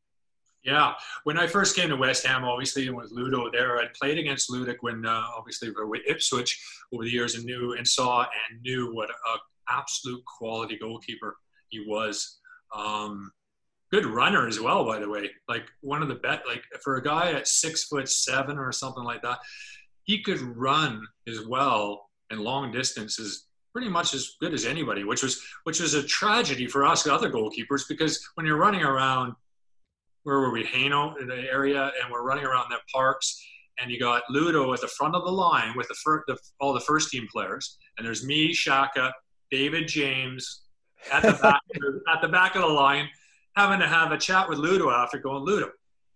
[0.63, 0.93] Yeah,
[1.25, 4.77] when I first came to West Ham, obviously, with Ludo there, I'd played against Ludek
[4.81, 6.63] when, uh, obviously, with Ipswich
[6.93, 9.39] over the years, and knew and saw and knew what an
[9.71, 11.37] absolute quality goalkeeper
[11.71, 12.41] he was.
[12.75, 13.33] Um,
[13.91, 15.31] good runner as well, by the way.
[15.49, 19.03] Like one of the best, like for a guy at six foot seven or something
[19.03, 19.39] like that,
[20.05, 25.23] he could run as well and long distances pretty much as good as anybody, which
[25.23, 29.33] was which was a tragedy for us other goalkeepers because when you're running around
[30.25, 33.43] where were we, in the area, and we're running around that parks.
[33.79, 36.75] And you got Ludo at the front of the line with the, fir- the all
[36.75, 39.13] the first team players, and there's me, Shaka,
[39.51, 40.63] David James
[41.11, 41.61] at the back
[42.13, 43.09] at the back of the line,
[43.57, 45.71] having to have a chat with Ludo after going, Ludo,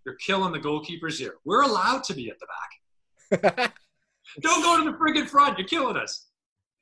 [0.05, 1.37] you're killing the goalkeepers here.
[1.45, 3.75] We're allowed to be at the back.
[4.43, 5.59] Don't go to the friggin' front.
[5.59, 6.27] You're killing us.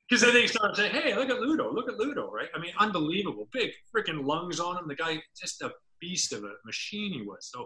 [0.09, 1.73] Because then they start saying, hey, look at Ludo.
[1.73, 2.49] Look at Ludo, right?
[2.53, 3.47] I mean, unbelievable.
[3.53, 4.87] Big freaking lungs on him.
[4.87, 5.71] The guy, just a
[6.05, 7.43] beast of a machine he was.
[7.53, 7.59] So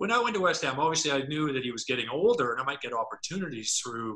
[0.00, 2.60] when I went to West Ham, obviously I knew that he was getting older and
[2.60, 4.10] I might get opportunities through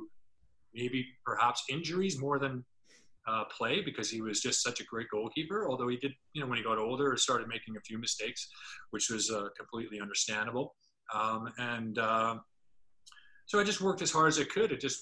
[0.74, 2.54] maybe perhaps injuries more than
[3.30, 5.58] uh, play because he was just such a great goalkeeper.
[5.68, 8.40] Although he did, you know, when he got older, started making a few mistakes,
[8.92, 10.66] which was uh, completely understandable.
[11.14, 12.34] Um, and uh,
[13.46, 14.72] so I just worked as hard as I could.
[14.72, 15.00] I just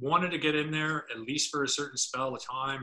[0.00, 2.82] wanted to get in there at least for a certain spell of time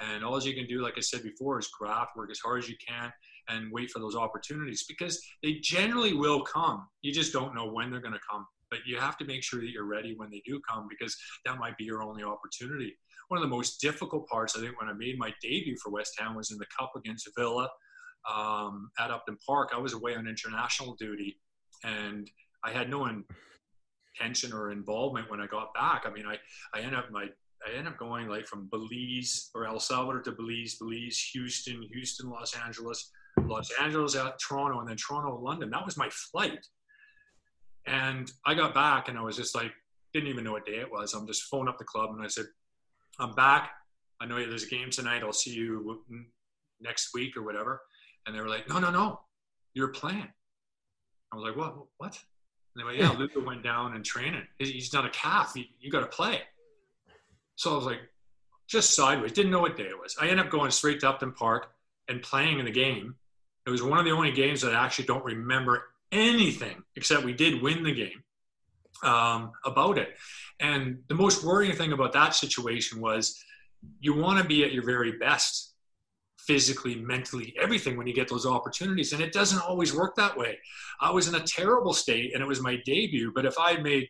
[0.00, 2.68] And all you can do, like I said before, is graft, work as hard as
[2.68, 3.12] you can,
[3.50, 6.86] and wait for those opportunities because they generally will come.
[7.02, 8.46] You just don't know when they're going to come.
[8.70, 11.58] But you have to make sure that you're ready when they do come because that
[11.58, 12.96] might be your only opportunity.
[13.28, 16.14] One of the most difficult parts, I think, when I made my debut for West
[16.18, 17.68] Ham was in the Cup against Villa
[18.32, 19.70] um, at Upton Park.
[19.74, 21.40] I was away on international duty,
[21.84, 22.30] and
[22.64, 23.08] I had no
[24.20, 26.04] intention or involvement when I got back.
[26.06, 26.36] I mean, I
[26.74, 27.26] I ended up my
[27.66, 32.30] I ended up going like from Belize or El Salvador to Belize, Belize, Houston, Houston,
[32.30, 33.10] Los Angeles,
[33.46, 35.70] Los Angeles out Toronto, and then Toronto, London.
[35.70, 36.66] That was my flight.
[37.86, 39.72] And I got back and I was just like,
[40.12, 41.14] didn't even know what day it was.
[41.14, 42.46] I'm just phoned up the club and I said,
[43.18, 43.70] I'm back.
[44.20, 45.22] I know there's a game tonight.
[45.22, 46.02] I'll see you
[46.80, 47.80] next week or whatever.
[48.26, 49.20] And they were like, no, no, no,
[49.74, 50.28] you're playing.
[51.32, 51.74] I was like, what?
[51.98, 52.18] What?
[52.74, 54.42] And they went, yeah, Luca went down and training.
[54.58, 55.52] He's not a calf.
[55.54, 56.40] You, you got to play.
[57.56, 58.00] So I was like,
[58.68, 59.32] just sideways.
[59.32, 60.16] Didn't know what day it was.
[60.20, 61.72] I ended up going straight to Upton Park
[62.08, 63.16] and playing in the game.
[63.66, 67.32] It was one of the only games that I actually don't remember anything except we
[67.32, 68.22] did win the game
[69.02, 70.16] um, about it.
[70.60, 73.42] And the most worrying thing about that situation was
[74.00, 75.74] you want to be at your very best
[76.38, 79.12] physically, mentally, everything when you get those opportunities.
[79.12, 80.58] And it doesn't always work that way.
[81.00, 84.08] I was in a terrible state and it was my debut, but if I made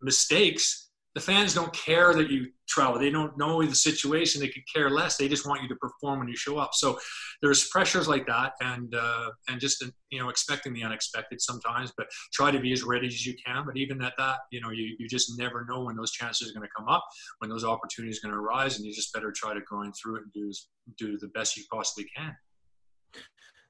[0.00, 0.87] mistakes,
[1.18, 3.00] the fans don't care that you travel.
[3.00, 4.40] They don't know the situation.
[4.40, 5.16] They could care less.
[5.16, 6.74] They just want you to perform when you show up.
[6.74, 6.96] So
[7.42, 11.92] there's pressures like that, and uh, and just you know expecting the unexpected sometimes.
[11.96, 13.64] But try to be as ready as you can.
[13.66, 16.54] But even at that, you know, you, you just never know when those chances are
[16.54, 17.04] going to come up,
[17.38, 20.16] when those opportunities are going to arise, and you just better try to grind through
[20.18, 20.52] it and do
[20.98, 22.36] do the best you possibly can.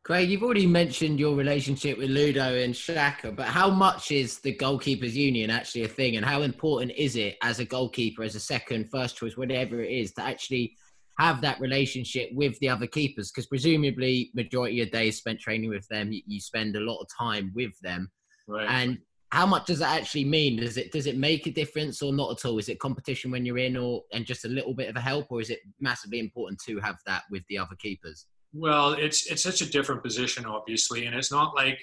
[0.08, 4.56] Craig, you've already mentioned your relationship with Ludo and Shaka, but how much is the
[4.56, 8.40] goalkeepers union actually a thing, and how important is it as a goalkeeper, as a
[8.40, 10.74] second, first choice, whatever it is, to actually
[11.18, 13.30] have that relationship with the other keepers?
[13.30, 17.08] Because presumably, majority of your days spent training with them, you spend a lot of
[17.14, 18.10] time with them,
[18.46, 18.66] right.
[18.66, 18.96] and
[19.30, 20.56] how much does that actually mean?
[20.56, 22.56] Does it does it make a difference or not at all?
[22.56, 25.26] Is it competition when you're in, or and just a little bit of a help,
[25.28, 28.24] or is it massively important to have that with the other keepers?
[28.52, 31.78] Well, it's it's such a different position, obviously, and it's not like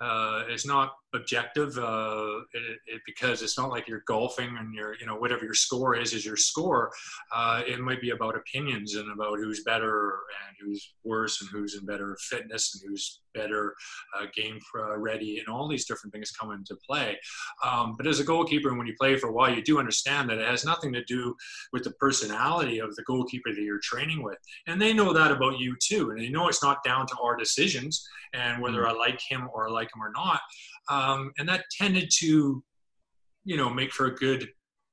[0.00, 4.94] uh, it's not objective uh, it, it, because it's not like you're golfing and you're
[5.00, 6.90] you know whatever your score is is your score.
[7.34, 11.74] Uh, it might be about opinions and about who's better and who's worse and who's
[11.74, 13.74] in better fitness and who's better
[14.18, 17.16] uh, game uh, ready and all these different things come into play.
[17.64, 20.38] Um, but as a goalkeeper when you play for a while you do understand that
[20.38, 21.34] it has nothing to do
[21.72, 24.38] with the personality of the goalkeeper that you're training with.
[24.66, 27.36] And they know that about you too and they know it's not down to our
[27.36, 28.88] decisions and whether mm.
[28.88, 30.40] I like him or I like him or not
[30.88, 32.62] um, and that tended to,
[33.44, 34.48] you know, make for a good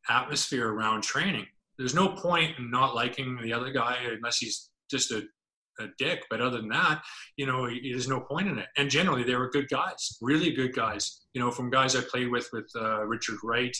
[0.09, 1.45] atmosphere around training.
[1.77, 5.23] There's no point in not liking the other guy unless he's just a,
[5.79, 6.23] a dick.
[6.29, 7.03] But other than that,
[7.35, 8.67] you know, there's no point in it.
[8.77, 11.21] And generally, they were good guys, really good guys.
[11.33, 13.75] You know, from guys I played with, with uh, Richard Wright,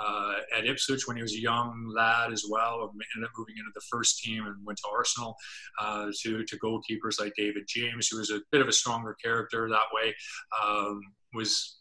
[0.00, 2.90] uh, at Ipswich when he was a young lad as well.
[3.14, 5.36] Ended up moving into the first team and went to Arsenal.
[5.80, 9.68] Uh, to to goalkeepers like David James, who was a bit of a stronger character
[9.68, 10.14] that way,
[10.62, 11.00] um,
[11.34, 11.80] was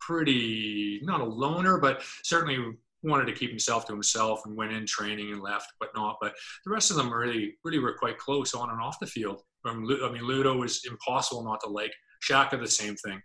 [0.00, 2.58] pretty not a loner, but certainly
[3.02, 6.16] wanted to keep himself to himself and went in training and left, whatnot.
[6.20, 6.34] But
[6.64, 9.42] the rest of them really, really were quite close on and off the field.
[9.64, 11.92] I mean, Ludo was impossible not to like.
[12.20, 13.20] Shaka, the same thing.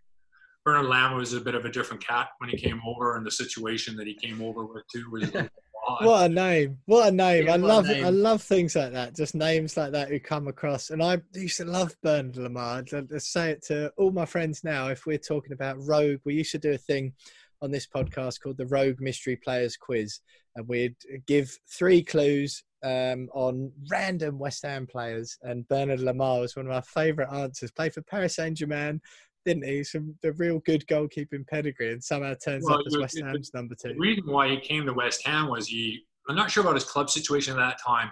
[0.64, 3.32] Bernard Lama was a bit of a different cat when he came over, and the
[3.32, 5.32] situation that he came over with too was.
[6.02, 6.78] what a name!
[6.86, 7.48] What a name!
[7.48, 8.06] Yeah, I love name.
[8.06, 9.16] I love things like that.
[9.16, 10.92] Just names like that who come across.
[10.92, 12.84] And I used to love Bernard Lama.
[12.94, 14.90] I say it to all my friends now.
[14.90, 17.14] If we're talking about Rogue, we used to do a thing
[17.62, 20.20] on this podcast called the Rogue Mystery Players Quiz,
[20.56, 20.96] and we'd
[21.28, 25.38] give three clues um, on random West Ham players.
[25.44, 27.72] And Bernard Lama was one of my favourite answers.
[27.72, 29.02] Played for Paris Saint Germain,
[29.46, 29.84] didn't he?
[29.84, 33.76] Some the real good goalkeeping pedigree, and somehow turns well, up as West Ham's number
[33.76, 33.90] two.
[33.90, 36.02] The reason why he came to West Ham was he.
[36.30, 38.12] I'm not sure about his club situation at that time.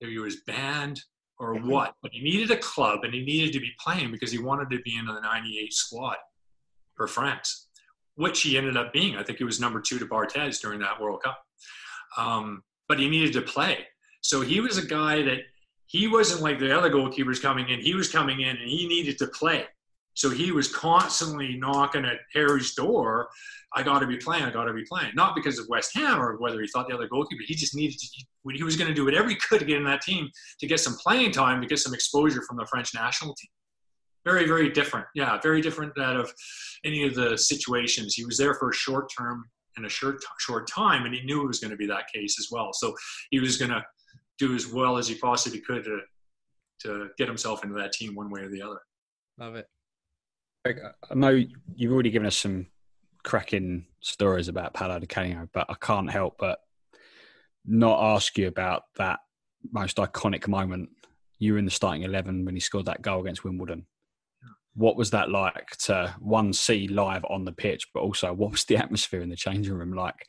[0.00, 1.00] If he was banned
[1.38, 1.68] or mm-hmm.
[1.68, 4.70] what, but he needed a club and he needed to be playing because he wanted
[4.70, 6.16] to be in the '98 squad
[6.94, 7.68] for France,
[8.16, 9.16] which he ended up being.
[9.16, 11.38] I think he was number two to Barthez during that World Cup.
[12.16, 13.78] Um, but he needed to play,
[14.20, 15.38] so he was a guy that
[15.86, 17.80] he wasn't like the other goalkeepers coming in.
[17.80, 19.64] He was coming in and he needed to play.
[20.14, 23.28] So he was constantly knocking at Harry's door.
[23.74, 24.44] I got to be playing.
[24.44, 25.12] I got to be playing.
[25.14, 27.42] Not because of West Ham or whether he thought the other goalkeeper.
[27.44, 28.24] He just needed to.
[28.52, 30.28] He was going to do whatever he could to get in that team
[30.60, 33.50] to get some playing time, to get some exposure from the French national team.
[34.24, 35.06] Very, very different.
[35.14, 36.32] Yeah, very different out of
[36.84, 38.14] any of the situations.
[38.14, 39.44] He was there for a short term
[39.76, 42.38] and a short short time, and he knew it was going to be that case
[42.38, 42.70] as well.
[42.72, 42.94] So
[43.30, 43.82] he was going to
[44.38, 45.98] do as well as he possibly could to
[46.80, 48.80] to get himself into that team one way or the other.
[49.38, 49.68] Love it.
[50.66, 51.42] I know
[51.74, 52.66] you've already given us some
[53.22, 56.58] cracking stories about Paolo Di Canio, but I can't help but
[57.66, 59.20] not ask you about that
[59.72, 60.90] most iconic moment.
[61.38, 63.86] You were in the starting eleven when he scored that goal against Wimbledon.
[64.74, 68.64] What was that like to one see live on the pitch, but also what was
[68.64, 70.26] the atmosphere in the changing room like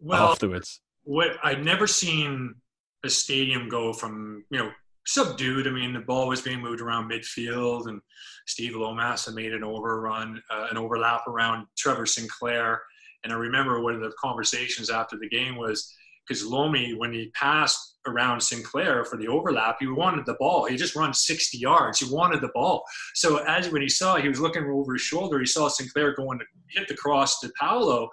[0.00, 0.80] well, afterwards?
[1.04, 2.56] What I'd never seen
[3.04, 4.70] a stadium go from you know
[5.06, 5.66] subdued.
[5.66, 8.00] I mean, the ball was being moved around midfield, and
[8.46, 12.82] Steve Lomas had made an overrun, uh, an overlap around Trevor Sinclair.
[13.22, 15.94] And I remember one of the conversations after the game was
[16.26, 20.66] because Lomi, when he passed around Sinclair for the overlap, he wanted the ball.
[20.66, 22.00] He just run 60 yards.
[22.00, 22.84] He wanted the ball.
[23.14, 25.38] So as when he saw, he was looking over his shoulder.
[25.38, 28.08] He saw Sinclair going to hit the cross to Paolo,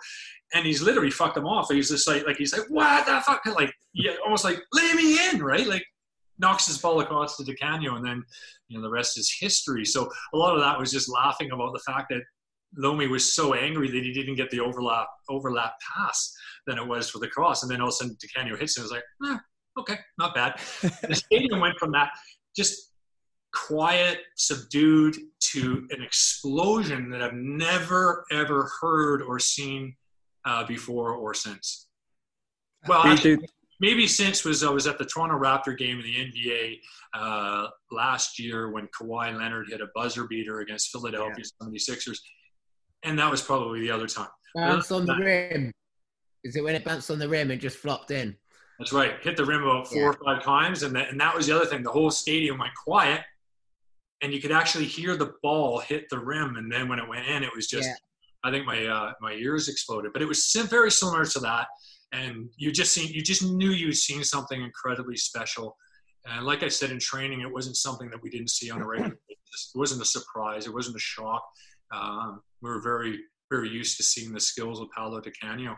[0.53, 1.69] and he's literally fucked him off.
[1.69, 3.45] He's just like, like he's like, what the fuck?
[3.45, 5.67] Like, yeah, almost like, let me in, right?
[5.67, 5.85] Like,
[6.41, 8.23] knocks his ball across to Di Canio, and then
[8.67, 9.85] you know the rest is history.
[9.85, 12.23] So a lot of that was just laughing about the fact that
[12.75, 16.33] Lomi was so angry that he didn't get the overlap overlap pass
[16.67, 18.77] than it was for the cross, and then all of a sudden Di Canio hits
[18.77, 18.81] him.
[18.81, 19.37] It was like, eh,
[19.79, 20.59] okay, not bad.
[21.07, 22.09] the stadium went from that
[22.55, 22.91] just
[23.53, 29.95] quiet, subdued to an explosion that I've never ever heard or seen
[30.45, 31.87] uh, before or since.
[32.87, 33.47] Well, actually,
[33.81, 36.79] maybe since was I was at the Toronto Raptor game in the NBA
[37.13, 41.67] uh, last year when Kawhi Leonard hit a buzzer beater against Philadelphia yeah.
[41.67, 42.19] 76ers,
[43.03, 44.29] and that was probably the other time.
[44.55, 45.73] Bounced on the rim.
[46.43, 48.35] Is it when it bounced on the rim and just flopped in?
[48.79, 49.13] That's right.
[49.21, 50.07] Hit the rim about four yeah.
[50.07, 51.83] or five times, and that, and that was the other thing.
[51.83, 53.21] The whole stadium went quiet,
[54.21, 56.55] and you could actually hear the ball hit the rim.
[56.55, 57.87] And then when it went in, it was just.
[57.87, 57.95] Yeah.
[58.43, 61.67] I think my uh, my ears exploded, but it was very similar to that
[62.11, 65.75] and you just seen you just knew you'd seen something incredibly special.
[66.25, 68.87] And like I said in training, it wasn't something that we didn't see on a
[68.87, 69.71] regular basis.
[69.73, 70.67] It wasn't a surprise.
[70.67, 71.43] It wasn't a shock.
[71.93, 73.19] Um, we were very
[73.49, 75.75] very used to seeing the skills of Paolo Di Canio.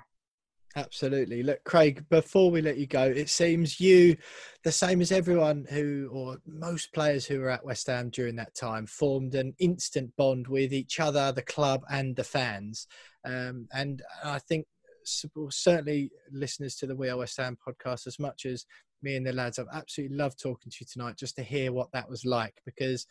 [0.76, 1.44] Absolutely.
[1.44, 4.18] Look, Craig, before we let you go, it seems you,
[4.64, 8.56] the same as everyone who, or most players who were at West Ham during that
[8.56, 12.88] time, formed an instant bond with each other, the club, and the fans.
[13.24, 14.66] Um, and I think
[15.06, 18.66] certainly listeners to the We Are West Ham podcast as much as
[19.02, 19.60] me and the lads.
[19.60, 23.06] I've absolutely loved talking to you tonight just to hear what that was like because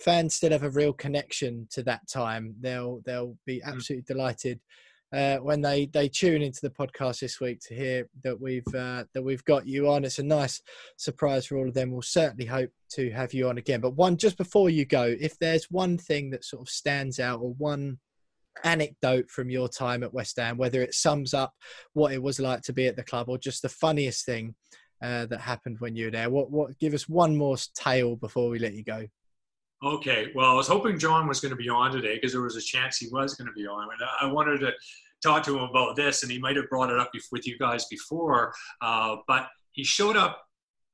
[0.00, 2.54] fans still have a real connection to that time.
[2.60, 3.72] They'll they'll be mm.
[3.72, 4.16] absolutely mm.
[4.16, 4.60] delighted
[5.12, 9.04] uh, when they they tune into the podcast this week to hear that we've uh,
[9.14, 10.04] that we've got you on.
[10.04, 10.60] It's a nice
[10.96, 11.90] surprise for all of them.
[11.90, 13.80] We'll certainly hope to have you on again.
[13.80, 17.40] But one just before you go, if there's one thing that sort of stands out
[17.40, 17.98] or one
[18.64, 21.52] anecdote from your time at West Ham, whether it sums up
[21.92, 24.54] what it was like to be at the club or just the funniest thing
[25.02, 26.30] uh, that happened when you were there.
[26.30, 29.06] What, what, give us one more tale before we let you go.
[29.84, 30.32] Okay.
[30.34, 32.60] Well, I was hoping John was going to be on today because there was a
[32.60, 33.88] chance he was going to be on.
[33.92, 34.72] And I wanted to
[35.22, 37.84] talk to him about this, and he might have brought it up with you guys
[37.86, 38.52] before.
[38.80, 40.42] Uh, but he showed up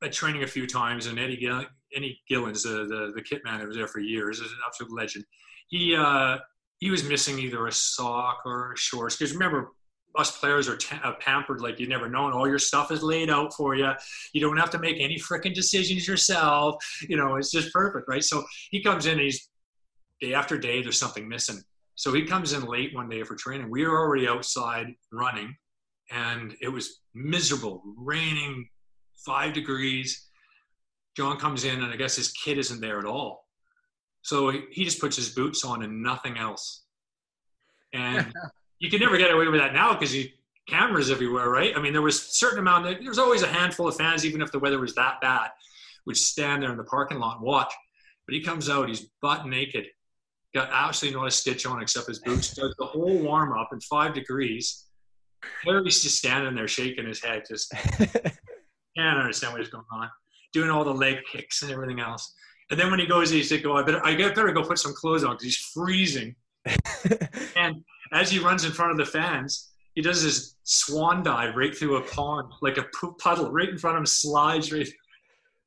[0.02, 1.66] at training a few times, and Eddie, Gill-
[1.96, 4.92] Eddie Gillam, the, the, the kit man that was there for years, is an absolute
[4.92, 5.24] legend.
[5.68, 6.38] He uh,
[6.84, 9.16] he was missing either a sock or a shorts.
[9.16, 9.72] Because remember,
[10.16, 12.34] us players are t- uh, pampered like you never known.
[12.34, 13.90] All your stuff is laid out for you.
[14.34, 16.76] You don't have to make any freaking decisions yourself.
[17.08, 18.22] You know, it's just perfect, right?
[18.22, 19.48] So he comes in and he's
[20.20, 21.62] day after day, there's something missing.
[21.94, 23.70] So he comes in late one day for training.
[23.70, 25.56] We were already outside running
[26.10, 28.68] and it was miserable, raining
[29.24, 30.28] five degrees.
[31.16, 33.43] John comes in and I guess his kid isn't there at all.
[34.24, 36.84] So he just puts his boots on and nothing else.
[37.92, 38.32] And
[38.78, 40.28] you can never get away with that now because you
[40.66, 41.76] cameras everywhere, right?
[41.76, 42.86] I mean, there was a certain amount.
[42.86, 45.50] Of, there was always a handful of fans, even if the weather was that bad,
[46.06, 47.72] would stand there in the parking lot and watch.
[48.26, 49.84] But he comes out, he's butt naked,
[50.54, 52.54] got absolutely not a stitch on except his boots.
[52.54, 54.86] Does the whole warm up in five degrees.
[55.64, 60.08] Harry's just standing there shaking his head, just can't understand what's going on,
[60.54, 62.34] doing all the leg kicks and everything else.
[62.70, 64.94] And then when he goes, he's like, "Oh, I better, I better go put some
[64.94, 66.34] clothes on because he's freezing."
[67.56, 71.76] and as he runs in front of the fans, he does this swan dive right
[71.76, 72.86] through a pond, like a
[73.18, 74.88] puddle, right in front of him, slides right,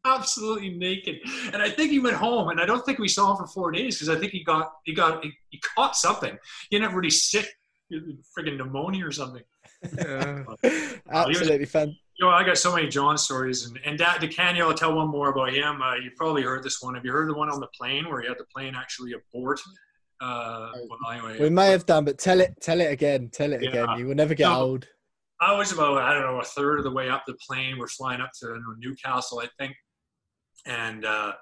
[0.05, 1.17] absolutely naked.
[1.53, 3.71] And I think he went home, and I don't think we saw him for four
[3.71, 6.37] days because I think he got he got he, he caught something.
[6.69, 7.47] He ended up really sick,
[7.91, 9.43] friggin' pneumonia or something.
[9.95, 10.43] Yeah.
[11.11, 14.67] absolutely fun you know, I got so many John stories, and and Dad Di Canio,
[14.67, 15.81] I'll tell one more about him.
[15.81, 16.95] Uh, you probably heard this one.
[16.95, 19.59] Have you heard the one on the plane where he had the plane actually abort?
[20.19, 23.61] Uh, well, anyway, we may have done, but tell it, tell it again, tell it
[23.61, 23.69] yeah.
[23.69, 23.99] again.
[23.99, 24.87] You will never get so, old.
[25.39, 27.77] I was about I don't know a third of the way up the plane.
[27.77, 29.75] We're flying up to Newcastle, I think,
[30.65, 31.33] and uh,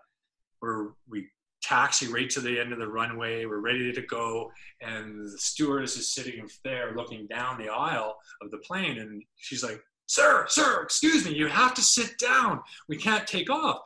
[0.61, 1.29] we're we
[1.63, 3.45] taxi right to the end of the runway.
[3.45, 8.51] We're ready to go, and the stewardess is sitting there looking down the aisle of
[8.51, 12.61] the plane, and she's like, "Sir, sir, excuse me, you have to sit down.
[12.87, 13.79] We can't take off."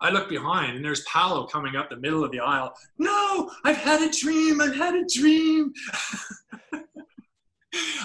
[0.00, 2.74] I look behind, and there's Paolo coming up the middle of the aisle.
[2.98, 4.60] No, I've had a dream.
[4.60, 5.72] I've had a dream.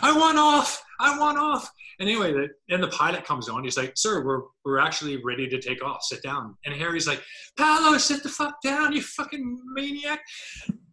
[0.02, 0.82] I want off.
[1.00, 1.70] I want off.
[2.00, 3.64] And anyway, the, and the pilot comes on.
[3.64, 6.04] He's like, "Sir, we're we're actually ready to take off.
[6.04, 7.22] Sit down." And Harry's like,
[7.58, 10.22] "Paolo, sit the fuck down, you fucking maniac."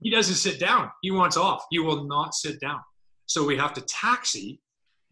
[0.03, 0.90] He doesn't sit down.
[1.03, 1.65] He wants off.
[1.70, 2.81] He will not sit down.
[3.27, 4.61] So we have to taxi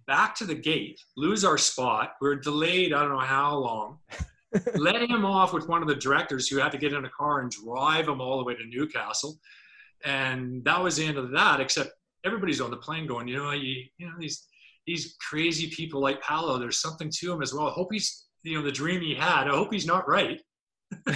[0.06, 2.14] back to the gate, lose our spot.
[2.20, 2.93] We're delayed.
[2.93, 3.98] I don't know how long.
[4.76, 7.40] Let him off with one of the directors who had to get in a car
[7.40, 9.39] and drive him all the way to Newcastle.
[10.05, 11.60] And that was the end of that.
[11.60, 11.90] Except
[12.24, 14.47] everybody's on the plane going, you know, you, you know these
[14.86, 16.59] these crazy people like Paolo.
[16.59, 17.68] There's something to him as well.
[17.68, 19.48] I hope he's, you know, the dream he had.
[19.48, 20.40] I hope he's not right.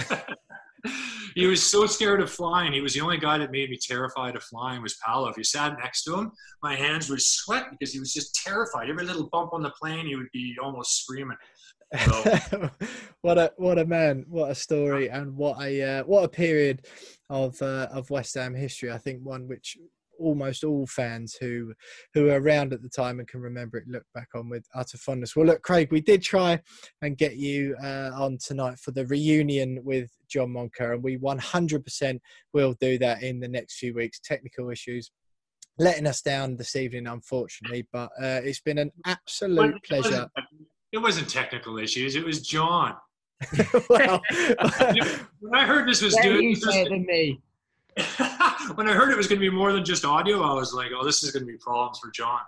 [1.35, 2.73] he was so scared of flying.
[2.73, 5.29] He was the only guy that made me terrified of flying was Paolo.
[5.29, 6.31] If you sat next to him,
[6.63, 8.89] my hands would sweat because he was just terrified.
[8.89, 11.37] Every little bump on the plane, he would be almost screaming.
[11.97, 12.69] So.
[13.21, 14.25] what a what a man!
[14.29, 16.85] What a story, and what a uh, what a period
[17.31, 18.91] of uh, of West Ham history.
[18.91, 19.75] I think one which
[20.19, 21.73] almost all fans who
[22.13, 24.97] who were around at the time and can remember it look back on with utter
[24.97, 25.35] fondness.
[25.35, 26.61] Well, look, Craig, we did try
[27.01, 32.19] and get you uh, on tonight for the reunion with John Moncur, and we 100%
[32.53, 34.19] will do that in the next few weeks.
[34.19, 35.11] Technical issues
[35.79, 40.09] letting us down this evening, unfortunately, but uh, it's been an absolute it pleasure.
[40.09, 40.31] Wasn't,
[40.91, 42.95] it wasn't technical issues; it was John.
[43.89, 44.21] well,
[45.39, 47.41] when I heard this was than me.
[48.75, 50.91] when I heard it was going to be more than just audio, I was like,
[50.95, 52.39] "Oh, this is going to be problems for John."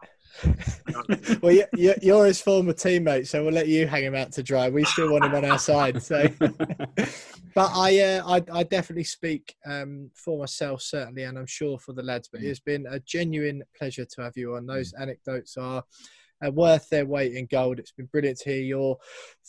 [1.42, 4.70] well, you're, you're his former teammate, so we'll let you hang him out to dry.
[4.70, 6.02] We still want him on our side.
[6.02, 11.78] So, but I, uh, I, I definitely speak um, for myself, certainly, and I'm sure
[11.80, 12.30] for the lads.
[12.32, 14.66] But it's been a genuine pleasure to have you on.
[14.66, 15.84] Those anecdotes are
[16.46, 17.80] uh, worth their weight in gold.
[17.80, 18.98] It's been brilliant to hear your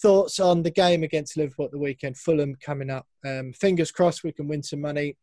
[0.00, 2.18] thoughts on the game against Liverpool at the weekend.
[2.18, 3.06] Fulham coming up.
[3.24, 5.16] Um, fingers crossed we can win some money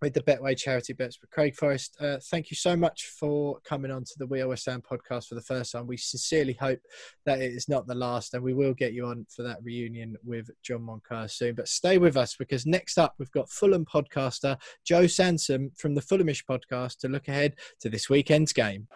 [0.00, 1.18] with the Betway charity bets.
[1.18, 4.66] But Craig Forrest, uh, thank you so much for coming on to the We West
[4.66, 5.86] Ham podcast for the first time.
[5.86, 6.80] We sincerely hope
[7.24, 10.16] that it is not the last, and we will get you on for that reunion
[10.24, 11.54] with John Moncur soon.
[11.54, 16.02] But stay with us because next up we've got Fulham podcaster Joe Sansom from the
[16.02, 18.88] Fulhamish podcast to look ahead to this weekend's game.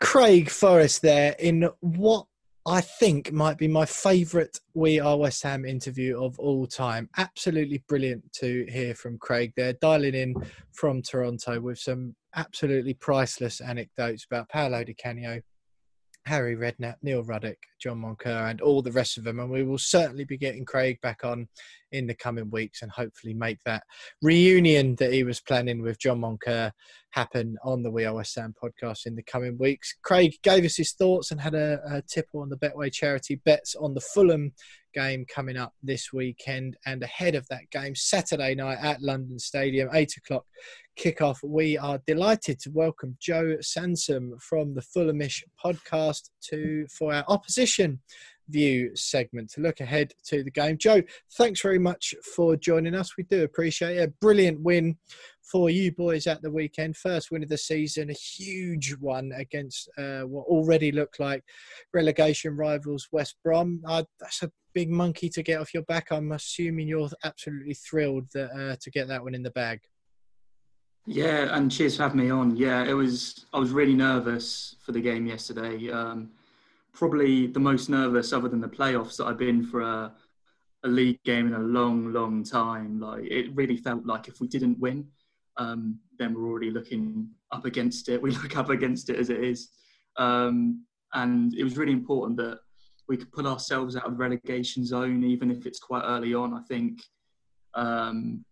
[0.00, 2.26] Craig Forrest there in what
[2.68, 7.08] I think might be my favourite We Are West Ham interview of all time.
[7.16, 10.34] Absolutely brilliant to hear from Craig there, dialing in
[10.72, 15.40] from Toronto with some absolutely priceless anecdotes about Paolo Di Canio,
[16.24, 19.38] Harry Redknapp, Neil Ruddock, John Moncur, and all the rest of them.
[19.38, 21.48] And we will certainly be getting Craig back on
[21.92, 23.84] in the coming weeks and hopefully make that
[24.22, 26.72] reunion that he was planning with John Moncur
[27.10, 29.94] happen on the We Are West Ham podcast in the coming weeks.
[30.02, 33.74] Craig gave us his thoughts and had a, a tipple on the Betway charity bets
[33.74, 34.52] on the Fulham
[34.92, 36.76] game coming up this weekend.
[36.84, 40.44] And ahead of that game, Saturday night at London Stadium, 8 o'clock
[40.98, 47.24] kickoff, we are delighted to welcome Joe Sansom from the Fulhamish podcast to for our
[47.28, 47.65] opposition
[48.48, 50.78] view segment to look ahead to the game.
[50.78, 51.02] Joe,
[51.36, 53.16] thanks very much for joining us.
[53.16, 54.08] We do appreciate it.
[54.08, 54.96] A brilliant win
[55.42, 56.96] for you boys at the weekend.
[56.96, 61.42] First win of the season, a huge one against uh, what already looked like
[61.92, 63.82] relegation rivals West Brom.
[63.86, 66.10] Uh, that's a big monkey to get off your back.
[66.10, 69.80] I'm assuming you're absolutely thrilled that, uh, to get that one in the bag.
[71.08, 72.56] Yeah, and cheers for having me on.
[72.56, 73.46] Yeah, it was.
[73.52, 75.88] I was really nervous for the game yesterday.
[75.88, 76.30] Um,
[76.96, 80.12] probably the most nervous, other than the playoffs, that I've been for a,
[80.84, 82.98] a league game in a long, long time.
[82.98, 85.06] Like it really felt like if we didn't win,
[85.58, 88.20] um, then we're already looking up against it.
[88.20, 89.68] We look up against it as it is,
[90.16, 92.60] um, and it was really important that
[93.08, 96.54] we could pull ourselves out of the relegation zone, even if it's quite early on.
[96.54, 97.00] I think
[97.74, 98.44] um,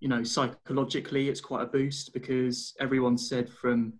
[0.00, 3.94] you know, psychologically, it's quite a boost because everyone said from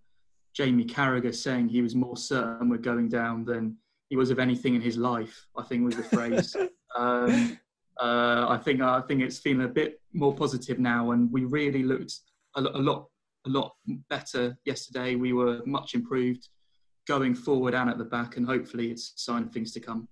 [0.57, 3.77] Jamie Carragher saying he was more certain we're going down than
[4.09, 5.47] he was of anything in his life.
[5.57, 6.57] I think was the phrase.
[6.97, 7.59] um,
[8.01, 11.83] uh, I think I think it's feeling a bit more positive now, and we really
[11.83, 12.15] looked
[12.55, 13.07] a, a lot
[13.47, 13.75] a lot
[14.09, 15.15] better yesterday.
[15.15, 16.49] We were much improved
[17.07, 20.09] going forward and at the back, and hopefully it's a sign of things to come.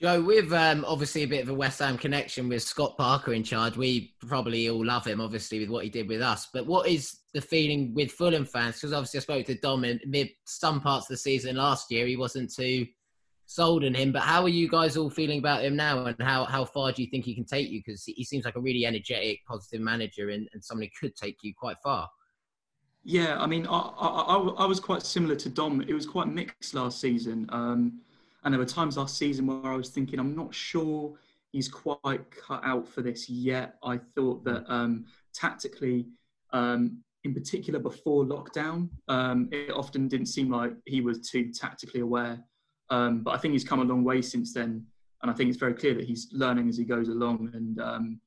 [0.00, 3.42] Joe, with um, obviously a bit of a West Ham connection with Scott Parker in
[3.42, 6.48] charge, we probably all love him, obviously, with what he did with us.
[6.52, 8.74] But what is the feeling with Fulham fans?
[8.74, 12.06] Because obviously, I spoke to Dom in mid some parts of the season last year.
[12.06, 12.86] He wasn't too
[13.46, 14.12] sold on him.
[14.12, 16.04] But how are you guys all feeling about him now?
[16.04, 17.80] And how, how far do you think he can take you?
[17.84, 21.54] Because he seems like a really energetic, positive manager and, and somebody could take you
[21.56, 22.08] quite far.
[23.04, 25.80] Yeah, I mean, I, I, I, was quite similar to Dom.
[25.82, 27.46] It was quite mixed last season.
[27.50, 28.00] Um,
[28.46, 31.12] and there were times last season where I was thinking, I'm not sure
[31.50, 33.74] he's quite cut out for this yet.
[33.82, 36.06] I thought that um, tactically,
[36.52, 42.02] um, in particular before lockdown, um, it often didn't seem like he was too tactically
[42.02, 42.38] aware.
[42.88, 44.86] Um, but I think he's come a long way since then.
[45.22, 47.50] And I think it's very clear that he's learning as he goes along.
[47.52, 48.20] And um,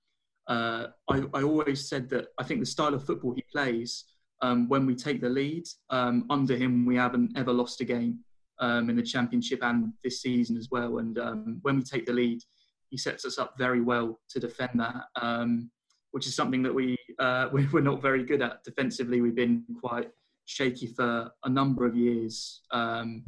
[0.47, 4.03] uh, I, I, always said that I think the style of football he plays,
[4.41, 8.19] um, when we take the lead, under him, we haven't ever lost a game
[8.59, 10.99] um, in the championship and this season as well.
[10.99, 12.41] And um, when we take the lead,
[12.89, 15.69] he sets us up very well to defend that, um,
[16.11, 19.21] which is something that we uh, we're not very good at defensively.
[19.21, 20.09] We've been quite
[20.45, 23.23] shaky for a number of years, um,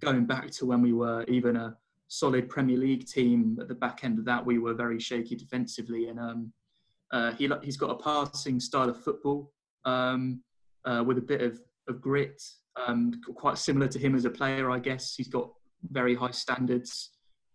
[0.00, 1.76] going back to when we were even a
[2.08, 3.58] solid Premier League team.
[3.60, 6.52] At the back end of that, we were very shaky defensively, and um,
[7.12, 9.52] uh, he he's got a passing style of football
[9.84, 10.42] um,
[10.84, 12.42] uh, with a bit of, of grit
[12.86, 15.14] um, quite similar to him as a player, I guess.
[15.14, 15.50] He's got
[15.90, 17.10] very high standards.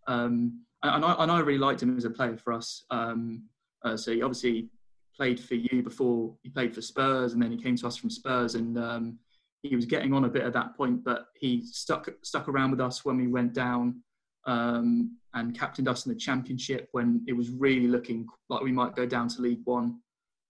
[0.06, 2.84] Um, and, I, and, I, really liked him as a player for us.
[2.90, 3.44] Um,
[3.84, 4.68] uh, so he obviously
[5.16, 8.10] played for you before he played for Spurs, and then he came to us from
[8.10, 9.18] Spurs, and um,
[9.62, 11.04] he was getting on a bit at that point.
[11.04, 14.02] But he stuck stuck around with us when we went down,
[14.46, 18.96] um, and captained us in the Championship when it was really looking like we might
[18.96, 20.00] go down to League One.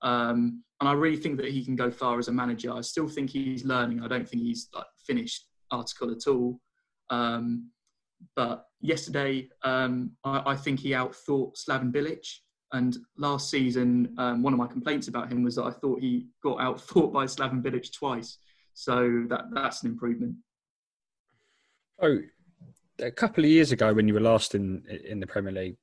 [0.01, 2.73] Um, and I really think that he can go far as a manager.
[2.73, 4.03] I still think he's learning.
[4.03, 6.59] I don't think he's like finished article at all.
[7.09, 7.71] Um,
[8.35, 12.27] but yesterday, um, I, I, think he outthought Slaven Bilic.
[12.73, 16.27] And last season, um, one of my complaints about him was that I thought he
[16.43, 18.39] got outthought by Slaven Bilic twice.
[18.75, 20.35] So that that's an improvement.
[22.01, 22.19] Oh,
[22.99, 25.77] a couple of years ago, when you were last in in the Premier League,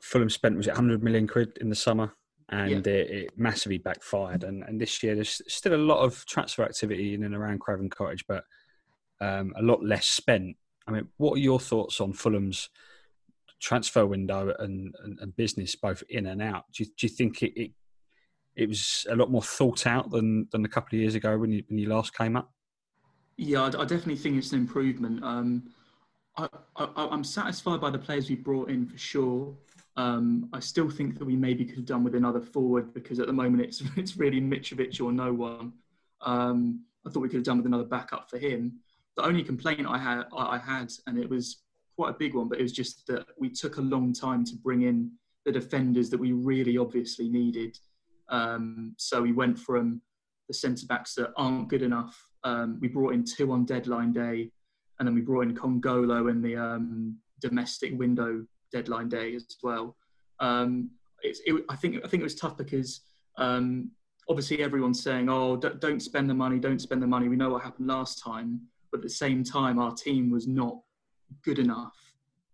[0.00, 2.14] Fulham spent was it 100 million quid in the summer
[2.48, 2.92] and yeah.
[2.92, 4.44] it, it, massively backfired.
[4.44, 7.90] And, and this year, there's still a lot of transfer activity in and around Craven
[7.90, 8.44] Cottage, but
[9.20, 10.56] um, a lot less spent.
[10.86, 12.68] I mean, what are your thoughts on Fulham's
[13.60, 16.64] transfer window and, and, and business, both in and out?
[16.72, 17.70] Do you, do you think it, it,
[18.54, 21.52] it was a lot more thought out than than a couple of years ago when
[21.52, 22.50] you when you last came up?
[23.36, 25.22] Yeah, I, I definitely think it's an improvement.
[25.22, 25.70] Um,
[26.38, 29.54] I, I, I'm satisfied by the players we brought in for sure.
[29.96, 33.26] Um, I still think that we maybe could have done with another forward because at
[33.26, 35.72] the moment it's it's really Mitrovic or no one.
[36.20, 38.80] Um, I thought we could have done with another backup for him.
[39.16, 41.62] The only complaint I had, I had, and it was
[41.96, 44.56] quite a big one, but it was just that we took a long time to
[44.56, 45.10] bring in
[45.46, 47.78] the defenders that we really obviously needed.
[48.28, 50.02] Um, so we went from
[50.48, 52.28] the centre backs that aren't good enough.
[52.44, 54.50] Um, we brought in two on deadline day,
[54.98, 59.96] and then we brought in Kongolo in the um, domestic window deadline day as well.
[60.40, 60.90] Um,
[61.22, 63.00] it, I think I think it was tough because
[63.38, 63.90] um,
[64.28, 67.62] obviously everyone's saying, "Oh, don't spend the money, don't spend the money." We know what
[67.62, 68.60] happened last time,
[68.90, 70.78] but at the same time, our team was not
[71.42, 71.96] good enough.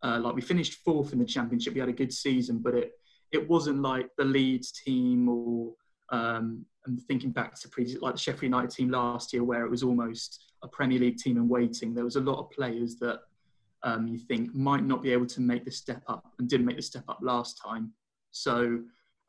[0.02, 2.92] Uh, like we finished fourth in the championship, we had a good season, but it
[3.30, 5.72] it wasn't like the Leeds team or
[6.10, 9.70] um, I'm thinking back to previous, like the Sheffield United team last year, where it
[9.70, 11.94] was almost a Premier League team in waiting.
[11.94, 13.20] There was a lot of players that
[13.84, 16.76] um, you think might not be able to make the step up and didn't make
[16.76, 17.92] the step up last time.
[18.30, 18.80] So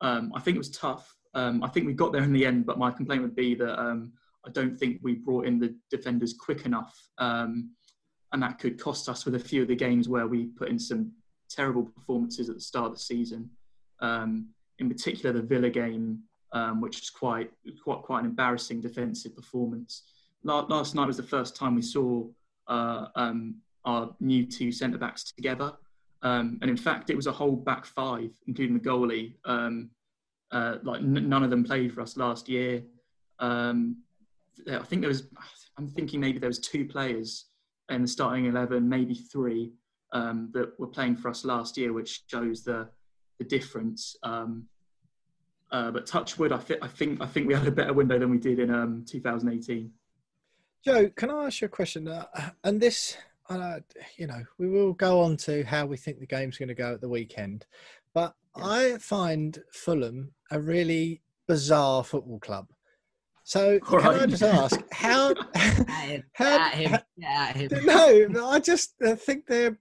[0.02, 1.16] um, I think it was tough.
[1.34, 3.80] Um, I think we got there in the end, but my complaint would be that
[3.80, 4.14] um,
[4.46, 6.96] I don't think we brought in the defenders quick enough.
[7.18, 7.72] Um,
[8.32, 10.80] and that could cost us with a few of the games where we put in
[10.80, 11.12] some
[11.50, 13.50] terrible performances at the start of the season.
[14.00, 14.50] Um,
[14.80, 16.24] in particular, the Villa game,
[16.80, 17.52] which was quite,
[17.84, 20.04] quite, quite an embarrassing defensive performance.
[20.44, 22.26] Last night was the first time we saw
[22.68, 23.56] uh, um,
[23.86, 25.74] our new two centre backs together.
[26.22, 29.34] Um, and in fact, it was a whole back five, including the goalie.
[29.46, 29.90] Um,
[30.52, 32.84] uh, like n- none of them played for us last year.
[33.40, 33.98] Um,
[34.70, 35.28] I think there was.
[35.78, 37.46] I'm thinking maybe there was two players
[37.90, 39.74] in the starting eleven, maybe three
[40.14, 42.88] um, that were playing for us last year, which shows the
[43.40, 44.16] the difference.
[44.24, 44.68] Um,
[45.72, 48.30] uh, but touchwood, I, th- I think I think we had a better window than
[48.30, 49.92] we did in um, 2018.
[50.86, 52.08] Joe, can I ask you a question?
[52.08, 52.26] Uh,
[52.64, 53.18] and this
[53.62, 53.80] uh,
[54.18, 56.94] you know, we will go on to how we think the game's going to go
[56.94, 57.66] at the weekend.
[58.14, 58.66] But yeah.
[58.66, 62.68] I find Fulham a really bizarre football club.
[63.44, 64.22] So All can right.
[64.22, 65.34] I just ask how?
[65.56, 69.78] how, him, how, no, I just think they're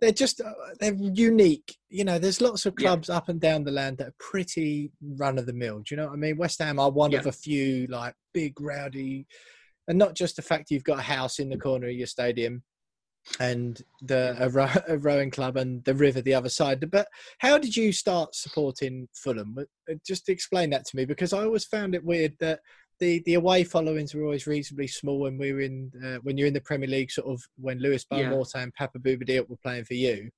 [0.00, 1.76] they're just uh, they're unique.
[1.88, 2.88] You know, there's lots of Yeah.
[2.88, 5.80] clubs up and down the land that are pretty run of the mill.
[5.80, 6.38] Do you know what I mean?
[6.38, 9.26] West Ham are one of a few like big rowdy,
[9.86, 12.62] and not just the fact you've got a house in the corner of your stadium
[13.40, 16.90] and the a, row, a rowing club and the river the other side.
[16.90, 17.08] But
[17.38, 19.56] how did you start supporting Fulham?
[19.58, 22.60] Uh, Just explain that to me because I always found it weird that
[23.00, 26.46] the, the away followings were always reasonably small when we were in uh, when you're
[26.46, 28.32] in the Premier League, sort of when Lewis Yeah.
[28.54, 30.30] And Papa Bouba were playing for you.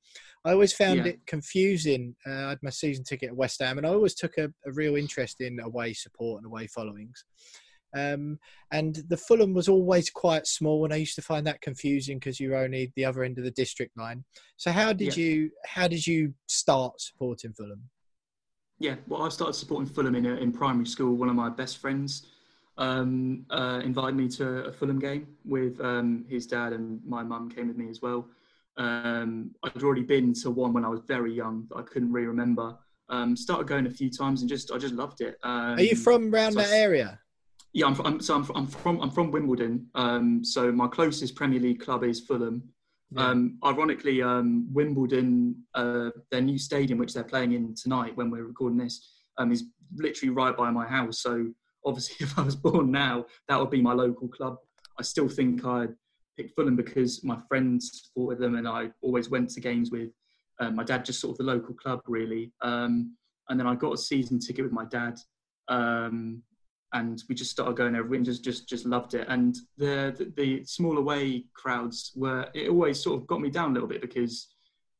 [0.47, 1.12] I always found Yeah.
[1.12, 2.16] it confusing.
[2.27, 4.73] Uh, I had my season ticket at West Ham, and I always took a, a
[4.73, 7.24] real interest in away support and away followings.
[7.95, 8.39] Um,
[8.73, 12.41] and the Fulham was always quite small, and I used to find that confusing because
[12.41, 14.25] you were only the other end of the district line.
[14.57, 15.25] So how did Yeah.
[15.25, 17.83] you how did you start supporting Fulham?
[18.81, 21.15] Yeah, well, I started supporting Fulham in, in primary school.
[21.15, 22.27] One of my best friends
[22.77, 27.49] um, uh, invited me to a Fulham game with um, his dad, and my mum
[27.51, 28.29] came with me as well.
[28.77, 32.27] Um, I'd already been to one when I was very young that I couldn't really
[32.27, 32.77] remember.
[33.09, 35.37] Um, started going a few times and just I just loved it.
[35.45, 37.21] Um, Are you from around so that I- area?
[37.75, 39.89] Yeah, I'm, from, I'm, so I'm, from- I'm from I'm from Wimbledon.
[39.97, 42.63] Um, so my closest Premier League club is Fulham.
[43.11, 43.29] Yeah.
[43.29, 48.45] Um, ironically, um, Wimbledon, uh, their new stadium, which they're playing in tonight when we're
[48.45, 49.05] recording this,
[49.39, 49.65] um, is
[49.97, 51.21] literally right by my house.
[51.21, 51.47] So
[51.85, 54.57] obviously, if I was born now, that would be my local club.
[54.99, 55.95] I still think I'd
[56.37, 60.11] pick Fulham because my friends supported them, and I always went to games with
[60.61, 62.53] um, my dad, just sort of the local club, really.
[62.63, 63.17] Um,
[63.49, 65.19] and then I got a season ticket with my dad.
[65.67, 66.43] Um,
[66.95, 69.27] and we just started going every week and just just just loved it.
[69.29, 73.71] And the, the the small away crowds were it always sort of got me down
[73.71, 74.49] a little bit because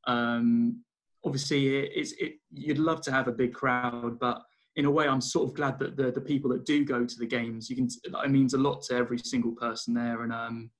[0.07, 0.83] um,
[1.25, 4.43] obviously it, it's it you'd love to have a big crowd, but
[4.77, 7.19] in a way I'm sort of glad that the the people that do go to
[7.19, 10.71] the games you can it means a lot to every single person there and um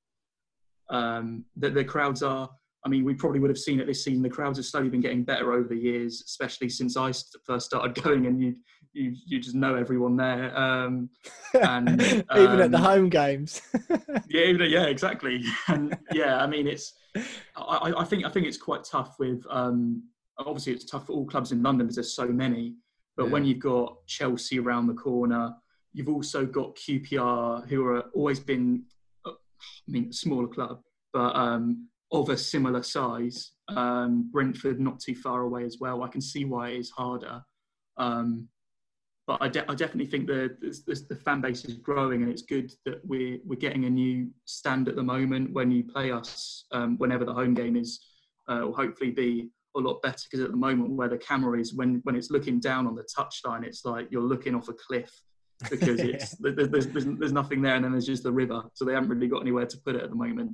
[0.91, 2.51] um the, the crowds are.
[2.87, 4.23] I mean, we probably would have seen it this season.
[4.23, 7.13] The crowds have slowly been getting better over the years, especially since I
[7.47, 8.57] first started going, and you
[8.95, 10.57] you you just know everyone there.
[10.57, 11.11] Um,
[11.55, 13.61] and, Even at the um, home games.
[14.29, 15.43] yeah, even- yeah, exactly.
[15.69, 16.95] And yeah, I mean, it's.
[17.57, 19.45] I, I- think I think it's quite tough with.
[19.51, 20.05] Um,
[20.39, 22.77] obviously, it's tough for all clubs in London because there's so many.
[23.17, 25.55] But when you've got Chelsea around the corner,
[25.93, 28.83] you've also got QPR, who are always been,
[29.25, 30.81] uh, I mean, a smaller club,
[31.13, 33.53] but um, of a similar size.
[33.69, 36.03] Um, Brentford not too far away as well.
[36.03, 37.41] I can see why it is harder.
[37.97, 38.49] Um,
[39.27, 42.43] but I, de- I definitely think the, the the fan base is growing, and it's
[42.43, 45.53] good that we're we're getting a new stand at the moment.
[45.53, 48.01] When you play us, um, whenever the home game is,
[48.49, 51.75] uh, will hopefully be a lot better because at the moment where the camera is,
[51.75, 55.11] when when it's looking down on the touchline, it's like you're looking off a cliff
[55.71, 58.85] because it's there's, there's, there's there's nothing there, and then there's just the river, so
[58.85, 60.53] they haven't really got anywhere to put it at the moment.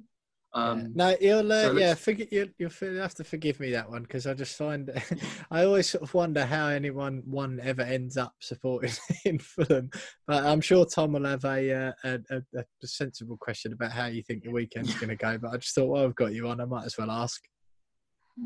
[0.52, 2.51] Um, no, you'll uh, so yeah, let's- forget you.
[2.59, 2.70] You'll
[3.01, 4.90] have to forgive me that one because I just find
[5.51, 8.90] I always sort of wonder how anyone one ever ends up supporting
[9.24, 9.90] in Fulham.
[10.27, 14.06] But I'm sure Tom will have a uh, a, a, a sensible question about how
[14.06, 15.39] you think the weekend's going to go.
[15.39, 16.60] But I just thought, well, I've got you on.
[16.60, 17.40] I might as well ask.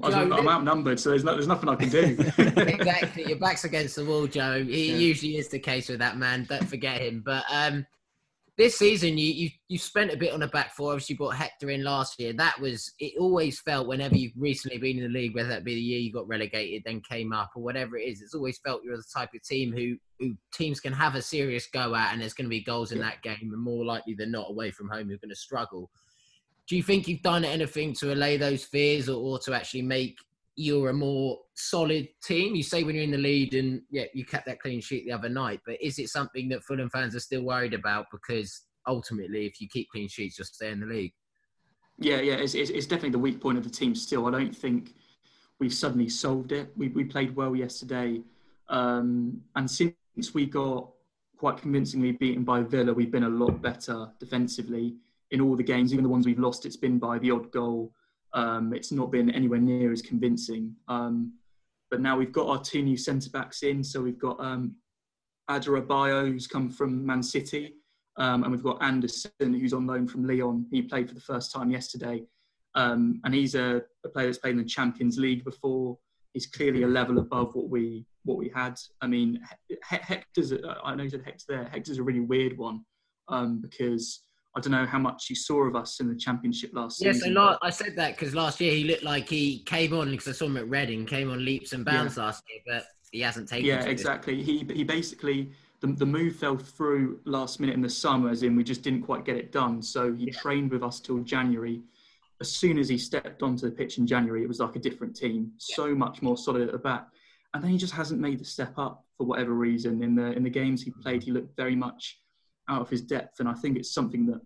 [0.03, 2.17] I was- Joe, I'm outnumbered, so there's no, there's nothing I can do.
[2.39, 3.25] exactly.
[3.29, 4.63] Your back's against the wall, Joe.
[4.63, 4.97] He Yeah.
[4.97, 6.45] usually is the case with that man.
[6.49, 7.23] Don't forget him.
[7.25, 7.87] But um,
[8.57, 10.93] this season, you you you spent a bit on the back four.
[10.93, 12.33] Obviously, you brought Hector in last year.
[12.33, 13.15] That was it.
[13.19, 16.13] Always felt whenever you've recently been in the league, whether that be the year you
[16.13, 19.31] got relegated, then came up, or whatever it is, it's always felt you're the type
[19.35, 22.51] of team who who teams can have a serious go at, and there's going to
[22.51, 25.31] be goals in that game, and more likely than not, away from home, you're going
[25.31, 25.91] to struggle.
[26.69, 30.17] Do you think you've done anything to allay those fears, or, or to actually make
[30.57, 32.55] you're a more solid team.
[32.55, 35.13] You say when you're in the lead, and yeah, you kept that clean sheet the
[35.13, 35.61] other night.
[35.67, 38.07] But is it something that Fulham fans are still worried about?
[38.13, 41.13] Because ultimately, if you keep clean sheets, you'll stay in the league.
[41.99, 44.27] Yeah, yeah, it's, it's, it's definitely the weak point of the team still.
[44.27, 44.95] I don't think
[45.59, 46.73] we've suddenly solved it.
[46.77, 48.21] We, we played well yesterday.
[48.69, 49.95] Um, and since
[50.35, 50.89] we got
[51.37, 54.97] quite convincingly beaten by Villa, we've been a lot better defensively
[55.31, 55.93] in all the games.
[55.93, 57.93] Even the ones we've lost, it's been by the odd goal.
[58.35, 60.75] Um, it's not been anywhere near as convincing.
[60.89, 61.35] Um,
[61.91, 63.83] but now we've got our two new centre backs in.
[63.85, 64.75] So we've got um,
[65.49, 67.75] Adarabioyo, who's come from Man City.
[68.17, 70.67] Um, and we've got Andersen, who's on loan from Lyon.
[70.71, 72.25] He played for the first time yesterday.
[72.75, 75.97] Um, and he's a, a, player that's played in the Champions League before.
[76.33, 78.81] He's clearly a level above what we what we had.
[79.01, 80.51] I mean, he- Hector's.
[80.51, 81.65] A, I know you said Hector there.
[81.65, 82.85] Hector's a really weird one
[83.29, 84.23] um, because
[84.57, 87.19] I don't know how much you saw of us in the Championship last Yeah, so
[87.19, 87.35] season.
[87.35, 90.33] la- I said that because last year he looked like he came on because I
[90.33, 93.67] saw him at Reading, came on leaps and bounds last year, but he hasn't taken.
[93.67, 94.43] yeah, exactly.
[94.43, 95.51] He he basically
[95.81, 99.03] the, the move fell through last minute in the summer, as in we just didn't
[99.03, 99.83] quite get it done.
[99.83, 100.33] So he Yeah.
[100.41, 101.83] trained with us till January.
[102.41, 105.15] as soon as he stepped onto the pitch in January, it was like a different
[105.15, 105.77] team, yeah.
[105.77, 107.07] so much more solid at the back.
[107.55, 110.03] And then he just hasn't made the step up for whatever reason.
[110.03, 111.01] In the in the games he mm-hmm.
[111.03, 112.21] played, he looked very much
[112.69, 114.41] out of his depth, and I think it's something that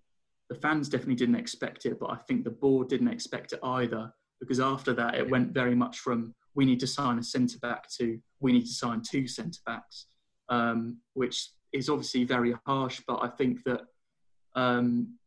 [0.49, 4.13] the fans definitely didn't expect it, but I think the board didn't expect it either.
[4.41, 7.89] Because after that, it went very much from we need to sign a centre back
[7.99, 10.07] to we need to sign two centre backs,
[10.49, 13.03] um, which is obviously very harsh.
[13.07, 13.83] But I think that
[14.55, 15.19] um,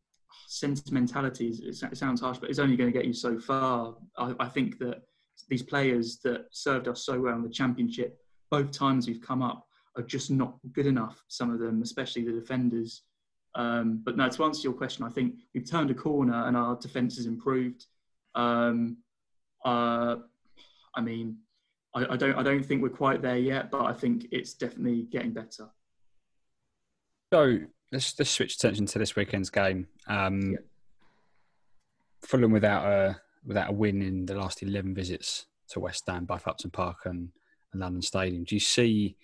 [0.48, 3.96] sentimentality is, it sounds harsh, but it's only going to get you so far.
[4.18, 5.04] I, I, think that
[5.50, 8.18] these players that served us so well in the championship,
[8.50, 9.66] both times we've come up,
[9.98, 11.24] are just not good enough.
[11.28, 13.04] Some of them, especially the defenders.
[13.56, 16.76] Um, but no, to answer your question, I think we've turned a corner and our
[16.78, 17.86] defence has improved.
[18.36, 18.98] Um,
[19.66, 20.16] uh,
[20.96, 21.38] I mean,
[21.94, 25.04] I, I, don't, I don't think we're quite there yet, but I think it's definitely
[25.12, 25.70] getting better.
[27.34, 27.60] So
[27.92, 29.88] let's let's switch attention to this weekend's game.
[30.08, 30.58] Um, yeah.
[32.24, 36.48] Fulham without a without a win in the last eleven visits to West Ham, both
[36.48, 37.30] Upton Park and,
[37.72, 38.44] and London Stadium.
[38.44, 39.16] Do you see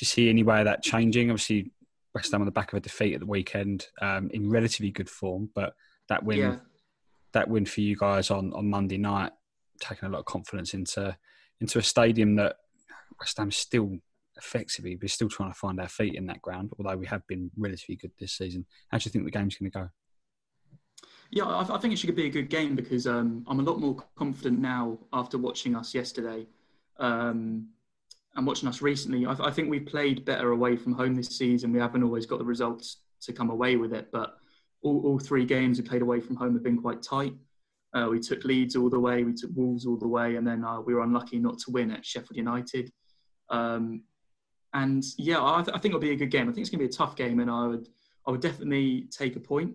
[0.00, 1.30] you see any way of that changing?
[1.30, 1.70] Obviously,
[2.14, 5.08] West Ham on the back of a defeat at the weekend, um, in relatively good
[5.08, 5.74] form, but
[6.08, 6.56] that win yeah.
[7.32, 9.32] that win for you guys on, on Monday night,
[9.80, 11.16] taking a lot of confidence into
[11.60, 12.56] into a stadium that
[13.18, 13.98] West Ham still
[14.36, 17.50] effectively we're still trying to find our feet in that ground, although we have been
[17.56, 18.64] relatively good this season.
[18.88, 19.88] How do you think the game's going to go?
[21.30, 23.78] Yeah, I, I think it should be a good game because um, I'm a lot
[23.78, 26.46] more confident now after watching us yesterday
[26.98, 27.68] um,
[28.36, 29.26] and watching us recently.
[29.26, 31.72] I, I, think we've played better away from home this season.
[31.72, 34.36] We haven't always got the results to come away with it, but
[34.82, 37.34] all, all three games we played away from home have been quite tight.
[37.92, 40.64] Uh, we took Leeds all the way, we took Wolves all the way, and then
[40.64, 42.92] uh, we were unlucky not to win at Sheffield United.
[43.48, 44.02] Um,
[44.74, 46.48] and yeah, I, th- I, think it'll be a good game.
[46.48, 47.88] I think it's going to be a tough game, and I would
[48.26, 49.74] I would definitely take a point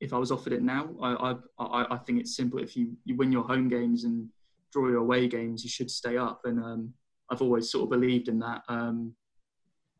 [0.00, 0.90] if I was offered it now.
[1.02, 2.58] I I, I think it's simple.
[2.58, 4.28] If you, you win your home games and
[4.70, 6.42] draw your away games, you should stay up.
[6.44, 6.92] And um,
[7.34, 8.62] I've always sort of believed in that.
[8.68, 9.14] Um,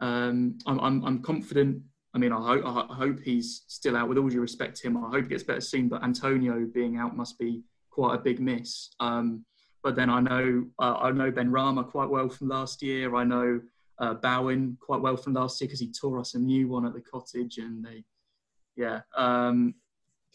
[0.00, 1.82] um, I'm, I'm, I'm confident.
[2.14, 4.08] I mean, I hope, I hope he's still out.
[4.08, 5.88] With all due respect to him, I hope he gets better soon.
[5.88, 8.90] But Antonio being out must be quite a big miss.
[9.00, 9.44] Um,
[9.82, 13.14] but then I know uh, I know Benrahma quite well from last year.
[13.16, 13.60] I know
[13.98, 16.94] uh, Bowen quite well from last year because he tore us a new one at
[16.94, 18.04] the cottage, and they,
[18.76, 19.00] yeah.
[19.16, 19.74] Um,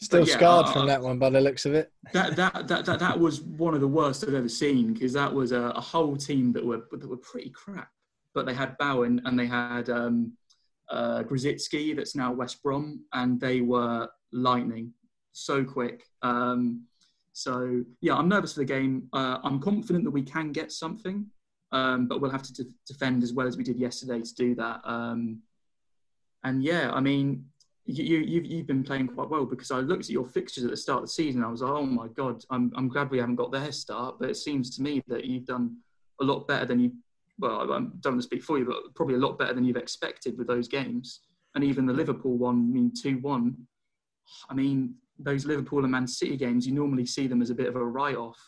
[0.02, 1.92] Still yeah, scarred uh, from that one by the looks of it.
[2.12, 5.32] That that that that, that was one of the worst I've ever seen because that
[5.32, 7.90] was a, a, whole team that were that were pretty crap.
[8.34, 10.32] But they had Bowen and they had um,
[10.88, 14.94] uh, Grosicki that's now West Brom, and they were lightning,
[15.32, 16.04] so quick.
[16.22, 16.84] Um,
[17.34, 19.08] so yeah, I'm nervous for the game.
[19.12, 21.26] Uh, I'm confident that we can get something.
[21.72, 24.54] Um, but we'll have to de- defend as well as we did yesterday to do
[24.56, 24.80] that.
[24.84, 25.40] Um,
[26.42, 27.44] and yeah, I mean,
[27.90, 30.76] you, you've, you've been playing quite well because I looked at your fixtures at the
[30.76, 31.42] start of the season.
[31.42, 34.16] I was like, oh my God, I'm, I'm glad we haven't got their start.
[34.18, 35.76] But it seems to me that you've done
[36.20, 36.92] a lot better than you,
[37.38, 39.76] well, I don't want to speak for you, but probably a lot better than you've
[39.76, 41.20] expected with those games.
[41.54, 43.56] And even the Liverpool one, I mean, 2 1.
[44.48, 47.68] I mean, those Liverpool and Man City games, you normally see them as a bit
[47.68, 48.38] of a write off.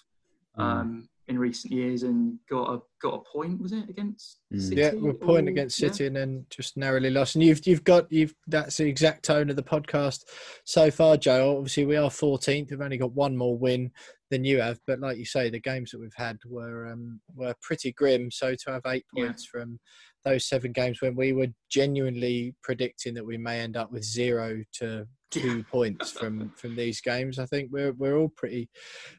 [0.58, 0.62] Mm.
[0.62, 3.60] Um, in recent years and got a got a point.
[3.60, 4.38] Was it against?
[4.54, 4.60] Mm.
[4.60, 6.08] City yeah, we're point against City yeah.
[6.08, 7.34] and then just narrowly lost.
[7.34, 10.24] And you've you've got you've that's the exact tone of the podcast
[10.64, 11.56] so far, Joe.
[11.56, 12.70] Obviously, we are 14th.
[12.70, 13.90] We've only got one more win
[14.30, 17.54] than you have, but like you say, the games that we've had were um, were
[17.62, 18.30] pretty grim.
[18.30, 19.60] So to have eight points yeah.
[19.60, 19.80] from
[20.24, 24.62] those seven games when we were genuinely predicting that we may end up with zero
[24.74, 27.38] to two points from from these games.
[27.38, 28.68] I think we're we're all pretty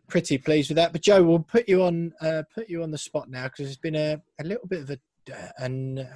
[0.08, 0.94] pretty pleased with that.
[0.94, 3.78] But Joe, we'll put you on uh, put you on the spot now because there's
[3.78, 4.98] been a, a little bit of a
[5.58, 6.08] an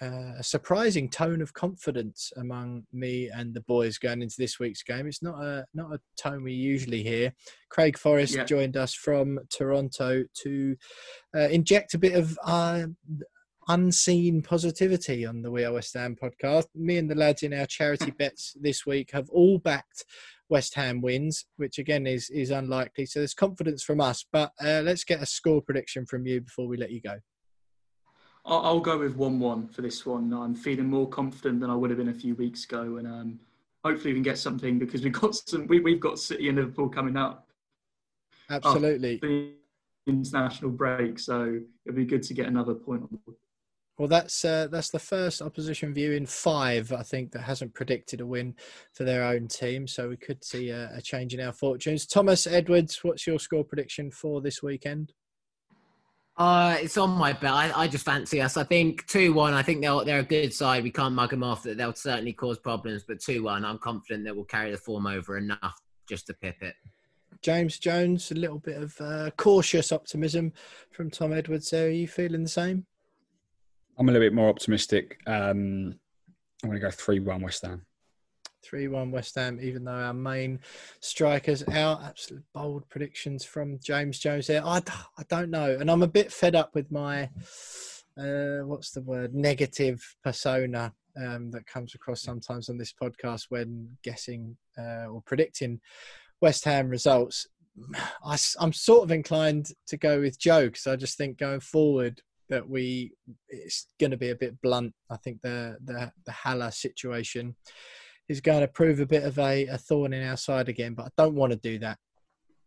[0.00, 4.82] uh, a surprising tone of confidence among me and the boys going into this week's
[4.82, 5.06] game.
[5.06, 7.32] It's not a not a tone we usually hear.
[7.70, 8.44] Craig Forrest yeah.
[8.44, 10.76] joined us from Toronto to
[11.34, 12.86] uh, inject a bit of uh,
[13.68, 16.66] unseen positivity on the We Are West Ham podcast.
[16.74, 20.04] Me and the lads in our charity bets this week have all backed
[20.48, 23.06] West Ham wins, which again is is unlikely.
[23.06, 24.24] So there's confidence from us.
[24.32, 27.16] But uh, let's get a score prediction from you before we let you go.
[28.48, 30.32] I'll, go with one-one for this one.
[30.32, 33.40] I'm feeling more confident than I would have been a few weeks ago, and um,
[33.84, 35.66] hopefully we can get something because we've got some.
[35.66, 37.48] We, have got City and Liverpool coming up.
[38.48, 39.18] Absolutely.
[39.20, 39.54] The
[40.06, 43.36] international break, so it'd be good to get another point on board.
[43.98, 48.20] Well, that's uh, that's the first opposition view in five, I think, that hasn't predicted
[48.20, 48.54] a win
[48.92, 49.88] for their own team.
[49.88, 52.06] So we could see a, a change in our fortunes.
[52.06, 55.14] Thomas Edwards, what's your score prediction for this weekend?
[56.36, 57.50] Uh, it's on my bet.
[57.50, 58.58] I, I just fancy us.
[58.58, 59.54] I think two one.
[59.54, 60.82] I think they're they're a good side.
[60.82, 61.62] We can't mug them off.
[61.62, 63.04] That they'll certainly cause problems.
[63.08, 66.56] But two one, I'm confident that we'll carry the form over enough just to pip
[66.60, 66.74] it.
[67.40, 70.52] James Jones, a little bit of uh, cautious optimism
[70.90, 71.86] from Tom Edwards there.
[71.86, 72.84] Are you feeling the same?
[73.98, 75.18] I'm a little bit more optimistic.
[75.26, 75.98] Um,
[76.62, 77.86] I'm going to go 3 1 West Ham.
[78.62, 80.60] 3 1 West Ham, even though our main
[81.00, 82.02] strikers out.
[82.02, 84.64] Absolute bold predictions from James Jones there.
[84.64, 84.82] I,
[85.18, 85.76] I don't know.
[85.80, 87.30] And I'm a bit fed up with my,
[88.18, 93.96] uh, what's the word, negative persona um, that comes across sometimes on this podcast when
[94.02, 95.80] guessing uh, or predicting
[96.42, 97.46] West Ham results.
[98.24, 102.20] I, am sort of inclined to go with Joe because I just think going forward
[102.48, 103.12] that we
[103.48, 104.94] it's going to be a bit blunt.
[105.10, 107.56] I think the the the Haller situation
[108.28, 111.06] is going to prove a bit of a, a thorn in our side again, but
[111.06, 111.98] I don't want to do that.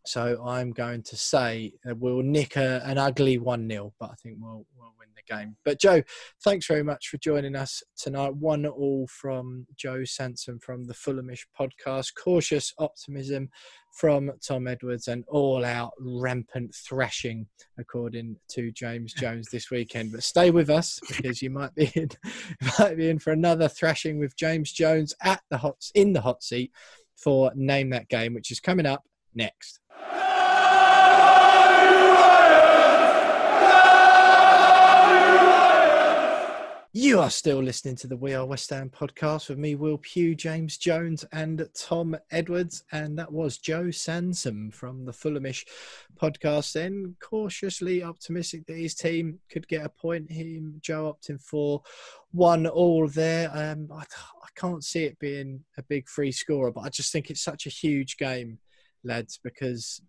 [0.05, 4.15] So I'm going to say uh, we'll nick a, an ugly 1 0, but I
[4.15, 5.55] think we'll, we'll win the game.
[5.65, 6.01] But Joe,
[6.43, 8.35] thanks very much for joining us tonight.
[8.35, 12.13] One all from Joe Sansom from the Fulhamish podcast.
[12.21, 13.49] Cautious optimism
[13.93, 17.47] from Tom Edwards and all out rampant thrashing,
[17.77, 20.11] according to James Jones this weekend.
[20.11, 22.09] But stay with us because you might be in,
[22.79, 26.43] might be in for another thrashing with James Jones at the hot in the hot
[26.43, 26.71] seat
[27.17, 29.03] for Name That Game, which is coming up
[29.33, 29.79] next.
[36.91, 40.33] You are still listening to the We Are West Ham podcast with me, Will Pugh,
[40.33, 42.83] James Jones, and Tom Edwards.
[42.91, 45.65] And that was Joe Sansom from the Fulhamish
[46.19, 46.73] podcast.
[46.73, 50.31] Then cautiously optimistic that his team could get a point.
[50.31, 51.83] Him, Joe opting for
[52.31, 53.49] one all there.
[53.53, 57.29] Um, I, I can't see it being a big free scorer, but I just think
[57.29, 58.57] it's such a huge game,
[59.03, 60.01] lads, because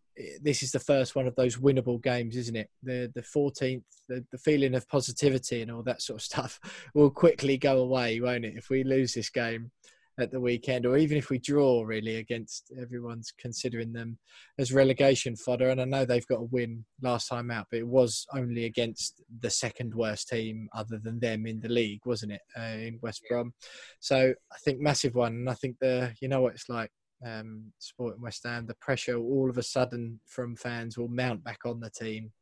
[0.42, 2.68] this is the first one of those winnable games, isn't it?
[2.82, 6.60] The the fourteenth, the, the feeling of positivity and all that sort of stuff
[6.94, 8.54] will quickly go away, won't it?
[8.56, 9.70] If we lose this game
[10.18, 14.18] at the weekend, or even if we draw, really against everyone's considering them
[14.58, 15.70] as relegation fodder.
[15.70, 19.22] And I know they've got a win last time out, but it was only against
[19.40, 22.42] the second worst team other than them in the league, wasn't it?
[22.56, 23.54] Uh, in West Brom.
[24.00, 26.90] So I think massive one, and I think the you know what it's like
[27.24, 31.60] um, Sporting West Ham, the pressure all of a sudden from fans will mount back
[31.64, 32.32] on the team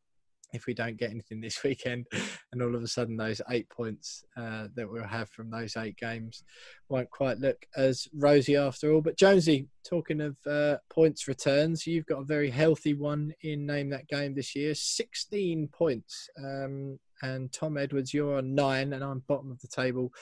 [0.52, 2.06] if we don't get anything this weekend.
[2.52, 5.96] And all of a sudden, those eight points uh, that we'll have from those eight
[5.96, 6.42] games
[6.88, 9.00] won't quite look as rosy after all.
[9.00, 13.90] But Jonesy, talking of uh, points returns, you've got a very healthy one in Name
[13.90, 16.28] That Game this year 16 points.
[16.38, 20.12] Um, and Tom Edwards, you're on nine, and I'm bottom of the table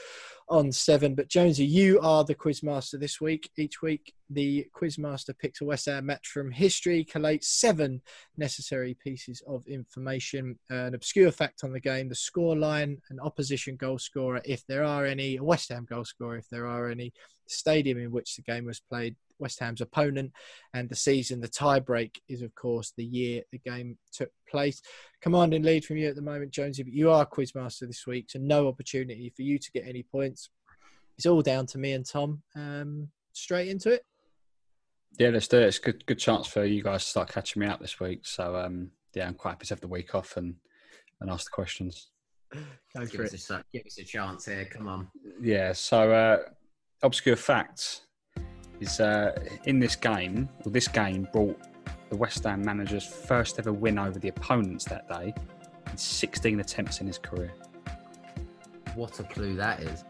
[0.49, 1.15] on seven.
[1.15, 3.51] But Jonesy, you are the quizmaster this week.
[3.57, 8.01] Each week, the quizmaster picks a West Ham match from history, collates seven
[8.37, 13.77] necessary pieces of information, an obscure fact on the game, the score line, an opposition
[13.77, 17.13] goal scorer, if there are any, a West Ham goal scorer, if there are any,
[17.47, 20.33] stadium in which the game was played, West Ham's opponent,
[20.75, 21.41] and the season.
[21.41, 24.81] The tiebreak is, of course, the year the game took place.
[25.21, 28.39] Commanding lead from you at the moment, Jonesy, but you are quizmaster this week, so
[28.39, 30.51] no opportunity for you to get any points.
[31.17, 32.43] It's all down to me and Tom.
[32.55, 34.05] Um, straight into it.
[35.19, 35.67] Yeah, let's do it.
[35.67, 38.27] It's a good, good chance for you guys to start catching me out this week.
[38.27, 40.57] So, um, yeah, I'm quite happy to have the week off and,
[41.21, 42.11] and ask the questions.
[42.53, 44.67] Go give, us a, give us a chance here.
[44.71, 45.09] Come on.
[45.41, 46.39] Yeah, so uh,
[47.03, 48.03] obscure facts
[48.81, 49.33] is uh,
[49.65, 51.59] in this game, well, this game brought
[52.11, 55.35] the West Ham manager's first ever win over the opponents that day
[55.91, 57.53] in 16 attempts in his career.
[58.95, 60.05] What a clue that is.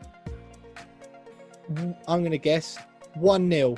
[2.07, 2.79] I'm going to guess
[3.15, 3.77] 1 0.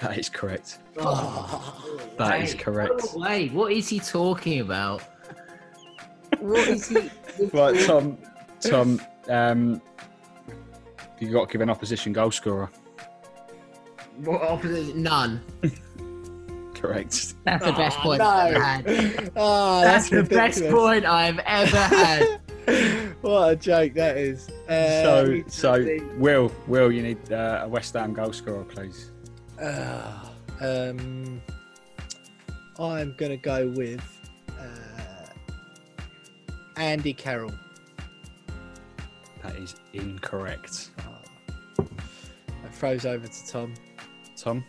[0.00, 0.78] That is correct.
[0.98, 3.02] Oh, that is correct.
[3.14, 3.48] No way.
[3.48, 5.02] What is he talking about?
[6.38, 7.10] what is he?
[7.52, 8.18] right, Tom.
[8.60, 9.80] Tom, um,
[11.20, 12.70] you got to give an opposition goal scorer.
[14.24, 15.02] What opposition?
[15.02, 15.40] None.
[16.74, 17.34] Correct.
[17.44, 18.28] That's the best oh, point no.
[18.28, 19.32] I've ever had.
[19.36, 22.40] Oh, that's, that's the best point I've ever had.
[23.20, 24.48] what a joke that is.
[24.68, 29.10] Uh, so, so Will, Will, you need uh, a West Ham goal scorer, please.
[29.60, 30.12] Uh,
[30.60, 31.42] um,
[32.78, 34.02] I'm going to go with
[34.50, 35.32] uh,
[36.76, 37.54] Andy Carroll.
[39.42, 40.90] That is incorrect.
[42.78, 43.74] That throws over to Tom.
[44.36, 44.64] Tom?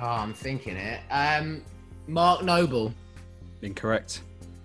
[0.00, 1.00] Oh, I'm thinking it.
[1.10, 1.62] Um,
[2.06, 2.94] Mark Noble.
[3.60, 4.22] Incorrect.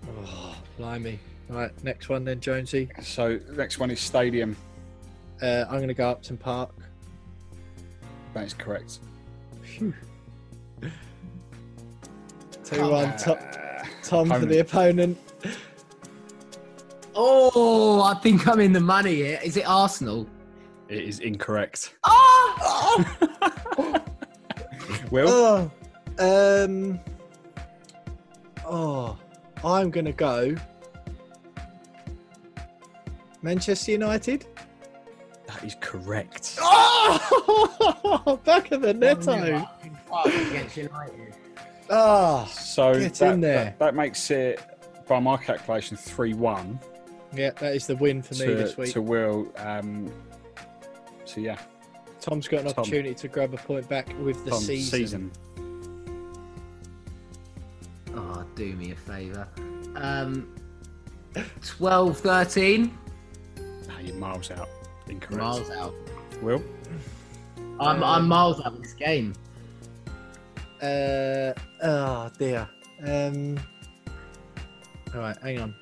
[0.08, 1.18] Oh, blimey.
[1.50, 2.88] All right, next one then, Jonesy.
[3.02, 4.56] So, next one is Stadium.
[5.42, 6.70] Uh, I'm going to go Upton Park.
[8.32, 9.00] That is correct.
[9.62, 9.92] Phew.
[12.64, 13.36] 2 1 Tom,
[14.02, 15.18] Tom for the opponent.
[17.14, 19.38] Oh, I think I'm in the money here.
[19.44, 20.26] Is it Arsenal?
[20.92, 21.96] It is incorrect.
[22.04, 23.06] Oh!
[25.10, 25.70] Will?
[26.20, 27.00] Oh, um,
[28.66, 29.16] oh,
[29.64, 30.54] I'm going to go
[33.40, 34.44] Manchester United.
[35.46, 36.58] That is correct.
[36.60, 39.32] Oh, back of the netto.
[40.26, 41.34] Against United.
[41.88, 43.64] Ah, So Get that, in there.
[43.64, 44.60] That, that makes it,
[45.08, 46.78] by my calculation, 3 1
[47.34, 48.92] yeah, that is the win for me this to, week.
[48.92, 49.50] to Will.
[49.56, 50.12] Um,
[51.32, 51.58] so, yeah,
[52.20, 52.74] Tom's got an Tom.
[52.78, 54.98] opportunity to grab a point back with the Tom, season.
[54.98, 55.32] season.
[58.14, 59.48] Oh, do me a favour.
[59.96, 60.54] Um,
[61.64, 62.98] 12, 13.
[63.88, 64.68] Nah, you're miles out.
[65.08, 65.42] Incorrect.
[65.42, 65.94] Miles out.
[66.42, 66.62] Will?
[67.80, 69.32] I'm, I'm miles out of this game.
[70.82, 71.52] Uh,
[71.82, 72.68] oh dear.
[73.06, 73.58] Um,
[75.14, 75.74] all right, hang on.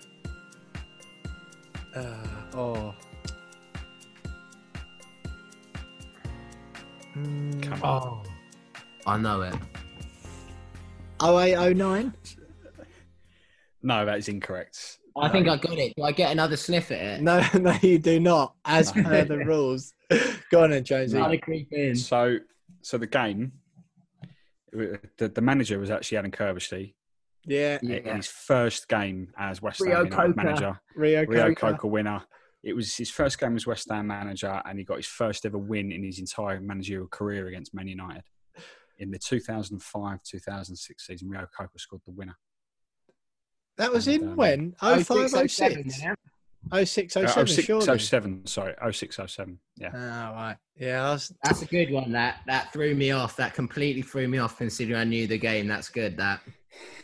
[1.95, 2.95] Uh, oh.
[7.17, 8.23] Mm, Come on.
[8.27, 8.31] Oh.
[9.07, 9.55] I know it.
[11.23, 12.13] 0809?
[13.83, 14.99] No, that is incorrect.
[15.17, 15.95] I think I got it.
[15.97, 17.23] Do I get another sniff at it?
[17.23, 19.03] No, no, you do not, as No.
[19.05, 19.93] per the rules.
[20.51, 21.17] Go on then, Jonesy.
[21.19, 21.97] Try to creep in.
[21.97, 22.39] So,
[22.83, 23.53] so the game,
[24.73, 26.95] the, the manager was actually Alan Curbishley
[27.45, 28.17] Yeah, Yeah.
[28.17, 30.81] his first game as West Rio Ham United manager.
[30.95, 31.55] Rio, Reo-Coker.
[31.55, 32.23] Coker winner.
[32.63, 35.59] It was his first game as West Ham manager, and he got his first ever
[35.59, 38.23] win in his entire managerial career against Man United.
[38.99, 42.37] In the 2005-2006 season, Rio Coker scored the winner.
[43.79, 44.75] That was And, in um, when?
[44.79, 45.55] 05, 06?
[45.55, 45.97] 06,
[46.71, 47.99] Uh, 07, 06, surely.
[47.99, 49.59] 07, sorry, 06, 07.
[49.79, 49.91] Yeah.
[49.95, 49.99] Oh,
[50.35, 50.57] right.
[50.79, 52.13] Yeah, was, That's a good one.
[52.13, 53.37] That that threw me off.
[53.37, 54.59] That completely threw me off.
[54.59, 55.67] Considering I knew the game.
[55.67, 56.19] That's good.
[56.19, 56.41] That.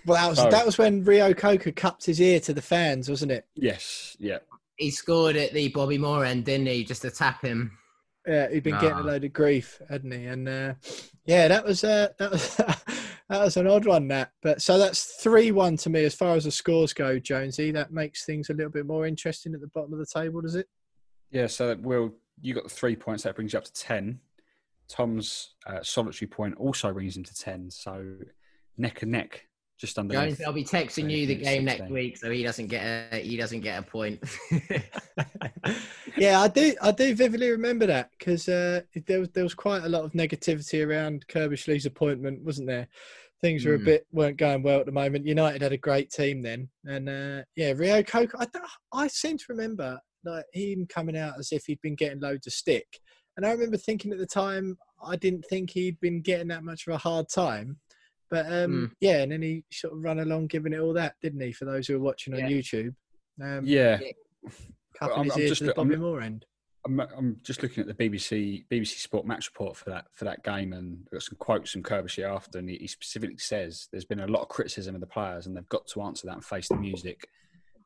[0.04, 0.50] well, that was, Oh.
[0.50, 3.46] that was when Reo-Coker cupped his ear to the fans, wasn't it?
[3.54, 4.14] Yes.
[4.20, 4.38] Yeah.
[4.76, 6.84] He scored at the Bobby Moore end, didn't he?
[6.84, 7.76] Just to tap him.
[8.26, 10.26] Yeah, he'd been getting a load of grief, hadn't he?
[10.26, 10.74] And uh,
[11.26, 12.56] yeah, that was uh, that was
[13.28, 14.08] that was an odd one.
[14.08, 17.70] That, but so that's three one to me as far as the scores go, Jonesy.
[17.70, 20.56] That makes things a little bit more interesting at the bottom of the table, does
[20.56, 20.66] it?
[21.30, 23.22] Yeah, so Will, you got the three points.
[23.22, 24.18] That brings you up to ten.
[24.88, 27.70] Tom's uh, solitary point also brings him to ten.
[27.70, 28.06] So
[28.76, 29.46] neck and neck,
[29.78, 30.38] just underneath.
[30.38, 31.92] Jones, I'll be texting you the game next 16.
[31.94, 34.22] week, so he doesn't get a he doesn't get a point.
[36.16, 36.74] yeah, I do.
[36.82, 40.12] I do vividly remember that because uh, there was there was quite a lot of
[40.12, 42.88] negativity around Curbishley's appointment, wasn't there?
[43.42, 43.84] Things were a Mm.
[43.84, 45.26] bit weren't going well at the moment.
[45.26, 48.38] United had a great team then, and uh, yeah, Rio Coco.
[48.38, 48.46] I,
[48.92, 52.52] I seem to remember like him coming out as if he'd been getting loads of
[52.54, 52.86] stick,
[53.36, 56.86] and I remember thinking at the time I didn't think he'd been getting that much
[56.86, 57.76] of a hard time.
[58.30, 61.40] But um, yeah, and then he sort of run along giving it all that, didn't
[61.40, 61.52] he?
[61.52, 62.48] For those who are watching on Yeah.
[62.48, 62.94] YouTube,
[63.40, 64.00] um, Yeah,
[64.98, 66.44] cupping I'm- his I'm just to the look- I'm Bobby Moore end.
[66.84, 70.44] I'm, I'm just looking at the BBC BBC Sport match report for that for that
[70.44, 74.04] game, and I've got some quotes from Curbishley after, and he, he specifically says there's
[74.04, 76.44] been a lot of criticism of the players, and they've got to answer that and
[76.44, 77.28] face the music.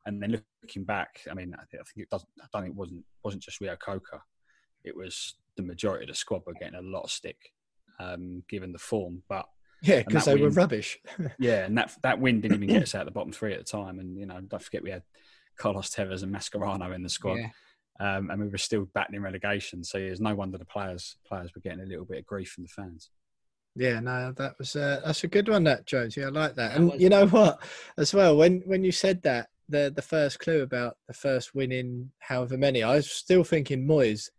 [0.05, 2.29] And then looking back, I mean, I think, I think it doesn't.
[2.41, 4.21] I don't think it wasn't wasn't just Reo-Coker.
[4.83, 7.53] It was the majority of the squad were getting a lot of stick,
[7.99, 9.23] um, given the form.
[9.27, 9.47] But
[9.81, 10.99] Yeah, because that they were rubbish.
[11.39, 13.59] yeah, and that that win didn't even get us out of the bottom three at
[13.59, 13.99] the time.
[13.99, 15.03] And you know, don't forget we had
[15.57, 17.49] Carlos Tevez and Mascherano in the squad, Yeah.
[17.99, 19.83] um, and we were still battling relegation.
[19.83, 22.63] So it's no wonder the players players were getting a little bit of grief from
[22.63, 23.09] the fans.
[23.75, 26.15] yeah, no, that was uh, that's a good one, that Jones.
[26.15, 26.69] Yeah, I like that.
[26.71, 27.59] That And was- you know what,
[27.97, 31.71] as well, when when you said that the the first clue about the first win
[31.71, 34.29] in however many, I was still thinking Moyes.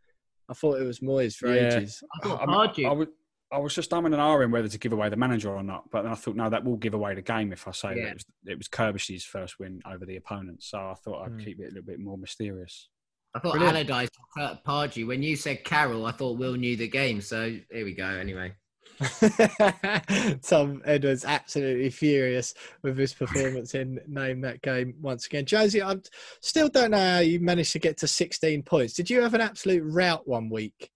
[0.49, 1.79] I thought it was Moyes for Yeah.
[1.79, 2.03] ages.
[2.15, 3.09] I thought I, mean, Pardew- I, would,
[3.53, 6.03] I was just umming and ahhing whether to give away the manager or not, but
[6.03, 8.15] then I thought no, that will give away the game if I say that it
[8.15, 10.63] was, it was Curbishley's first win over the opponent.
[10.63, 11.39] So I thought I'd Hmm.
[11.39, 12.89] keep it a little bit more mysterious.
[13.35, 13.91] I thought Brilliant.
[13.91, 15.07] Allardyce Kurt Pardew.
[15.07, 17.21] When you said Carroll, I thought Will knew the game.
[17.21, 18.05] So here we go.
[18.07, 18.53] Anyway,
[20.43, 25.45] Tom Edwards absolutely furious with his performance in name that game once again.
[25.47, 25.97] Josie, I
[26.41, 28.95] still don't know how you managed to get to 16 points.
[28.95, 30.91] Did you have an absolute rout one week?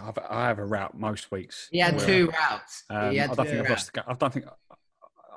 [0.00, 1.68] I've, I have a route most weeks.
[1.70, 2.06] he had Yeah.
[2.06, 2.84] two routes.
[2.90, 3.90] Um, I don't two think I've routes.
[3.96, 4.08] lost.
[4.08, 4.46] I don't think.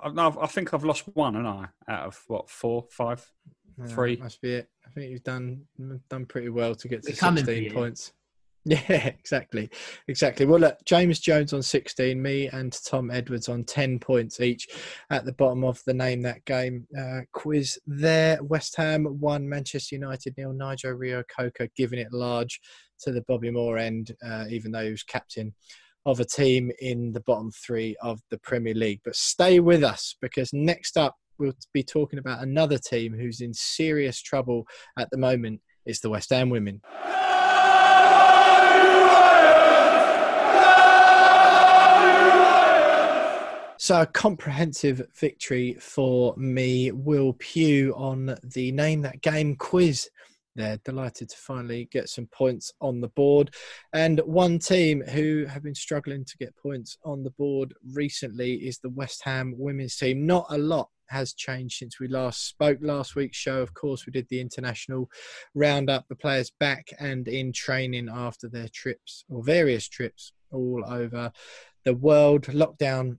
[0.03, 3.25] I, no, I think I've lost one, and I out of what four, five.
[3.77, 4.15] No, Three.
[4.17, 4.69] must be it.
[4.85, 5.63] I think you've done
[6.09, 8.13] done pretty well to get to We're 16 points.
[8.67, 9.69] Yeah, exactly,
[10.07, 10.47] exactly.
[10.47, 14.67] Well, look, James Jones on 16, me and Tom Edwards on 10 points each
[15.11, 17.77] at the bottom of the name that game uh, quiz.
[17.85, 20.51] There, West Ham one, Manchester United nil.
[20.51, 22.59] Nigel Reo-Coker giving it large
[23.01, 25.53] to the Bobby Moore end, uh, even though he was captain
[26.05, 29.01] of a team in the bottom three of the Premier League.
[29.03, 33.53] But stay with us because next up we'll be talking about another team who's in
[33.53, 34.65] serious trouble
[34.97, 35.61] at the moment.
[35.85, 36.81] It's the West Ham women.
[43.77, 50.09] So, a comprehensive victory for me, Will Pugh, on the Name That Game quiz.
[50.55, 53.53] They're delighted to finally get some points on the board.
[53.93, 58.79] And one team who have been struggling to get points on the board recently is
[58.79, 60.25] the West Ham women's team.
[60.25, 62.79] Not a lot has changed since we last spoke.
[62.81, 65.09] Last week's show, of course, we did the international
[65.53, 71.31] roundup, the players back and in training after their trips or various trips all over
[71.83, 72.43] the world.
[72.43, 73.17] Lockdown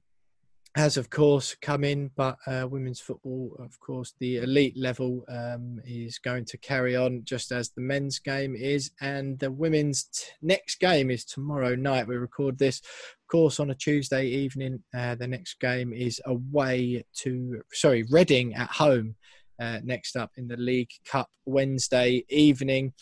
[0.77, 5.81] has of course come in, but uh, women's football, of course, the elite level um,
[5.87, 10.27] is going to carry on just as the men's game is, and the women's t-
[10.43, 12.07] next game is tomorrow night.
[12.07, 14.83] We record this, of course, on a Tuesday evening.
[14.95, 19.17] Uh, the next game is away to sorry Reading at home.
[19.59, 22.93] Uh, next up in the League Cup Wednesday evening.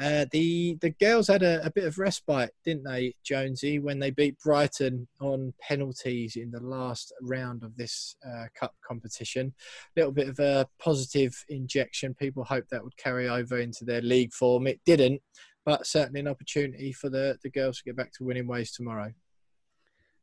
[0.00, 4.10] Uh, the the girls had a, a, bit of respite, didn't they, Jonesy, when they
[4.10, 9.52] beat Brighton on penalties in the last round of this uh, cup competition.
[9.96, 12.14] A little bit of a positive injection.
[12.14, 14.66] People hoped that would carry over into their league form.
[14.66, 15.20] It didn't,
[15.66, 19.12] but certainly an opportunity for the, the girls to get back to winning ways tomorrow.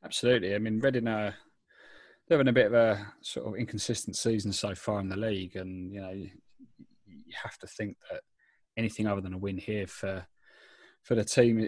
[0.03, 0.55] Absolutely.
[0.55, 1.35] I mean, Reading are
[2.27, 5.55] they're having a bit of a sort of inconsistent season so far in the league,
[5.55, 6.29] and you know you
[7.43, 8.21] have to think that
[8.77, 10.25] anything other than a win here for
[11.03, 11.65] for the team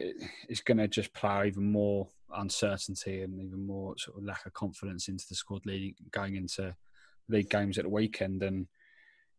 [0.49, 4.53] is going to just plough even more uncertainty and even more sort of lack of
[4.53, 6.75] confidence into the squad leading going into
[7.29, 8.43] league games at the weekend.
[8.43, 8.67] And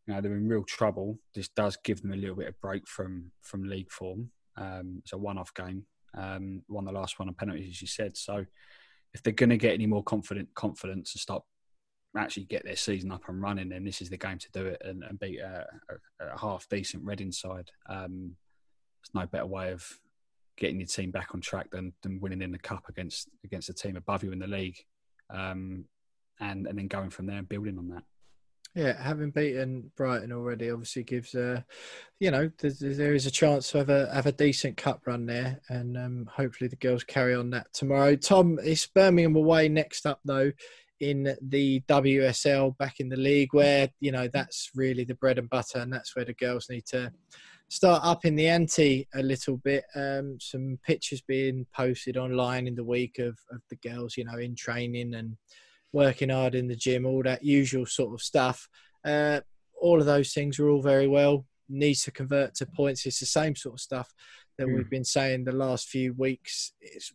[0.06, 1.18] you know they're in real trouble.
[1.34, 4.30] This does give them a little bit of break from from league form.
[4.56, 5.84] Um, it's a one-off game.
[6.16, 8.16] Um, won the last one on penalties as you said.
[8.16, 8.44] So
[9.12, 11.42] if they're going to get any more confident confidence and start
[12.16, 14.82] actually get their season up and running, then this is the game to do it
[14.84, 17.70] and, and beat a, a, a, half decent Reading side.
[17.88, 18.34] Um,
[19.00, 19.86] there's no better way of
[20.56, 23.74] getting your team back on track than, than winning in the cup against against a
[23.74, 24.78] team above you in the league,
[25.30, 25.84] um,
[26.40, 28.02] and and then going from there and building on that.
[28.74, 31.62] Yeah, having beaten Brighton already obviously gives uh
[32.20, 35.60] you know there is a chance to have a have a decent cup run there,
[35.68, 38.16] and um, hopefully the girls carry on that tomorrow.
[38.16, 40.52] Tom, it's Birmingham away next up though
[41.00, 45.48] in the WSL back in the league where you know that's really the bread and
[45.48, 47.10] butter and that's where the girls need to
[47.68, 49.84] start up in the ante a little bit.
[49.94, 54.38] Um, some pictures being posted online in the week of, of the girls you know
[54.38, 55.36] in training and
[55.92, 58.68] working hard in the gym all that usual sort of stuff.
[59.04, 59.40] Uh,
[59.80, 61.46] all of those things are all very well.
[61.68, 63.06] Needs to convert to points.
[63.06, 64.12] It's the same sort of stuff
[64.58, 64.76] that mm.
[64.76, 66.72] we've been saying the last few weeks.
[66.80, 67.12] It's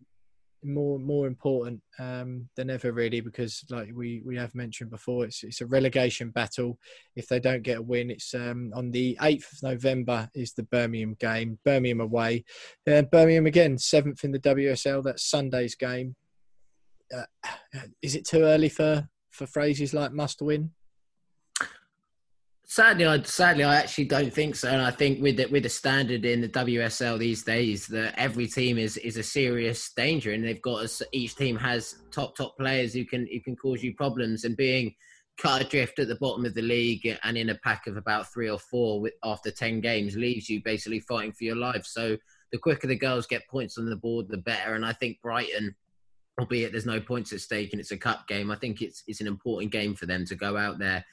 [0.64, 5.44] more more important um, than ever, really, because like we we have mentioned before, it's
[5.44, 6.78] it's a relegation battle.
[7.16, 10.64] If they don't get a win, it's um, on the eighth of November is the
[10.64, 12.46] Birmingham game, Birmingham away,
[12.90, 15.04] uh, Birmingham again seventh in the WSL.
[15.04, 16.16] That's Sunday's game.
[17.16, 17.26] Uh,
[18.02, 20.72] is it too early for for phrases like must win?
[22.68, 25.70] Sadly, I sadly I actually don't think so, and I think with the, with the
[25.70, 30.44] standard in the WSL these days, that every team is is a serious danger, and
[30.44, 34.46] they've got each team has top top players who can who can cause you problems,
[34.46, 34.96] and being
[35.38, 38.50] cut adrift at the bottom of the league and in a pack of about three
[38.50, 41.86] or four with, after ten games leaves you basically fighting for your life.
[41.86, 42.18] So
[42.52, 44.74] the quicker the girls get points on the board, the better.
[44.74, 45.76] And I think Brighton,
[46.40, 49.22] albeit there's no points at stake and it's a cup game, I think it's it's
[49.22, 51.06] an important game for them to go out there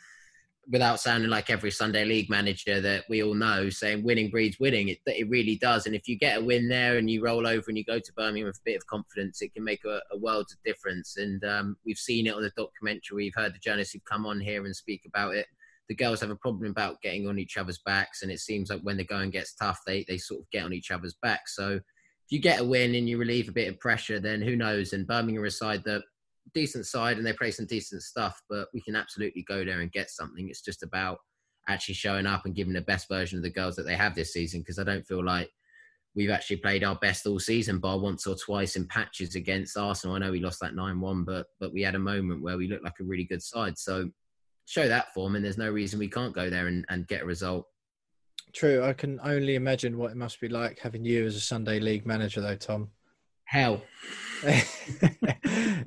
[0.70, 4.88] without sounding like every Sunday league manager that we all know, saying winning breeds winning.
[4.88, 5.86] It, it really does.
[5.86, 8.12] And if you get a win there and you roll over and you go to
[8.14, 11.16] Birmingham with a bit of confidence, it can make a, a world of difference.
[11.16, 13.16] And um, we've seen it on the documentary.
[13.24, 15.46] We've heard the journalists who've come on here and speak about it.
[15.88, 18.80] The girls have a problem about getting on each other's backs, and it seems like
[18.82, 21.56] when the going gets tough, they they sort of get on each other's backs.
[21.56, 21.82] So if
[22.30, 24.92] you get a win and you relieve a bit of pressure, then who knows?
[24.92, 26.02] And Birmingham are a side that
[26.54, 29.92] decent side and they play some decent stuff, but we can absolutely go there and
[29.92, 30.48] get something.
[30.48, 31.18] It's just about
[31.68, 34.32] actually showing up and giving the best version of the girls that they have this
[34.32, 35.50] season because I don't feel like
[36.14, 40.16] we've actually played our best all season by once or twice in patches against Arsenal.
[40.16, 42.84] I know we lost that 9-1, but but we had a moment where we looked
[42.84, 43.78] like a really good side.
[43.78, 44.10] So
[44.66, 47.26] show that form and there's no reason we can't go there and, and get a
[47.26, 47.66] result.
[48.52, 48.82] True.
[48.84, 52.06] I can only imagine what it must be like having you as a Sunday league
[52.06, 52.90] manager though, Tom
[53.44, 53.82] hell.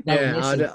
[0.05, 0.69] yeah,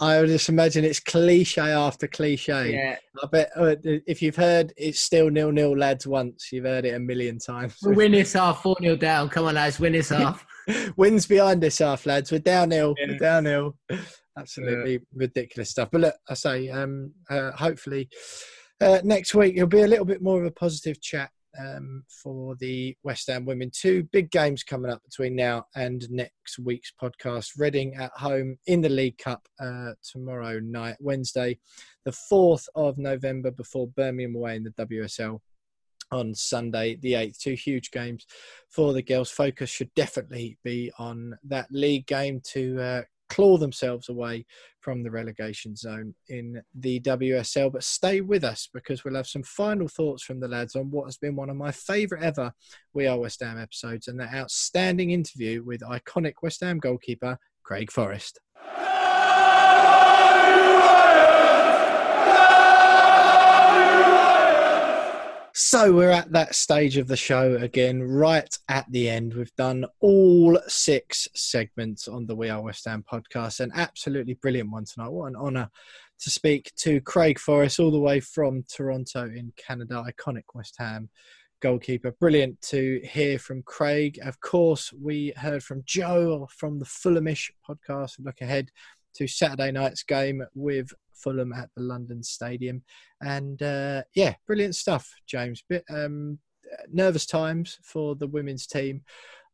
[0.00, 2.74] I'd, just imagine it's cliche after cliche.
[2.74, 2.96] Yeah.
[3.22, 6.94] I bet uh, if you've heard it's still nil nil lads once, you've heard it
[6.94, 7.76] a million times.
[7.82, 9.28] We'll win this half, 4 nil down.
[9.30, 10.44] Come on, lads, win this half.
[10.96, 12.30] Wins behind this half, lads.
[12.30, 12.94] We're downhill.
[12.98, 13.06] Yeah.
[13.08, 13.76] We're downhill.
[14.38, 14.98] Absolutely yeah.
[15.14, 15.88] ridiculous stuff.
[15.92, 18.08] But look, I say, um, uh, hopefully
[18.80, 22.56] uh, next week it'll be a little bit more of a positive chat um, for
[22.56, 23.70] the West Ham women.
[23.72, 27.52] Two big games coming up between now and next week's podcast.
[27.58, 31.58] Reading at home in the League Cup uh, tomorrow night, Wednesday,
[32.04, 35.40] the 4th of November, before Birmingham away in the WSL
[36.10, 37.38] on Sunday, the 8th.
[37.38, 38.26] Two huge games
[38.68, 39.30] for the girls.
[39.30, 43.02] Focus should definitely be on that league game to uh,
[43.34, 44.46] claw themselves away
[44.78, 47.72] from the relegation zone in the WSL.
[47.72, 51.06] But stay with us because we'll have some final thoughts from the lads on what
[51.06, 52.52] has been one of my favourite ever
[52.92, 57.90] We Are West Ham episodes and that outstanding interview with iconic West Ham goalkeeper Craig
[57.90, 58.38] Forrest.
[65.56, 69.34] So we're at that stage of the show again, right at the end.
[69.34, 73.60] We've done all six segments on the We Are West Ham podcast.
[73.60, 75.12] An absolutely brilliant one tonight.
[75.12, 75.70] What an honour
[76.18, 81.08] to speak to Craig Forrest, all the way from Toronto in Canada, iconic West Ham
[81.60, 82.10] goalkeeper.
[82.18, 84.18] Brilliant to hear from Craig.
[84.24, 88.14] Of course, we heard from Joe from the Fulhamish podcast.
[88.18, 88.72] Look ahead
[89.14, 92.82] to Saturday night's game with Fulham at the London Stadium.
[93.22, 95.62] And uh, yeah, brilliant stuff, James.
[95.68, 96.38] Bit um,
[96.92, 99.02] nervous times for the women's team,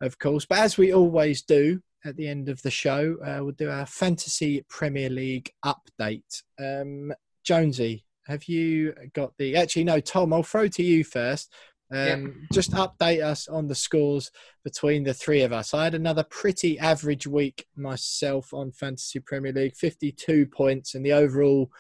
[0.00, 0.46] of course.
[0.46, 3.86] But as we always do at the end of the show, uh, we'll do our
[3.86, 6.42] Fantasy Premier League update.
[6.58, 7.12] Um,
[7.44, 9.56] Jonesy, have you got the.
[9.56, 11.52] Actually, no, Tom, I'll throw to you first.
[11.92, 14.30] Um, Just update us on the scores
[14.64, 15.74] between the three of us.
[15.74, 21.12] I had another pretty average week myself on Fantasy Premier League, 52 points, and the
[21.12, 21.70] overall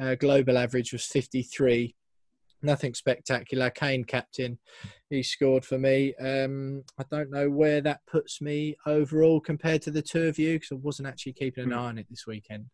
[0.00, 1.94] uh, global average was 53.
[2.62, 3.70] Nothing spectacular.
[3.70, 4.58] Kane captain,
[5.08, 6.14] he scored for me.
[6.16, 10.54] Um, I don't know where that puts me overall compared to the two of you
[10.54, 12.66] because I wasn't actually keeping an eye on it this weekend.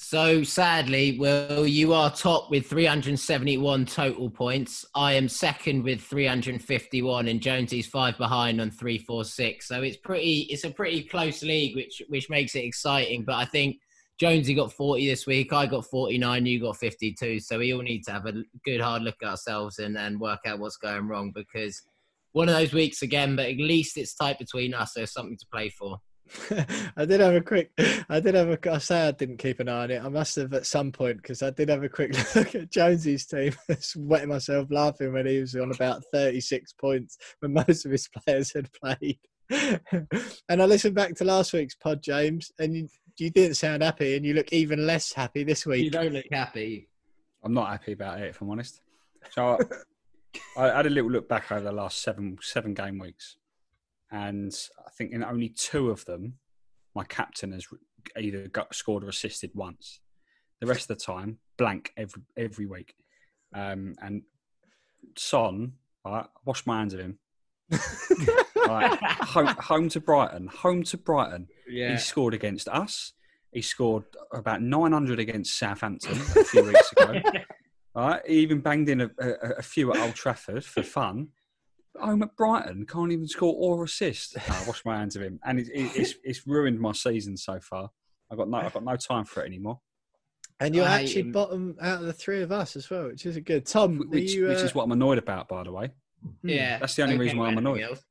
[0.00, 4.86] So sadly, well, you are top with 371 total points.
[4.94, 9.66] I am second with 351, and Jonesy's five behind on 346.
[9.66, 13.24] So it's pretty, it's a pretty close league, which which makes it exciting.
[13.24, 13.78] But I think
[14.20, 15.52] Jonesy got 40 this week.
[15.52, 16.46] I got 49.
[16.46, 17.40] You got 52.
[17.40, 20.40] So we all need to have a good hard look at ourselves and and work
[20.46, 21.82] out what's going wrong because
[22.32, 23.34] one of those weeks again.
[23.34, 24.94] But at least it's tight between us.
[24.94, 25.98] So something to play for.
[26.96, 27.70] I did have a quick.
[28.08, 28.72] I did have a.
[28.72, 30.04] I say I didn't keep an eye on it.
[30.04, 33.26] I must have at some point because I did have a quick look at Jonesy's
[33.26, 33.54] team.
[33.78, 38.52] Sweating myself laughing when he was on about thirty-six points when most of his players
[38.52, 39.18] had played.
[39.50, 44.16] and I listened back to last week's pod, James, and you, you didn't sound happy,
[44.16, 45.84] and you look even less happy this week.
[45.84, 46.88] You don't look happy.
[47.42, 48.80] I'm not happy about it, if I'm honest.
[49.30, 49.58] So
[50.56, 53.36] I, I had a little look back over the last seven seven game weeks
[54.10, 54.52] and
[54.86, 56.34] I think in only two of them,
[56.94, 57.66] my captain has
[58.18, 60.00] either got scored or assisted once.
[60.60, 62.94] The rest of the time, blank every every week.
[63.54, 64.22] Um, and
[65.16, 65.72] Son,
[66.04, 67.18] right, wash my hands of him.
[68.56, 71.48] right, home, home to Brighton, home to Brighton.
[71.68, 71.92] Yeah.
[71.92, 73.12] He scored against us.
[73.52, 77.20] He scored about 900 against Southampton a few weeks ago.
[77.96, 81.30] Right, he even banged in a, a, a few at Old Trafford for fun
[81.96, 84.36] home at Brighton can't even score or assist.
[84.48, 87.36] No, I wash my hands of him, and it, it, it's it's ruined my season
[87.36, 87.90] so far.
[88.30, 89.80] I got no I got no time for it anymore.
[90.60, 93.36] And you're I- actually bottom out of the three of us as well, which is
[93.36, 93.64] a good.
[93.66, 95.90] Tom, Which, you, which uh, is what I'm annoyed about, by the way.
[96.42, 97.82] Yeah, That's the only don't reason why I'm annoyed.
[97.82, 98.02] else.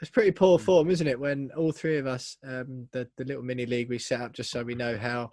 [0.00, 1.20] It's pretty poor form, isn't it?
[1.20, 4.50] When all three of us, um, the the little mini league we set up just
[4.50, 5.30] so we know how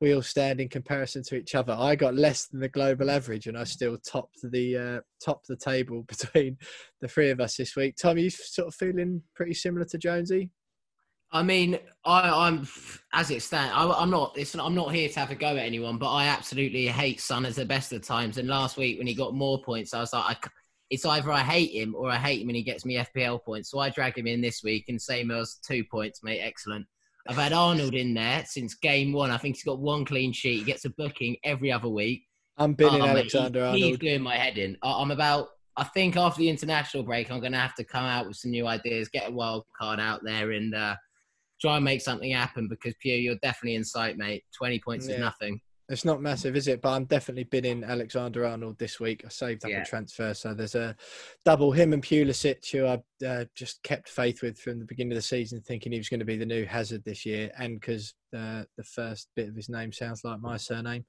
[0.00, 1.76] we all stand in comparison to each other.
[1.78, 5.56] I got less than the global average, and I still topped the uh, top the
[5.56, 6.56] table between
[7.00, 7.96] the three of us this week.
[7.96, 10.50] Tom, you sort of feeling pretty similar to Jonesy?
[11.30, 12.66] I mean, I, I'm
[13.12, 13.72] as it stands.
[13.76, 14.36] I, I'm not.
[14.36, 17.44] It's, I'm not here to have a go at anyone, but I absolutely hate Son
[17.44, 18.38] as the best of times.
[18.38, 20.50] And last week when he got more points, I was like, I c
[20.90, 23.70] it's either I hate him or I hate him and he gets me FPL points.
[23.70, 26.40] So I drag him in this week and same as two points, mate.
[26.40, 26.86] Excellent.
[27.28, 29.30] I've had Arnold in there since game one.
[29.30, 30.60] I think he's got one clean sheet.
[30.60, 32.24] He gets a booking every other week.
[32.56, 34.76] I'm Oh, mate, Alexander he- He's doing my head in.
[34.82, 35.48] I'm about.
[35.76, 38.50] I think after the international break, I'm going to have to come out with some
[38.50, 40.96] new ideas, get a wild card out there, and uh,
[41.60, 42.66] try and make something happen.
[42.66, 44.42] Because Pugh, you're definitely in sight, mate.
[44.56, 45.14] Twenty points Yeah.
[45.16, 45.60] is nothing.
[45.90, 46.82] It's not massive, is it?
[46.82, 49.22] But I'm definitely bidding Alexander Arnold this week.
[49.24, 49.82] I saved up Yeah.
[49.82, 50.94] a transfer, so there's a
[51.46, 55.16] double him and Pulisic, who I uh, just kept faith with from the beginning of
[55.16, 58.12] the season, thinking he was going to be the new Hazard this year, and because
[58.36, 61.04] uh, the first bit of his name sounds like my surname.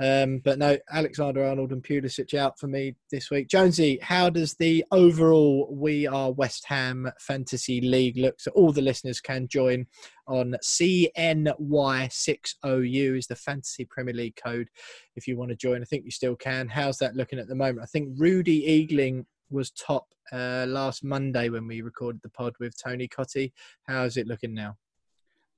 [0.00, 3.48] Um, but no, Alexander Arnold and Pulisic out for me this week.
[3.48, 8.40] Jonesy, how does the overall We Are West Ham Fantasy League look?
[8.40, 9.86] So all the listeners can join
[10.26, 14.68] on CNY6OU is the Fantasy Premier League code
[15.14, 15.82] if you want to join.
[15.82, 16.68] I think you still can.
[16.68, 17.80] How's that looking at the moment?
[17.82, 22.74] I think Rudy Eagling was top uh, last Monday when we recorded the pod with
[22.82, 23.52] Tony Cottee.
[23.86, 24.76] How's it looking now?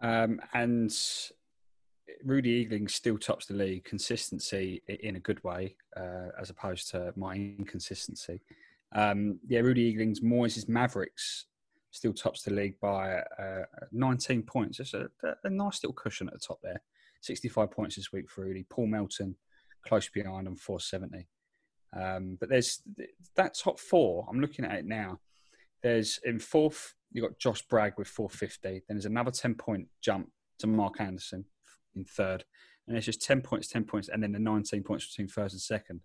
[0.01, 0.93] Um, and
[2.25, 3.85] Rudy Eagling still tops the league.
[3.85, 8.41] Consistency in a good way, uh, as opposed to my inconsistency.
[8.95, 11.47] Um, yeah, Rudy Eagling's Moyes' Mavericks
[11.91, 14.81] still tops the league by uh, 19 points.
[14.81, 15.09] It's a,
[15.45, 16.81] a, nice little cushion at the top there.
[17.21, 18.65] 65 points this week for Rudy.
[18.69, 19.35] Paul Melton
[19.85, 21.27] close behind on 470.
[21.97, 22.83] Um, but there's
[23.37, 24.27] that top four.
[24.29, 25.19] I'm looking at it now.
[25.83, 28.69] There's in fourth, you've got Josh Bragg with 450.
[28.69, 31.45] Then there's another 10 point jump to Mark Anderson
[31.95, 32.45] in third.
[32.87, 35.61] And it's just 10 points, 10 points, and then the 19 points between first and
[35.61, 36.01] second.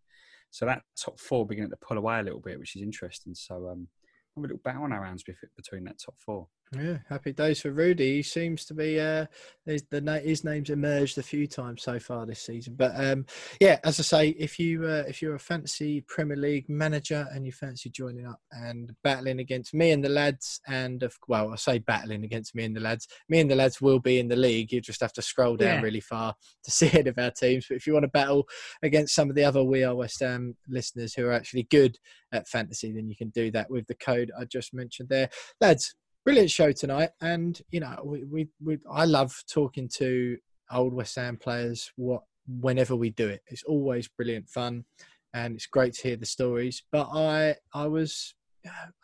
[0.51, 3.33] So that top four beginning to pull away a little bit, which is interesting.
[3.33, 3.87] So um,
[4.35, 5.23] have a little battle on our hands
[5.55, 6.47] between that top four.
[6.79, 8.15] Yeah, happy days for Rudy.
[8.15, 9.25] He seems to be uh,
[9.65, 12.75] the his name's emerged a few times so far this season.
[12.75, 13.25] But um,
[13.59, 17.45] yeah, as I say, if you uh, if you're a fancy Premier League manager and
[17.45, 21.57] you fancy joining up and battling against me and the lads, and of, well, I
[21.57, 24.35] say battling against me and the lads, me and the lads will be in the
[24.35, 24.71] league.
[24.71, 25.81] You just have to scroll down yeah.
[25.81, 26.33] really far
[26.63, 27.65] to see any of our teams.
[27.67, 28.47] But if you want to battle
[28.81, 31.97] against some of the other We Are West Ham listeners who are actually good
[32.31, 35.29] at fantasy, then you can do that with the code I just mentioned there,
[35.61, 37.09] lads brilliant show tonight.
[37.21, 40.37] And you know, we, we, we I love talking to
[40.71, 41.91] old West Ham players.
[41.95, 44.85] What whenever we do it, it's always brilliant fun,
[45.33, 46.83] and it's great to hear the stories.
[46.91, 48.35] But I I was,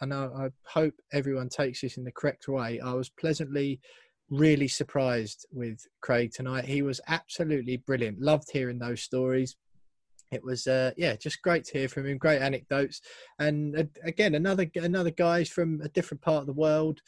[0.06, 2.80] know I hope everyone takes this in the correct way.
[2.80, 3.80] I was pleasantly.
[4.32, 6.66] Really surprised with Craig tonight.
[6.66, 8.22] He was absolutely brilliant.
[8.22, 9.56] Loved hearing those stories
[10.32, 13.02] it was uh, yeah just great to hear from him great anecdotes.
[13.40, 17.02] And uh, again another another guys from a different part of the world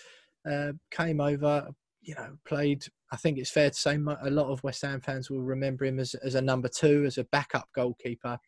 [0.50, 1.68] uh, came over
[2.04, 3.94] you know played i think it's fair to say
[4.24, 7.20] a lot of west ham fans will remember him as, as a number two as
[7.20, 8.40] a backup goalkeeper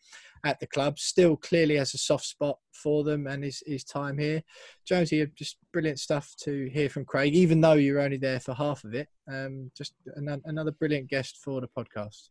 [0.43, 0.99] at the club.
[0.99, 4.43] Still clearly has a soft spot for them and his, his time here.
[4.85, 8.83] Jonesy just brilliant stuff to hear from craig even though you're only there for half
[8.83, 9.07] of it.
[9.31, 12.29] Um, just an, another brilliant guest for the podcast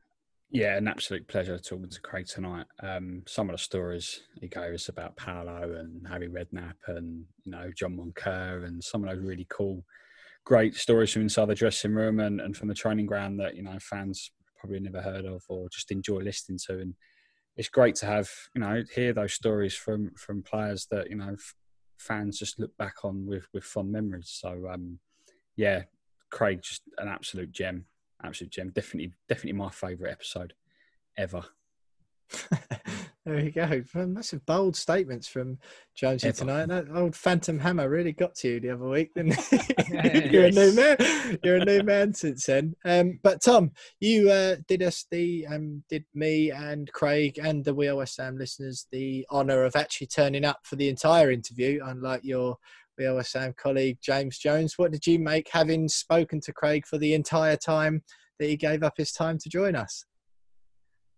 [0.53, 2.67] yeah, an absolute pleasure talking to Craig tonight.
[2.83, 7.53] Um, some of the stories he gave us about Paolo and Harry Redknapp and you
[7.53, 9.83] know John Moncur and some of those really cool,
[10.45, 13.63] great stories from inside the dressing room and, and from the training ground that you
[13.63, 14.31] know fans
[14.61, 16.81] probably never heard of or just enjoy listening to.
[16.81, 16.95] And
[17.57, 21.33] it's great to have you know hear those stories from from players that you know
[21.33, 21.55] f-
[21.97, 24.29] fans just look back on with with fond memories.
[24.39, 24.99] So um,
[25.57, 25.85] yeah,
[26.31, 27.87] Craig just an absolute gem
[28.25, 28.71] absolute gem.
[28.71, 30.55] Definitely, definitely my favourite episode
[31.17, 31.45] ever.
[33.25, 33.83] there you go.
[33.95, 35.59] Massive bold statements from
[35.95, 36.37] Jonesy Ever.
[36.37, 36.67] tonight.
[36.67, 40.33] That old Phantom Hammer really got to you the other week, didn't it?
[40.33, 41.39] You're a new man.
[41.43, 42.75] You're a new man since then.
[42.85, 47.75] Um, but Tom, you uh, did us the um, did me and Craig and the
[47.75, 51.81] We Are West Ham listeners the honour of actually turning up for the entire interview,
[51.85, 52.57] unlike your
[52.99, 54.75] Ham colleague James Jones.
[54.77, 58.03] What did you make having spoken to Craig for the entire time
[58.39, 60.05] that he gave up his time to join us?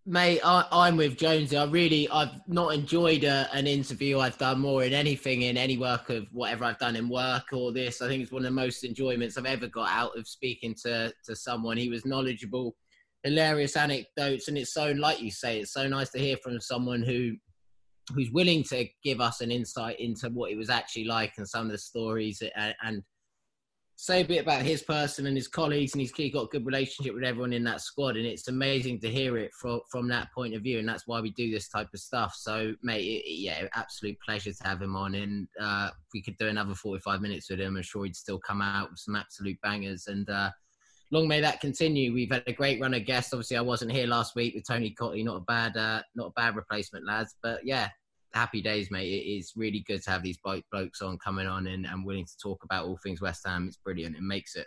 [0.06, 1.56] Mate, I, am with Jonesy.
[1.56, 5.78] I really, I've not enjoyed a, an interview I've done more in anything, in any
[5.78, 8.02] work of whatever I've done in work or this.
[8.02, 11.10] I think it's one of the most enjoyments I've ever got out of speaking to,
[11.24, 11.78] to someone.
[11.78, 12.76] He was knowledgeable,
[13.22, 17.02] hilarious anecdotes, and it's so, like you say, it's so nice to hear from someone
[17.02, 17.32] who
[18.12, 21.66] who's willing to give us an insight into what it was actually like and some
[21.66, 23.02] of the stories and, and
[23.96, 27.14] say a bit about his person and his colleagues, and he's got a good relationship
[27.14, 28.16] with everyone in that squad.
[28.16, 31.20] And it's amazing to hear it from from that point of view, and that's why
[31.20, 32.34] we do this type of stuff.
[32.36, 35.14] So, mate, it, yeah, absolute pleasure to have him on.
[35.14, 38.40] And uh, we could do another forty five minutes with him, I'm sure he'd still
[38.40, 40.08] come out with some absolute bangers.
[40.08, 40.50] And uh,
[41.14, 42.12] long may that continue.
[42.12, 43.32] We've had a great run of guests.
[43.32, 45.24] Obviously, I wasn't here last week with Tony Cottee.
[45.24, 47.36] Not a bad, uh, not a bad replacement, lads.
[47.40, 47.88] But yeah,
[48.34, 49.06] happy days, mate.
[49.06, 52.26] It is really good to have these bike blokes on coming on and, and willing
[52.26, 53.68] to talk about all things West Ham.
[53.68, 54.16] It's brilliant.
[54.16, 54.66] It makes it.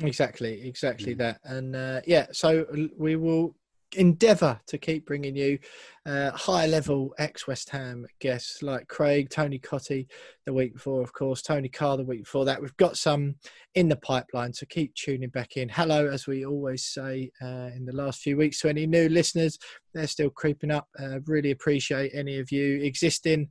[0.00, 1.18] Exactly, exactly mm.
[1.18, 1.40] that.
[1.42, 3.56] And uh, yeah, so we will
[3.96, 5.58] endeavour to keep bringing you
[6.06, 10.06] uh, high level ex West Ham guests like Craig, Tony Cottee
[10.44, 12.60] the week before, of course, Tony Carr the week before that.
[12.60, 13.36] We've got some
[13.74, 15.68] in the pipeline, so keep tuning back in.
[15.68, 19.58] Hello, as we always say uh, in the last few weeks to any new listeners.
[19.94, 20.88] They're still creeping up.
[20.98, 23.48] Uh, really appreciate any of you existing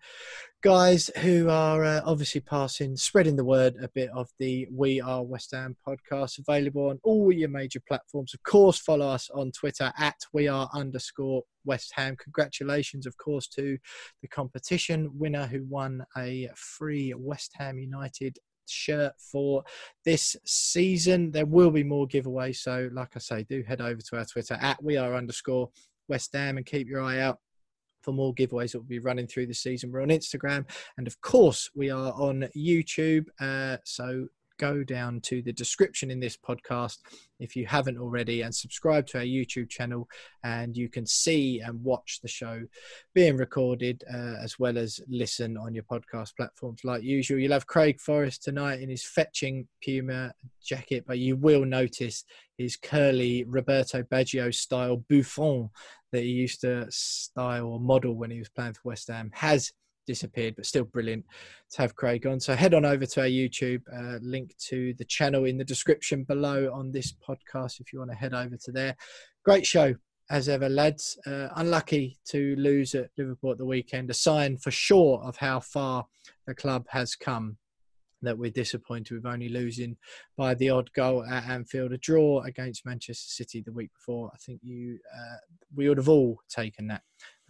[0.63, 5.21] guys who are uh, obviously passing, spreading the word a bit of the We Are
[5.21, 8.33] West Ham podcast, available on all your major platforms.
[8.33, 12.15] Of course, follow us on Twitter at We Are underscore West Ham.
[12.15, 13.77] Congratulations, of course, to
[14.21, 19.65] the competition winner who won a free West Ham United shirt for
[20.05, 21.31] this season.
[21.31, 24.57] There will be more giveaways, so like I say, do head over to our Twitter
[24.61, 25.71] at We Are underscore
[26.07, 27.39] West Ham and keep your eye out
[28.03, 29.91] for more giveaways that will be running through the season.
[29.91, 30.65] We're on Instagram,
[30.97, 33.25] and of course, we are on YouTube.
[33.39, 34.27] Uh, so
[34.57, 36.97] go down to the description in this podcast
[37.39, 40.07] if you haven't already and subscribe to our YouTube channel
[40.43, 42.61] and you can see and watch the show
[43.13, 47.39] being recorded uh, as well as listen on your podcast platforms like usual.
[47.39, 52.23] You'll have Craig Forrest tonight in his fetching Puma jacket, but you will notice
[52.57, 55.69] his curly Roberto Baggio style bouffant
[56.11, 59.73] that he used to style or model when he was playing for West Ham has
[60.05, 61.25] disappeared, but still brilliant
[61.71, 62.39] to have Craig on.
[62.39, 66.23] So head on over to our YouTube, uh, link to the channel in the description
[66.23, 68.95] below on this podcast if you want to head over to there.
[69.43, 69.95] Great show
[70.29, 71.17] as ever, lads.
[71.25, 74.09] Uh, unlucky to lose at Liverpool at the weekend.
[74.09, 76.05] A sign for sure of how far
[76.47, 77.57] the club has come.
[78.21, 79.97] That we're disappointed with only losing
[80.37, 81.91] by the odd goal at Anfield.
[81.91, 84.31] A draw against Manchester City the week before.
[84.33, 85.37] I think you, uh,
[85.75, 87.01] we would have all taken that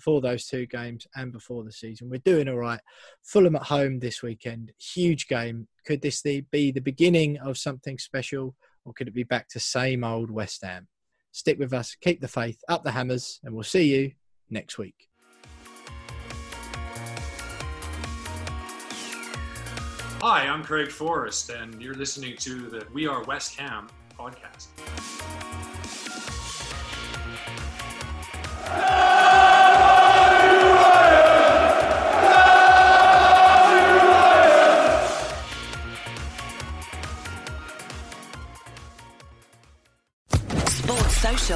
[0.04, 2.10] before those two games and before the season.
[2.10, 2.82] We're doing all right.
[3.22, 4.74] Fulham at home this weekend.
[4.78, 5.70] Huge game.
[5.86, 8.54] Could this be the beginning of something special
[8.84, 10.90] or could it be back to same old West Ham?
[11.32, 14.12] Stick with us, keep the faith, up the hammers, and we'll see you
[14.50, 15.08] next week.
[20.22, 23.88] Hi, I'm Craig Forrest, and you're listening to the We Are West Ham
[24.20, 24.68] podcast.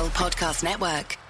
[0.10, 1.27] Podcast Network.